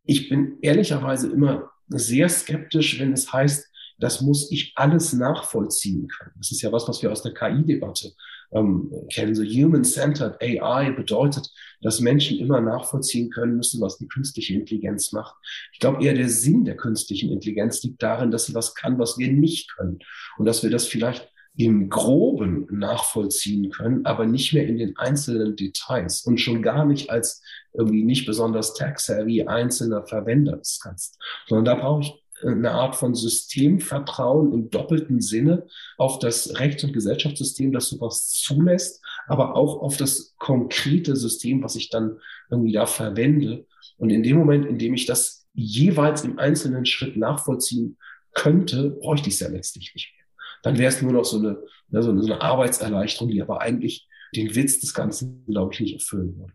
ich 0.04 0.28
bin 0.28 0.58
ehrlicherweise 0.60 1.30
immer 1.30 1.70
sehr 1.88 2.28
skeptisch, 2.28 2.98
wenn 3.00 3.12
es 3.12 3.32
heißt, 3.32 3.68
das 3.98 4.20
muss 4.20 4.50
ich 4.50 4.72
alles 4.74 5.12
nachvollziehen 5.12 6.08
können. 6.08 6.32
Das 6.36 6.50
ist 6.50 6.60
ja 6.62 6.72
was, 6.72 6.88
was 6.88 7.02
wir 7.02 7.12
aus 7.12 7.22
der 7.22 7.34
KI-Debatte 7.34 8.12
ähm, 8.54 8.92
kennen. 9.12 9.34
So 9.34 9.42
Human-Centered 9.42 10.40
AI 10.40 10.90
bedeutet, 10.90 11.50
dass 11.80 12.00
Menschen 12.00 12.38
immer 12.38 12.60
nachvollziehen 12.60 13.30
können 13.30 13.56
müssen, 13.56 13.80
was 13.80 13.98
die 13.98 14.08
künstliche 14.08 14.54
Intelligenz 14.54 15.12
macht. 15.12 15.34
Ich 15.72 15.78
glaube 15.78 16.04
eher 16.04 16.14
der 16.14 16.28
Sinn 16.28 16.64
der 16.64 16.76
künstlichen 16.76 17.30
Intelligenz 17.32 17.82
liegt 17.82 18.02
darin, 18.02 18.30
dass 18.30 18.46
sie 18.46 18.54
was 18.54 18.74
kann, 18.74 18.98
was 18.98 19.18
wir 19.18 19.32
nicht 19.32 19.74
können. 19.76 19.98
Und 20.38 20.46
dass 20.46 20.62
wir 20.62 20.70
das 20.70 20.86
vielleicht 20.86 21.28
im 21.56 21.90
Groben 21.90 22.66
nachvollziehen 22.70 23.70
können, 23.70 24.06
aber 24.06 24.26
nicht 24.26 24.54
mehr 24.54 24.66
in 24.66 24.78
den 24.78 24.96
einzelnen 24.96 25.54
Details 25.54 26.22
und 26.22 26.40
schon 26.40 26.62
gar 26.62 26.86
nicht 26.86 27.10
als 27.10 27.42
irgendwie 27.74 28.04
nicht 28.04 28.26
besonders 28.26 28.74
tech-savvy 28.74 29.44
einzelner 29.44 30.06
Verwender 30.06 30.56
des 30.56 30.80
kannst. 30.82 31.18
Sondern 31.46 31.64
da 31.64 31.74
brauche 31.82 32.02
ich 32.02 32.21
eine 32.44 32.72
Art 32.72 32.96
von 32.96 33.14
Systemvertrauen 33.14 34.52
im 34.52 34.70
doppelten 34.70 35.20
Sinne 35.20 35.66
auf 35.96 36.18
das 36.18 36.58
Rechts- 36.58 36.84
und 36.84 36.92
Gesellschaftssystem, 36.92 37.72
das 37.72 37.88
sowas 37.88 38.28
zulässt, 38.28 39.02
aber 39.26 39.56
auch 39.56 39.80
auf 39.80 39.96
das 39.96 40.34
konkrete 40.38 41.16
System, 41.16 41.62
was 41.62 41.76
ich 41.76 41.90
dann 41.90 42.18
irgendwie 42.50 42.72
da 42.72 42.86
verwende. 42.86 43.66
Und 43.98 44.10
in 44.10 44.22
dem 44.22 44.36
Moment, 44.36 44.66
in 44.66 44.78
dem 44.78 44.94
ich 44.94 45.06
das 45.06 45.46
jeweils 45.54 46.24
im 46.24 46.38
einzelnen 46.38 46.86
Schritt 46.86 47.16
nachvollziehen 47.16 47.98
könnte, 48.34 48.90
bräuchte 48.90 49.28
ich 49.28 49.34
es 49.34 49.40
ja 49.40 49.48
letztlich 49.48 49.92
nicht 49.94 50.12
mehr. 50.16 50.26
Dann 50.62 50.78
wäre 50.78 50.88
es 50.88 51.02
nur 51.02 51.12
noch 51.12 51.24
so 51.24 51.38
eine, 51.38 51.58
so 51.90 52.10
eine 52.10 52.40
Arbeitserleichterung, 52.40 53.30
die 53.30 53.42
aber 53.42 53.60
eigentlich 53.60 54.08
den 54.34 54.54
Witz 54.54 54.80
des 54.80 54.94
Ganzen, 54.94 55.44
glaube 55.46 55.74
ich, 55.74 55.80
nicht 55.80 55.94
erfüllen 55.94 56.36
würde. 56.38 56.52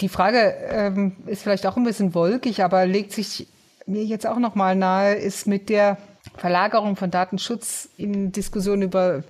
Die 0.00 0.08
Frage 0.08 0.54
ähm, 0.68 1.16
ist 1.26 1.42
vielleicht 1.42 1.66
auch 1.66 1.76
ein 1.76 1.84
bisschen 1.84 2.14
wolkig, 2.14 2.62
aber 2.62 2.84
legt 2.84 3.12
sich 3.12 3.46
mir 3.86 4.04
jetzt 4.04 4.26
auch 4.26 4.38
noch 4.38 4.54
mal 4.54 4.74
nahe, 4.76 5.14
ist 5.14 5.46
mit 5.46 5.68
der 5.68 5.98
Verlagerung 6.36 6.96
von 6.96 7.10
Datenschutz 7.10 7.88
in 7.96 8.32
Diskussion 8.32 8.82
über 8.82 9.24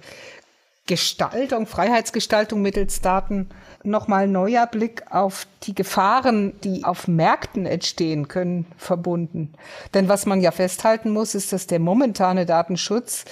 Gestaltung, 0.87 1.67
Freiheitsgestaltung 1.67 2.61
mittels 2.61 3.01
Daten 3.01 3.49
nochmal 3.85 4.29
neuer 4.29 4.67
Blick 4.67 5.05
auf 5.11 5.47
die 5.63 5.75
Gefahren, 5.75 6.53
die 6.63 6.85
auf 6.85 7.09
Märkten 7.09 7.65
entstehen 7.65 8.29
können, 8.29 8.67
verbunden. 8.77 9.55
Denn 9.95 10.09
was 10.09 10.27
man 10.27 10.43
ja 10.43 10.51
festhalten 10.51 11.11
muss, 11.11 11.35
ist, 11.35 11.55
dass 11.55 11.67
der 11.67 11.79
momentane 11.79 12.45
Datenschutz, 12.45 13.25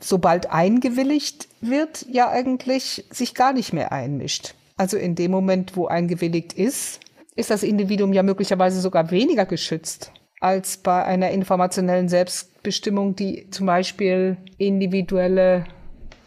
sobald 0.00 0.50
eingewilligt 0.50 1.48
wird, 1.62 2.06
ja 2.10 2.28
eigentlich 2.28 3.06
sich 3.10 3.34
gar 3.34 3.54
nicht 3.54 3.72
mehr 3.72 3.90
einmischt. 3.92 4.54
Also 4.76 4.98
in 4.98 5.14
dem 5.14 5.30
Moment, 5.30 5.76
wo 5.76 5.86
eingewilligt 5.86 6.52
ist, 6.52 7.00
ist 7.36 7.50
das 7.50 7.62
Individuum 7.62 8.12
ja 8.12 8.22
möglicherweise 8.22 8.82
sogar 8.82 9.10
weniger 9.10 9.46
geschützt 9.46 10.12
als 10.42 10.76
bei 10.76 11.04
einer 11.04 11.30
informationellen 11.30 12.08
Selbstbestimmung, 12.08 13.14
die 13.14 13.48
zum 13.50 13.66
Beispiel 13.66 14.36
individuelle, 14.58 15.66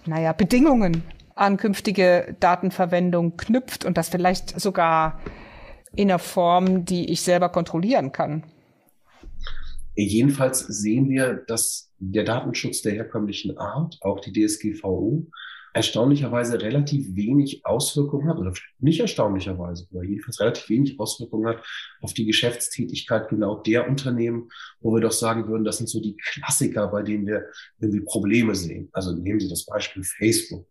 naja, 0.06 0.32
Bedingungen 0.32 1.04
an 1.36 1.58
künftige 1.58 2.34
Datenverwendung 2.40 3.36
knüpft 3.36 3.84
und 3.84 3.98
das 3.98 4.08
vielleicht 4.08 4.58
sogar 4.58 5.20
in 5.96 6.10
einer 6.10 6.20
Form, 6.20 6.86
die 6.86 7.12
ich 7.12 7.22
selber 7.24 7.50
kontrollieren 7.50 8.14
kann. 8.14 8.44
Jedenfalls 9.96 10.60
sehen 10.60 11.10
wir, 11.10 11.34
dass 11.48 11.92
der 12.00 12.24
Datenschutz 12.24 12.82
der 12.82 12.94
herkömmlichen 12.94 13.58
Art, 13.58 13.98
auch 14.00 14.22
die 14.22 14.32
DSGVO, 14.32 15.26
erstaunlicherweise 15.76 16.62
relativ 16.62 17.16
wenig 17.18 17.66
Auswirkungen 17.66 18.30
hat, 18.30 18.38
oder 18.38 18.54
nicht 18.80 19.02
erstaunlicherweise, 19.02 19.86
aber 19.92 20.06
jedenfalls 20.06 20.40
relativ 20.40 20.70
wenig 20.70 20.98
Auswirkungen 20.98 21.48
hat 21.48 21.64
auf 22.00 22.14
die 22.14 22.26
Geschäftstätigkeit 22.26 23.28
genau 23.28 23.58
der 23.62 23.90
Unternehmen, 23.90 24.50
wo 24.80 24.94
wir 24.94 25.02
doch 25.02 25.12
sagen 25.12 25.50
würden, 25.50 25.66
das 25.66 25.78
sind 25.78 25.88
so 25.88 26.00
die 26.00 26.16
Klassiker, 26.16 26.88
bei 26.88 27.04
denen 27.04 27.28
wir 27.28 27.48
irgendwie 27.80 28.00
Probleme 28.00 28.56
sehen. 28.56 28.88
Also 28.94 29.12
nehmen 29.12 29.42
Sie 29.42 29.50
das 29.50 29.66
Beispiel 29.66 30.04
Facebook. 30.04 30.66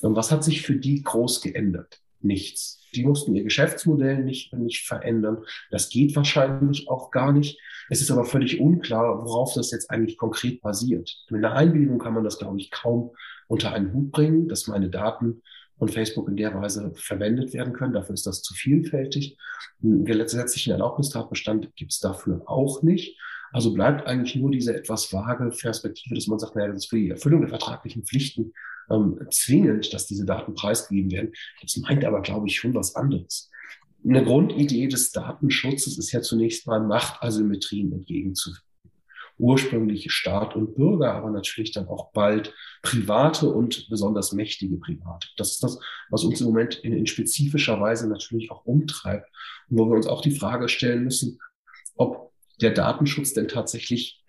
Und 0.00 0.16
was 0.16 0.32
hat 0.32 0.44
sich 0.44 0.62
für 0.62 0.76
die 0.76 1.02
groß 1.02 1.42
geändert? 1.42 2.00
Nichts. 2.20 2.79
Die 2.94 3.04
mussten 3.04 3.34
ihr 3.34 3.44
Geschäftsmodell 3.44 4.24
nicht, 4.24 4.52
nicht 4.52 4.86
verändern. 4.86 5.44
Das 5.70 5.88
geht 5.88 6.14
wahrscheinlich 6.16 6.88
auch 6.88 7.10
gar 7.10 7.32
nicht. 7.32 7.58
Es 7.88 8.00
ist 8.00 8.10
aber 8.10 8.24
völlig 8.24 8.60
unklar, 8.60 9.24
worauf 9.24 9.54
das 9.54 9.70
jetzt 9.70 9.90
eigentlich 9.90 10.16
konkret 10.16 10.60
basiert. 10.60 11.24
Mit 11.30 11.44
einer 11.44 11.54
Einwilligung 11.54 11.98
kann 11.98 12.14
man 12.14 12.24
das, 12.24 12.38
glaube 12.38 12.58
ich, 12.58 12.70
kaum 12.70 13.10
unter 13.48 13.72
einen 13.72 13.92
Hut 13.92 14.12
bringen, 14.12 14.48
dass 14.48 14.68
meine 14.68 14.90
Daten 14.90 15.42
von 15.78 15.88
Facebook 15.88 16.28
in 16.28 16.36
der 16.36 16.54
Weise 16.54 16.92
verwendet 16.94 17.52
werden 17.52 17.72
können. 17.72 17.94
Dafür 17.94 18.14
ist 18.14 18.26
das 18.26 18.42
zu 18.42 18.54
vielfältig. 18.54 19.36
Einen 19.82 20.04
gesetzlichen 20.04 20.72
Erlaubnistatbestand 20.72 21.74
gibt 21.74 21.92
es 21.92 22.00
dafür 22.00 22.42
auch 22.46 22.82
nicht. 22.82 23.18
Also 23.52 23.74
bleibt 23.74 24.06
eigentlich 24.06 24.36
nur 24.36 24.50
diese 24.50 24.76
etwas 24.76 25.12
vage 25.12 25.50
Perspektive, 25.50 26.14
dass 26.14 26.28
man 26.28 26.38
sagt, 26.38 26.54
naja, 26.54 26.68
das 26.68 26.84
ist 26.84 26.90
für 26.90 26.98
die 26.98 27.10
Erfüllung 27.10 27.40
der 27.40 27.50
vertraglichen 27.50 28.04
Pflichten 28.04 28.52
ähm, 28.90 29.18
zwingend, 29.30 29.92
dass 29.92 30.06
diese 30.06 30.24
Daten 30.24 30.54
preisgegeben 30.54 31.10
werden. 31.10 31.32
Das 31.62 31.76
meint 31.76 32.04
aber, 32.04 32.22
glaube 32.22 32.48
ich, 32.48 32.56
schon 32.56 32.74
was 32.74 32.96
anderes. 32.96 33.50
Eine 34.04 34.24
Grundidee 34.24 34.88
des 34.88 35.12
Datenschutzes 35.12 35.98
ist 35.98 36.12
ja 36.12 36.22
zunächst 36.22 36.66
mal 36.66 36.80
Machtasymmetrien 36.80 37.92
entgegenzuwirken 37.92 38.70
ursprünglich 39.40 40.12
Staat 40.12 40.54
und 40.54 40.76
Bürger, 40.76 41.14
aber 41.14 41.30
natürlich 41.30 41.72
dann 41.72 41.88
auch 41.88 42.12
bald 42.12 42.54
private 42.82 43.48
und 43.48 43.88
besonders 43.88 44.32
mächtige 44.32 44.76
Private. 44.76 45.28
Das 45.36 45.52
ist 45.52 45.62
das, 45.62 45.80
was 46.10 46.24
uns 46.24 46.40
im 46.40 46.48
Moment 46.48 46.76
in, 46.76 46.92
in 46.92 47.06
spezifischer 47.06 47.80
Weise 47.80 48.08
natürlich 48.08 48.50
auch 48.50 48.64
umtreibt 48.66 49.28
und 49.68 49.78
wo 49.78 49.88
wir 49.88 49.96
uns 49.96 50.06
auch 50.06 50.20
die 50.20 50.36
Frage 50.36 50.68
stellen 50.68 51.04
müssen, 51.04 51.38
ob 51.96 52.32
der 52.60 52.72
Datenschutz 52.72 53.32
denn 53.32 53.48
tatsächlich 53.48 54.22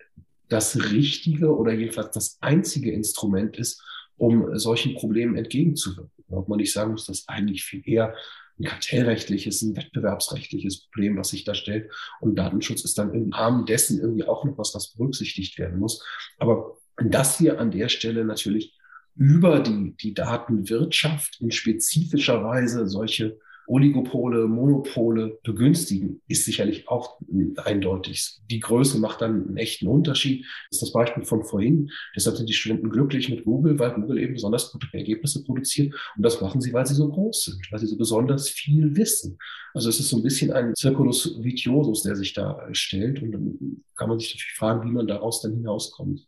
das 0.48 0.76
richtige 0.90 1.54
oder 1.54 1.72
jedenfalls 1.72 2.12
das 2.12 2.38
einzige 2.40 2.92
Instrument 2.92 3.58
ist, 3.58 3.82
um 4.16 4.58
solchen 4.58 4.94
Problemen 4.94 5.36
entgegenzuwirken. 5.36 6.10
Ob 6.28 6.48
man 6.48 6.58
nicht 6.58 6.72
sagen 6.72 6.92
muss, 6.92 7.06
dass 7.06 7.28
eigentlich 7.28 7.64
viel 7.64 7.82
eher 7.84 8.14
ein 8.58 8.64
kartellrechtliches, 8.64 9.62
ein 9.62 9.76
wettbewerbsrechtliches 9.76 10.86
Problem, 10.86 11.16
was 11.16 11.28
sich 11.28 11.44
da 11.44 11.54
stellt. 11.54 11.90
Und 12.20 12.36
Datenschutz 12.36 12.84
ist 12.84 12.98
dann 12.98 13.12
im 13.14 13.32
Rahmen 13.32 13.66
dessen 13.66 14.00
irgendwie 14.00 14.24
auch 14.24 14.44
noch 14.44 14.58
was, 14.58 14.74
was 14.74 14.92
berücksichtigt 14.92 15.58
werden 15.58 15.78
muss. 15.78 16.04
Aber 16.38 16.78
dass 16.96 17.40
wir 17.40 17.60
an 17.60 17.70
der 17.70 17.88
Stelle 17.88 18.24
natürlich 18.24 18.78
über 19.14 19.60
die, 19.60 19.94
die 19.96 20.14
Datenwirtschaft 20.14 21.40
in 21.40 21.50
spezifischer 21.50 22.44
Weise 22.44 22.88
solche 22.88 23.38
Oligopole, 23.66 24.46
Monopole 24.46 25.38
begünstigen, 25.42 26.20
ist 26.28 26.44
sicherlich 26.44 26.88
auch 26.88 27.18
eindeutig. 27.56 28.40
Die 28.50 28.60
Größe 28.60 28.98
macht 28.98 29.20
dann 29.20 29.48
einen 29.48 29.56
echten 29.56 29.86
Unterschied. 29.86 30.44
Das 30.70 30.78
ist 30.78 30.82
das 30.82 30.92
Beispiel 30.92 31.24
von 31.24 31.44
vorhin. 31.44 31.90
Deshalb 32.16 32.36
sind 32.36 32.48
die 32.48 32.54
Studenten 32.54 32.90
glücklich 32.90 33.28
mit 33.28 33.44
Google, 33.44 33.78
weil 33.78 33.92
Google 33.92 34.18
eben 34.18 34.34
besonders 34.34 34.72
gute 34.72 34.86
Ergebnisse 34.92 35.44
produziert. 35.44 35.94
Und 36.16 36.22
das 36.24 36.40
machen 36.40 36.60
sie, 36.60 36.72
weil 36.72 36.86
sie 36.86 36.94
so 36.94 37.08
groß 37.08 37.44
sind, 37.44 37.68
weil 37.70 37.78
sie 37.78 37.86
so 37.86 37.96
besonders 37.96 38.48
viel 38.48 38.96
wissen. 38.96 39.38
Also 39.74 39.88
es 39.88 40.00
ist 40.00 40.08
so 40.08 40.16
ein 40.16 40.22
bisschen 40.22 40.52
ein 40.52 40.74
Circulus 40.76 41.42
vitiosus, 41.42 42.02
der 42.02 42.16
sich 42.16 42.34
da 42.34 42.68
stellt. 42.72 43.22
Und 43.22 43.32
dann 43.32 43.82
kann 43.96 44.08
man 44.08 44.18
sich 44.18 44.34
natürlich 44.34 44.56
fragen, 44.56 44.88
wie 44.88 44.92
man 44.92 45.06
daraus 45.06 45.40
dann 45.40 45.52
hinauskommt. 45.52 46.26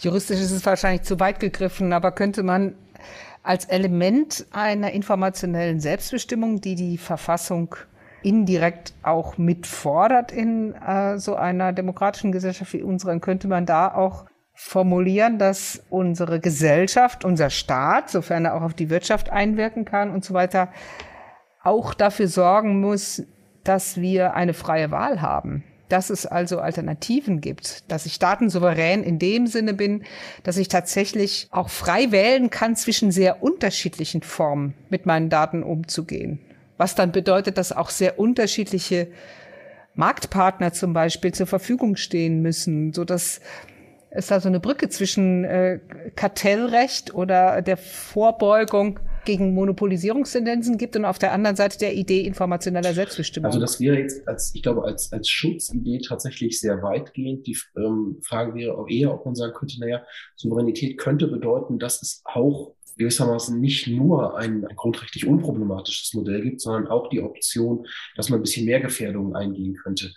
Juristisch 0.00 0.38
ist 0.38 0.52
es 0.52 0.64
wahrscheinlich 0.64 1.02
zu 1.02 1.18
weit 1.18 1.40
gegriffen, 1.40 1.92
aber 1.92 2.12
könnte 2.12 2.44
man 2.44 2.76
als 3.42 3.64
Element 3.64 4.46
einer 4.50 4.92
informationellen 4.92 5.80
Selbstbestimmung, 5.80 6.60
die 6.60 6.74
die 6.74 6.98
Verfassung 6.98 7.74
indirekt 8.22 8.94
auch 9.02 9.38
mitfordert 9.38 10.32
in 10.32 10.74
äh, 10.74 11.18
so 11.18 11.36
einer 11.36 11.72
demokratischen 11.72 12.32
Gesellschaft 12.32 12.72
wie 12.72 12.82
unseren, 12.82 13.20
könnte 13.20 13.48
man 13.48 13.64
da 13.64 13.94
auch 13.94 14.26
formulieren, 14.54 15.38
dass 15.38 15.84
unsere 15.88 16.40
Gesellschaft, 16.40 17.24
unser 17.24 17.48
Staat, 17.48 18.10
sofern 18.10 18.44
er 18.44 18.54
auch 18.54 18.62
auf 18.62 18.74
die 18.74 18.90
Wirtschaft 18.90 19.30
einwirken 19.30 19.84
kann 19.84 20.10
und 20.10 20.24
so 20.24 20.34
weiter, 20.34 20.68
auch 21.62 21.94
dafür 21.94 22.26
sorgen 22.26 22.80
muss, 22.80 23.22
dass 23.62 24.00
wir 24.00 24.34
eine 24.34 24.54
freie 24.54 24.90
Wahl 24.90 25.22
haben 25.22 25.62
dass 25.88 26.10
es 26.10 26.26
also 26.26 26.60
Alternativen 26.60 27.40
gibt, 27.40 27.90
dass 27.90 28.06
ich 28.06 28.18
datensouverän 28.18 29.02
in 29.02 29.18
dem 29.18 29.46
Sinne 29.46 29.74
bin, 29.74 30.04
dass 30.42 30.56
ich 30.56 30.68
tatsächlich 30.68 31.48
auch 31.50 31.68
frei 31.68 32.10
wählen 32.10 32.50
kann, 32.50 32.76
zwischen 32.76 33.10
sehr 33.10 33.42
unterschiedlichen 33.42 34.22
Formen 34.22 34.74
mit 34.90 35.06
meinen 35.06 35.30
Daten 35.30 35.62
umzugehen. 35.62 36.40
Was 36.76 36.94
dann 36.94 37.12
bedeutet, 37.12 37.58
dass 37.58 37.72
auch 37.72 37.90
sehr 37.90 38.18
unterschiedliche 38.18 39.08
Marktpartner 39.94 40.72
zum 40.72 40.92
Beispiel 40.92 41.32
zur 41.32 41.46
Verfügung 41.46 41.96
stehen 41.96 42.40
müssen, 42.40 42.92
so 42.92 43.04
dass 43.04 43.40
es 44.10 44.28
da 44.28 44.40
so 44.40 44.48
eine 44.48 44.60
Brücke 44.60 44.88
zwischen 44.88 45.44
äh, 45.44 45.80
Kartellrecht 46.14 47.14
oder 47.14 47.62
der 47.62 47.76
Vorbeugung 47.76 49.00
gegen 49.28 49.52
Monopolisierungstendenzen 49.52 50.78
gibt 50.78 50.96
und 50.96 51.04
auf 51.04 51.18
der 51.18 51.32
anderen 51.34 51.54
Seite 51.54 51.76
der 51.76 51.94
Idee 51.94 52.22
informationeller 52.22 52.94
Selbstbestimmung. 52.94 53.44
Also 53.44 53.60
das 53.60 53.78
wäre 53.78 53.98
jetzt, 53.98 54.26
als, 54.26 54.54
ich 54.54 54.62
glaube, 54.62 54.84
als, 54.84 55.12
als 55.12 55.28
Schutzidee 55.28 55.98
tatsächlich 55.98 56.58
sehr 56.58 56.82
weitgehend. 56.82 57.46
Die 57.46 57.58
ähm, 57.76 58.20
Frage 58.22 58.54
wäre 58.54 58.78
auch 58.78 58.88
eher, 58.88 59.12
ob 59.12 59.26
man 59.26 59.34
sagen 59.34 59.52
könnte, 59.52 59.78
naja, 59.80 60.02
Souveränität 60.34 60.96
könnte 60.96 61.28
bedeuten, 61.28 61.78
dass 61.78 62.00
es 62.00 62.22
auch 62.24 62.72
gewissermaßen 62.96 63.60
nicht 63.60 63.86
nur 63.86 64.38
ein, 64.38 64.64
ein 64.64 64.76
grundrechtlich 64.76 65.26
unproblematisches 65.26 66.14
Modell 66.14 66.40
gibt, 66.40 66.62
sondern 66.62 66.88
auch 66.88 67.10
die 67.10 67.20
Option, 67.20 67.86
dass 68.16 68.30
man 68.30 68.38
ein 68.38 68.42
bisschen 68.42 68.64
mehr 68.64 68.80
Gefährdungen 68.80 69.36
eingehen 69.36 69.74
könnte. 69.74 70.10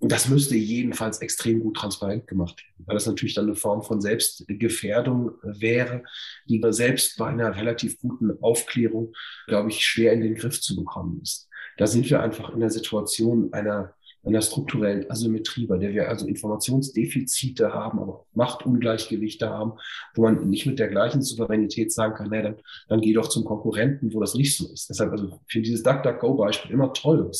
Und 0.00 0.12
das 0.12 0.28
müsste 0.28 0.54
jedenfalls 0.56 1.18
extrem 1.18 1.60
gut 1.60 1.76
transparent 1.76 2.28
gemacht 2.28 2.62
werden, 2.62 2.86
weil 2.86 2.94
das 2.94 3.06
natürlich 3.06 3.34
dann 3.34 3.46
eine 3.46 3.56
Form 3.56 3.82
von 3.82 4.00
Selbstgefährdung 4.00 5.32
wäre, 5.42 6.04
die 6.48 6.62
selbst 6.70 7.18
bei 7.18 7.26
einer 7.26 7.56
relativ 7.56 7.98
guten 7.98 8.30
Aufklärung, 8.40 9.12
glaube 9.48 9.70
ich, 9.70 9.84
schwer 9.84 10.12
in 10.12 10.20
den 10.20 10.36
Griff 10.36 10.60
zu 10.60 10.76
bekommen 10.76 11.20
ist. 11.22 11.48
Da 11.78 11.86
sind 11.86 12.08
wir 12.08 12.22
einfach 12.22 12.50
in 12.50 12.60
der 12.60 12.70
Situation 12.70 13.52
einer 13.52 13.94
einer 14.24 14.42
strukturellen 14.42 15.10
Asymmetrie, 15.10 15.66
bei 15.66 15.78
der 15.78 15.92
wir 15.92 16.08
also 16.08 16.26
Informationsdefizite 16.26 17.72
haben, 17.72 17.98
aber 17.98 18.26
Machtungleichgewichte 18.34 19.48
haben, 19.48 19.72
wo 20.14 20.22
man 20.22 20.48
nicht 20.48 20.66
mit 20.66 20.78
der 20.78 20.88
gleichen 20.88 21.22
Souveränität 21.22 21.92
sagen 21.92 22.14
kann, 22.14 22.30
naja, 22.30 22.42
dann, 22.42 22.56
dann 22.88 23.00
geh 23.00 23.12
doch 23.12 23.28
zum 23.28 23.44
Konkurrenten, 23.44 24.12
wo 24.12 24.20
das 24.20 24.34
nicht 24.34 24.56
so 24.56 24.70
ist. 24.72 24.88
Deshalb, 24.90 25.12
also 25.12 25.40
für 25.46 25.60
dieses 25.60 25.82
DuckDuckGo-Beispiel 25.82 26.72
immer 26.72 26.92
toll. 26.92 27.30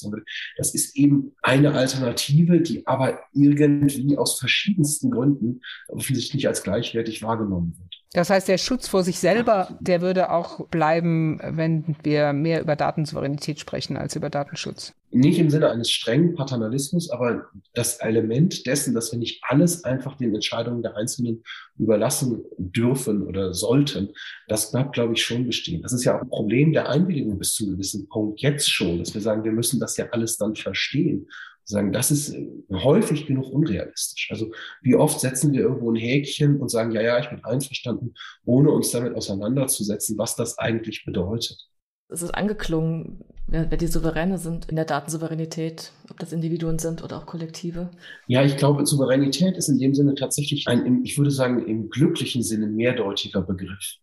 Das 0.57 0.75
ist 0.75 0.97
eben 0.97 1.33
eine 1.43 1.73
Alternative, 1.73 2.61
die 2.61 2.87
aber 2.87 3.21
irgendwie 3.33 4.17
aus 4.17 4.39
verschiedensten 4.39 5.11
Gründen 5.11 5.61
offensichtlich 5.89 6.49
als 6.49 6.63
gleichwertig 6.63 7.23
wahrgenommen 7.23 7.77
wird. 7.79 7.98
Das 8.19 8.31
heißt, 8.31 8.49
der 8.49 8.59
Schutz 8.59 8.89
vor 8.89 9.05
sich 9.05 9.21
selber, 9.21 9.69
der 9.79 10.01
würde 10.01 10.33
auch 10.33 10.67
bleiben, 10.71 11.39
wenn 11.41 11.95
wir 12.03 12.33
mehr 12.33 12.61
über 12.61 12.75
Datensouveränität 12.75 13.61
sprechen 13.61 13.97
als 13.97 14.17
über 14.17 14.29
Datenschutz. 14.29 14.93
Nicht 15.13 15.39
im 15.39 15.51
Sinne 15.51 15.71
eines 15.71 15.89
strengen 15.93 16.35
Paternalismus, 16.35 17.11
aber 17.11 17.45
das 17.75 17.99
Element 17.99 18.67
dessen, 18.67 18.93
dass 18.93 19.13
wir 19.13 19.21
nicht 19.21 19.41
alles 19.47 19.85
einfach 19.85 20.17
den 20.17 20.35
Entscheidungen 20.35 20.83
der 20.83 20.97
Einzelnen 20.97 21.45
überlassen 21.79 22.43
dürfen 22.59 23.23
oder 23.23 23.55
sollten, 23.55 24.09
das 24.49 24.73
bleibt, 24.73 24.95
glaube 24.95 25.13
ich, 25.13 25.23
schon 25.23 25.47
bestehen. 25.47 25.83
Das 25.83 25.93
ist 25.93 26.03
ja 26.03 26.17
auch 26.17 26.23
ein 26.23 26.29
Problem 26.29 26.73
der 26.73 26.89
Einwilligung 26.89 27.39
bis 27.39 27.55
zu 27.55 27.67
einem 27.67 27.75
gewissen 27.75 28.09
Punkt 28.09 28.41
jetzt 28.41 28.69
schon, 28.69 28.99
dass 28.99 29.15
wir 29.15 29.21
sagen, 29.21 29.45
wir 29.45 29.53
müssen 29.53 29.79
das 29.79 29.97
ja 29.97 30.07
alles 30.11 30.39
dann 30.39 30.57
verstehen 30.57 31.29
sagen, 31.69 31.93
das 31.93 32.11
ist 32.11 32.35
äh, 32.35 32.49
häufig 32.73 33.27
genug 33.27 33.51
unrealistisch. 33.51 34.29
Also 34.31 34.51
wie 34.83 34.97
oft 34.97 35.21
setzen 35.21 35.53
wir 35.53 35.61
irgendwo 35.61 35.91
ein 35.91 35.97
Häkchen 35.97 36.61
und 36.61 36.71
sagen, 36.71 36.93
ja, 36.93 37.03
ja, 37.03 37.19
ich 37.19 37.29
bin 37.29 37.45
einverstanden, 37.45 38.15
ohne 38.45 38.71
uns 38.71 38.91
damit 38.91 39.15
auseinanderzusetzen, 39.15 40.17
was 40.19 40.37
das 40.37 40.59
eigentlich 40.59 41.05
bedeutet. 41.05 41.69
Es 42.11 42.23
ist 42.23 42.31
angeklungen, 42.31 43.23
wer, 43.47 43.67
die 43.67 43.87
Souveräne 43.87 44.39
sind 44.39 44.71
in 44.71 44.77
der 44.77 44.87
Datensouveränität, 44.87 45.93
ob 46.11 46.19
das 46.19 46.33
Individuen 46.33 46.79
sind 46.79 47.05
oder 47.05 47.19
auch 47.19 47.27
Kollektive. 47.27 47.91
Ja, 48.29 48.43
ich 48.43 48.57
glaube, 48.57 48.87
Souveränität 48.87 49.59
ist 49.59 49.69
in 49.69 49.79
dem 49.79 49.95
Sinne 49.95 50.15
tatsächlich 50.15 50.67
ein, 50.69 51.05
ich 51.05 51.19
würde 51.19 51.31
sagen, 51.31 51.67
im 51.67 51.91
glücklichen 51.91 52.43
Sinne 52.43 52.67
mehrdeutiger 52.67 53.43
Begriff 53.43 53.99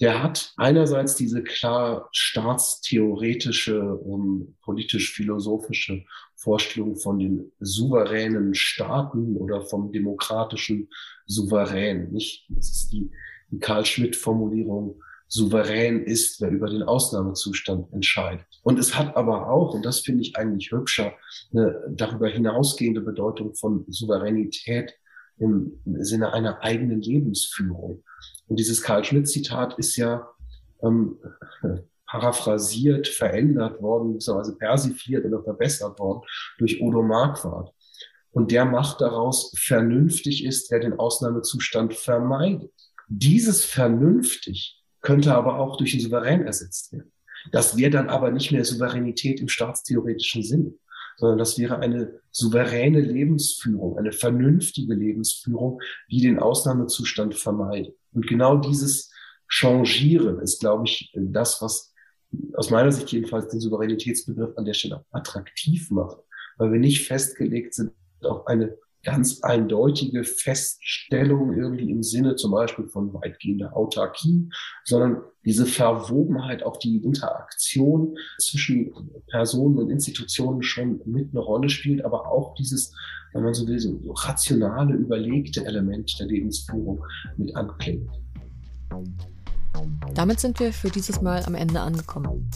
der 0.00 0.22
hat 0.22 0.52
einerseits 0.56 1.16
diese 1.16 1.42
klar 1.42 2.08
staatstheoretische 2.12 3.94
und 3.94 4.56
politisch-philosophische 4.62 6.04
Vorstellung 6.36 6.96
von 6.96 7.18
den 7.18 7.52
souveränen 7.60 8.54
Staaten 8.54 9.36
oder 9.36 9.62
vom 9.62 9.90
demokratischen 9.90 10.88
Souverän. 11.26 12.12
Nicht? 12.12 12.46
Das 12.50 12.70
ist 12.70 12.92
die, 12.92 13.10
die 13.50 13.58
Karl 13.58 13.84
Schmidt-Formulierung, 13.84 15.00
souverän 15.28 16.04
ist, 16.04 16.40
wer 16.40 16.50
über 16.50 16.68
den 16.68 16.82
Ausnahmezustand 16.82 17.92
entscheidet. 17.92 18.46
Und 18.62 18.78
es 18.78 18.96
hat 18.96 19.16
aber 19.16 19.50
auch, 19.50 19.74
und 19.74 19.84
das 19.84 20.00
finde 20.00 20.22
ich 20.22 20.36
eigentlich 20.36 20.70
hübscher, 20.70 21.14
eine 21.52 21.82
darüber 21.90 22.28
hinausgehende 22.28 23.00
Bedeutung 23.00 23.54
von 23.54 23.84
Souveränität 23.88 24.94
im 25.38 25.80
Sinne 25.84 26.32
einer 26.32 26.62
eigenen 26.62 27.02
Lebensführung. 27.02 28.02
Und 28.46 28.58
dieses 28.58 28.82
Karl 28.82 29.04
Schmidt-Zitat 29.04 29.78
ist 29.78 29.96
ja 29.96 30.28
ähm, 30.82 31.18
paraphrasiert, 32.06 33.08
verändert 33.08 33.80
worden, 33.82 34.14
beziehungsweise 34.14 34.56
persifliert 34.56 35.24
oder 35.24 35.42
verbessert 35.42 35.98
worden 35.98 36.22
durch 36.58 36.80
Odo 36.80 37.02
Marquardt. 37.02 37.72
Und 38.30 38.50
der 38.50 38.64
macht 38.64 39.00
daraus, 39.00 39.52
vernünftig 39.56 40.44
ist, 40.44 40.70
wer 40.70 40.80
den 40.80 40.98
Ausnahmezustand 40.98 41.94
vermeidet. 41.94 42.70
Dieses 43.08 43.64
vernünftig 43.64 44.82
könnte 45.00 45.34
aber 45.34 45.58
auch 45.58 45.76
durch 45.76 45.94
ein 45.94 46.00
Souverän 46.00 46.46
ersetzt 46.46 46.92
werden. 46.92 47.12
Das 47.52 47.76
wäre 47.76 47.90
dann 47.90 48.08
aber 48.08 48.30
nicht 48.30 48.52
mehr 48.52 48.64
Souveränität 48.64 49.40
im 49.40 49.48
staatstheoretischen 49.48 50.42
Sinne, 50.42 50.74
sondern 51.16 51.38
das 51.38 51.58
wäre 51.58 51.78
eine 51.78 52.20
souveräne 52.30 53.00
Lebensführung, 53.00 53.96
eine 53.98 54.12
vernünftige 54.12 54.94
Lebensführung, 54.94 55.80
die 56.10 56.20
den 56.20 56.38
Ausnahmezustand 56.38 57.34
vermeidet. 57.36 57.94
Und 58.12 58.26
genau 58.26 58.56
dieses 58.58 59.10
Changieren 59.48 60.40
ist, 60.40 60.60
glaube 60.60 60.84
ich, 60.86 61.12
das, 61.14 61.62
was 61.62 61.94
aus 62.54 62.70
meiner 62.70 62.92
Sicht 62.92 63.10
jedenfalls 63.12 63.48
den 63.48 63.60
Souveränitätsbegriff 63.60 64.56
an 64.56 64.64
der 64.64 64.74
Stelle 64.74 65.04
attraktiv 65.10 65.90
macht, 65.90 66.18
weil 66.58 66.72
wir 66.72 66.80
nicht 66.80 67.06
festgelegt 67.06 67.74
sind 67.74 67.92
auf 68.22 68.46
eine 68.46 68.76
ganz 69.06 69.40
eindeutige 69.42 70.24
Feststellung 70.24 71.52
irgendwie 71.52 71.90
im 71.90 72.02
Sinne 72.02 72.34
zum 72.34 72.50
Beispiel 72.50 72.88
von 72.88 73.14
weitgehender 73.14 73.76
Autarkie, 73.76 74.48
sondern 74.84 75.22
diese 75.44 75.64
Verwobenheit, 75.64 76.64
auch 76.64 76.76
die 76.76 76.96
Interaktion 76.96 78.16
zwischen 78.38 78.92
Personen 79.28 79.78
und 79.78 79.90
Institutionen 79.90 80.62
schon 80.62 81.00
mit 81.04 81.30
eine 81.30 81.40
Rolle 81.40 81.68
spielt, 81.68 82.04
aber 82.04 82.26
auch 82.32 82.54
dieses, 82.56 82.92
wenn 83.32 83.44
man 83.44 83.54
so 83.54 83.68
will, 83.68 83.78
so 83.78 84.00
rationale, 84.10 84.94
überlegte 84.94 85.64
Element 85.64 86.18
der 86.18 86.26
Lebensführung 86.26 87.04
mit 87.36 87.54
anklingt. 87.54 88.10
Damit 90.14 90.40
sind 90.40 90.60
wir 90.60 90.72
für 90.72 90.90
dieses 90.90 91.20
Mal 91.20 91.44
am 91.44 91.54
Ende 91.54 91.80
angekommen. 91.80 92.50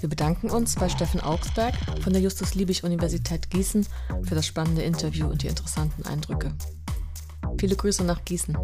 Wir 0.00 0.08
bedanken 0.08 0.50
uns 0.50 0.74
bei 0.74 0.88
Steffen 0.88 1.20
Augsberg 1.20 1.74
von 2.02 2.12
der 2.12 2.22
Justus-Liebig-Universität 2.22 3.50
Gießen 3.50 3.86
für 4.22 4.34
das 4.34 4.46
spannende 4.46 4.82
Interview 4.82 5.26
und 5.26 5.42
die 5.42 5.48
interessanten 5.48 6.04
Eindrücke. 6.04 6.52
Viele 7.58 7.76
Grüße 7.76 8.04
nach 8.04 8.24
Gießen. 8.24 8.56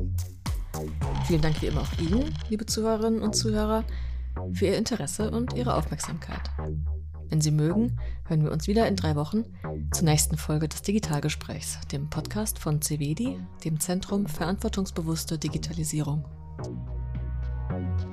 Vielen 1.26 1.40
Dank 1.40 1.60
wie 1.62 1.66
immer 1.66 1.82
auch 1.82 1.98
Ihnen, 1.98 2.34
liebe 2.48 2.66
Zuhörerinnen 2.66 3.22
und 3.22 3.34
Zuhörer, 3.34 3.84
für 4.52 4.66
Ihr 4.66 4.78
Interesse 4.78 5.30
und 5.30 5.54
Ihre 5.54 5.74
Aufmerksamkeit. 5.74 6.50
Wenn 7.28 7.40
Sie 7.40 7.50
mögen, 7.50 7.98
hören 8.26 8.44
wir 8.44 8.52
uns 8.52 8.66
wieder 8.66 8.86
in 8.86 8.96
drei 8.96 9.16
Wochen 9.16 9.44
zur 9.92 10.04
nächsten 10.04 10.36
Folge 10.36 10.68
des 10.68 10.82
Digitalgesprächs, 10.82 11.78
dem 11.90 12.10
Podcast 12.10 12.58
von 12.58 12.82
CVEDI, 12.82 13.38
dem 13.64 13.80
Zentrum 13.80 14.26
Verantwortungsbewusste 14.26 15.38
Digitalisierung. 15.38 16.24
Bye. 17.72 18.11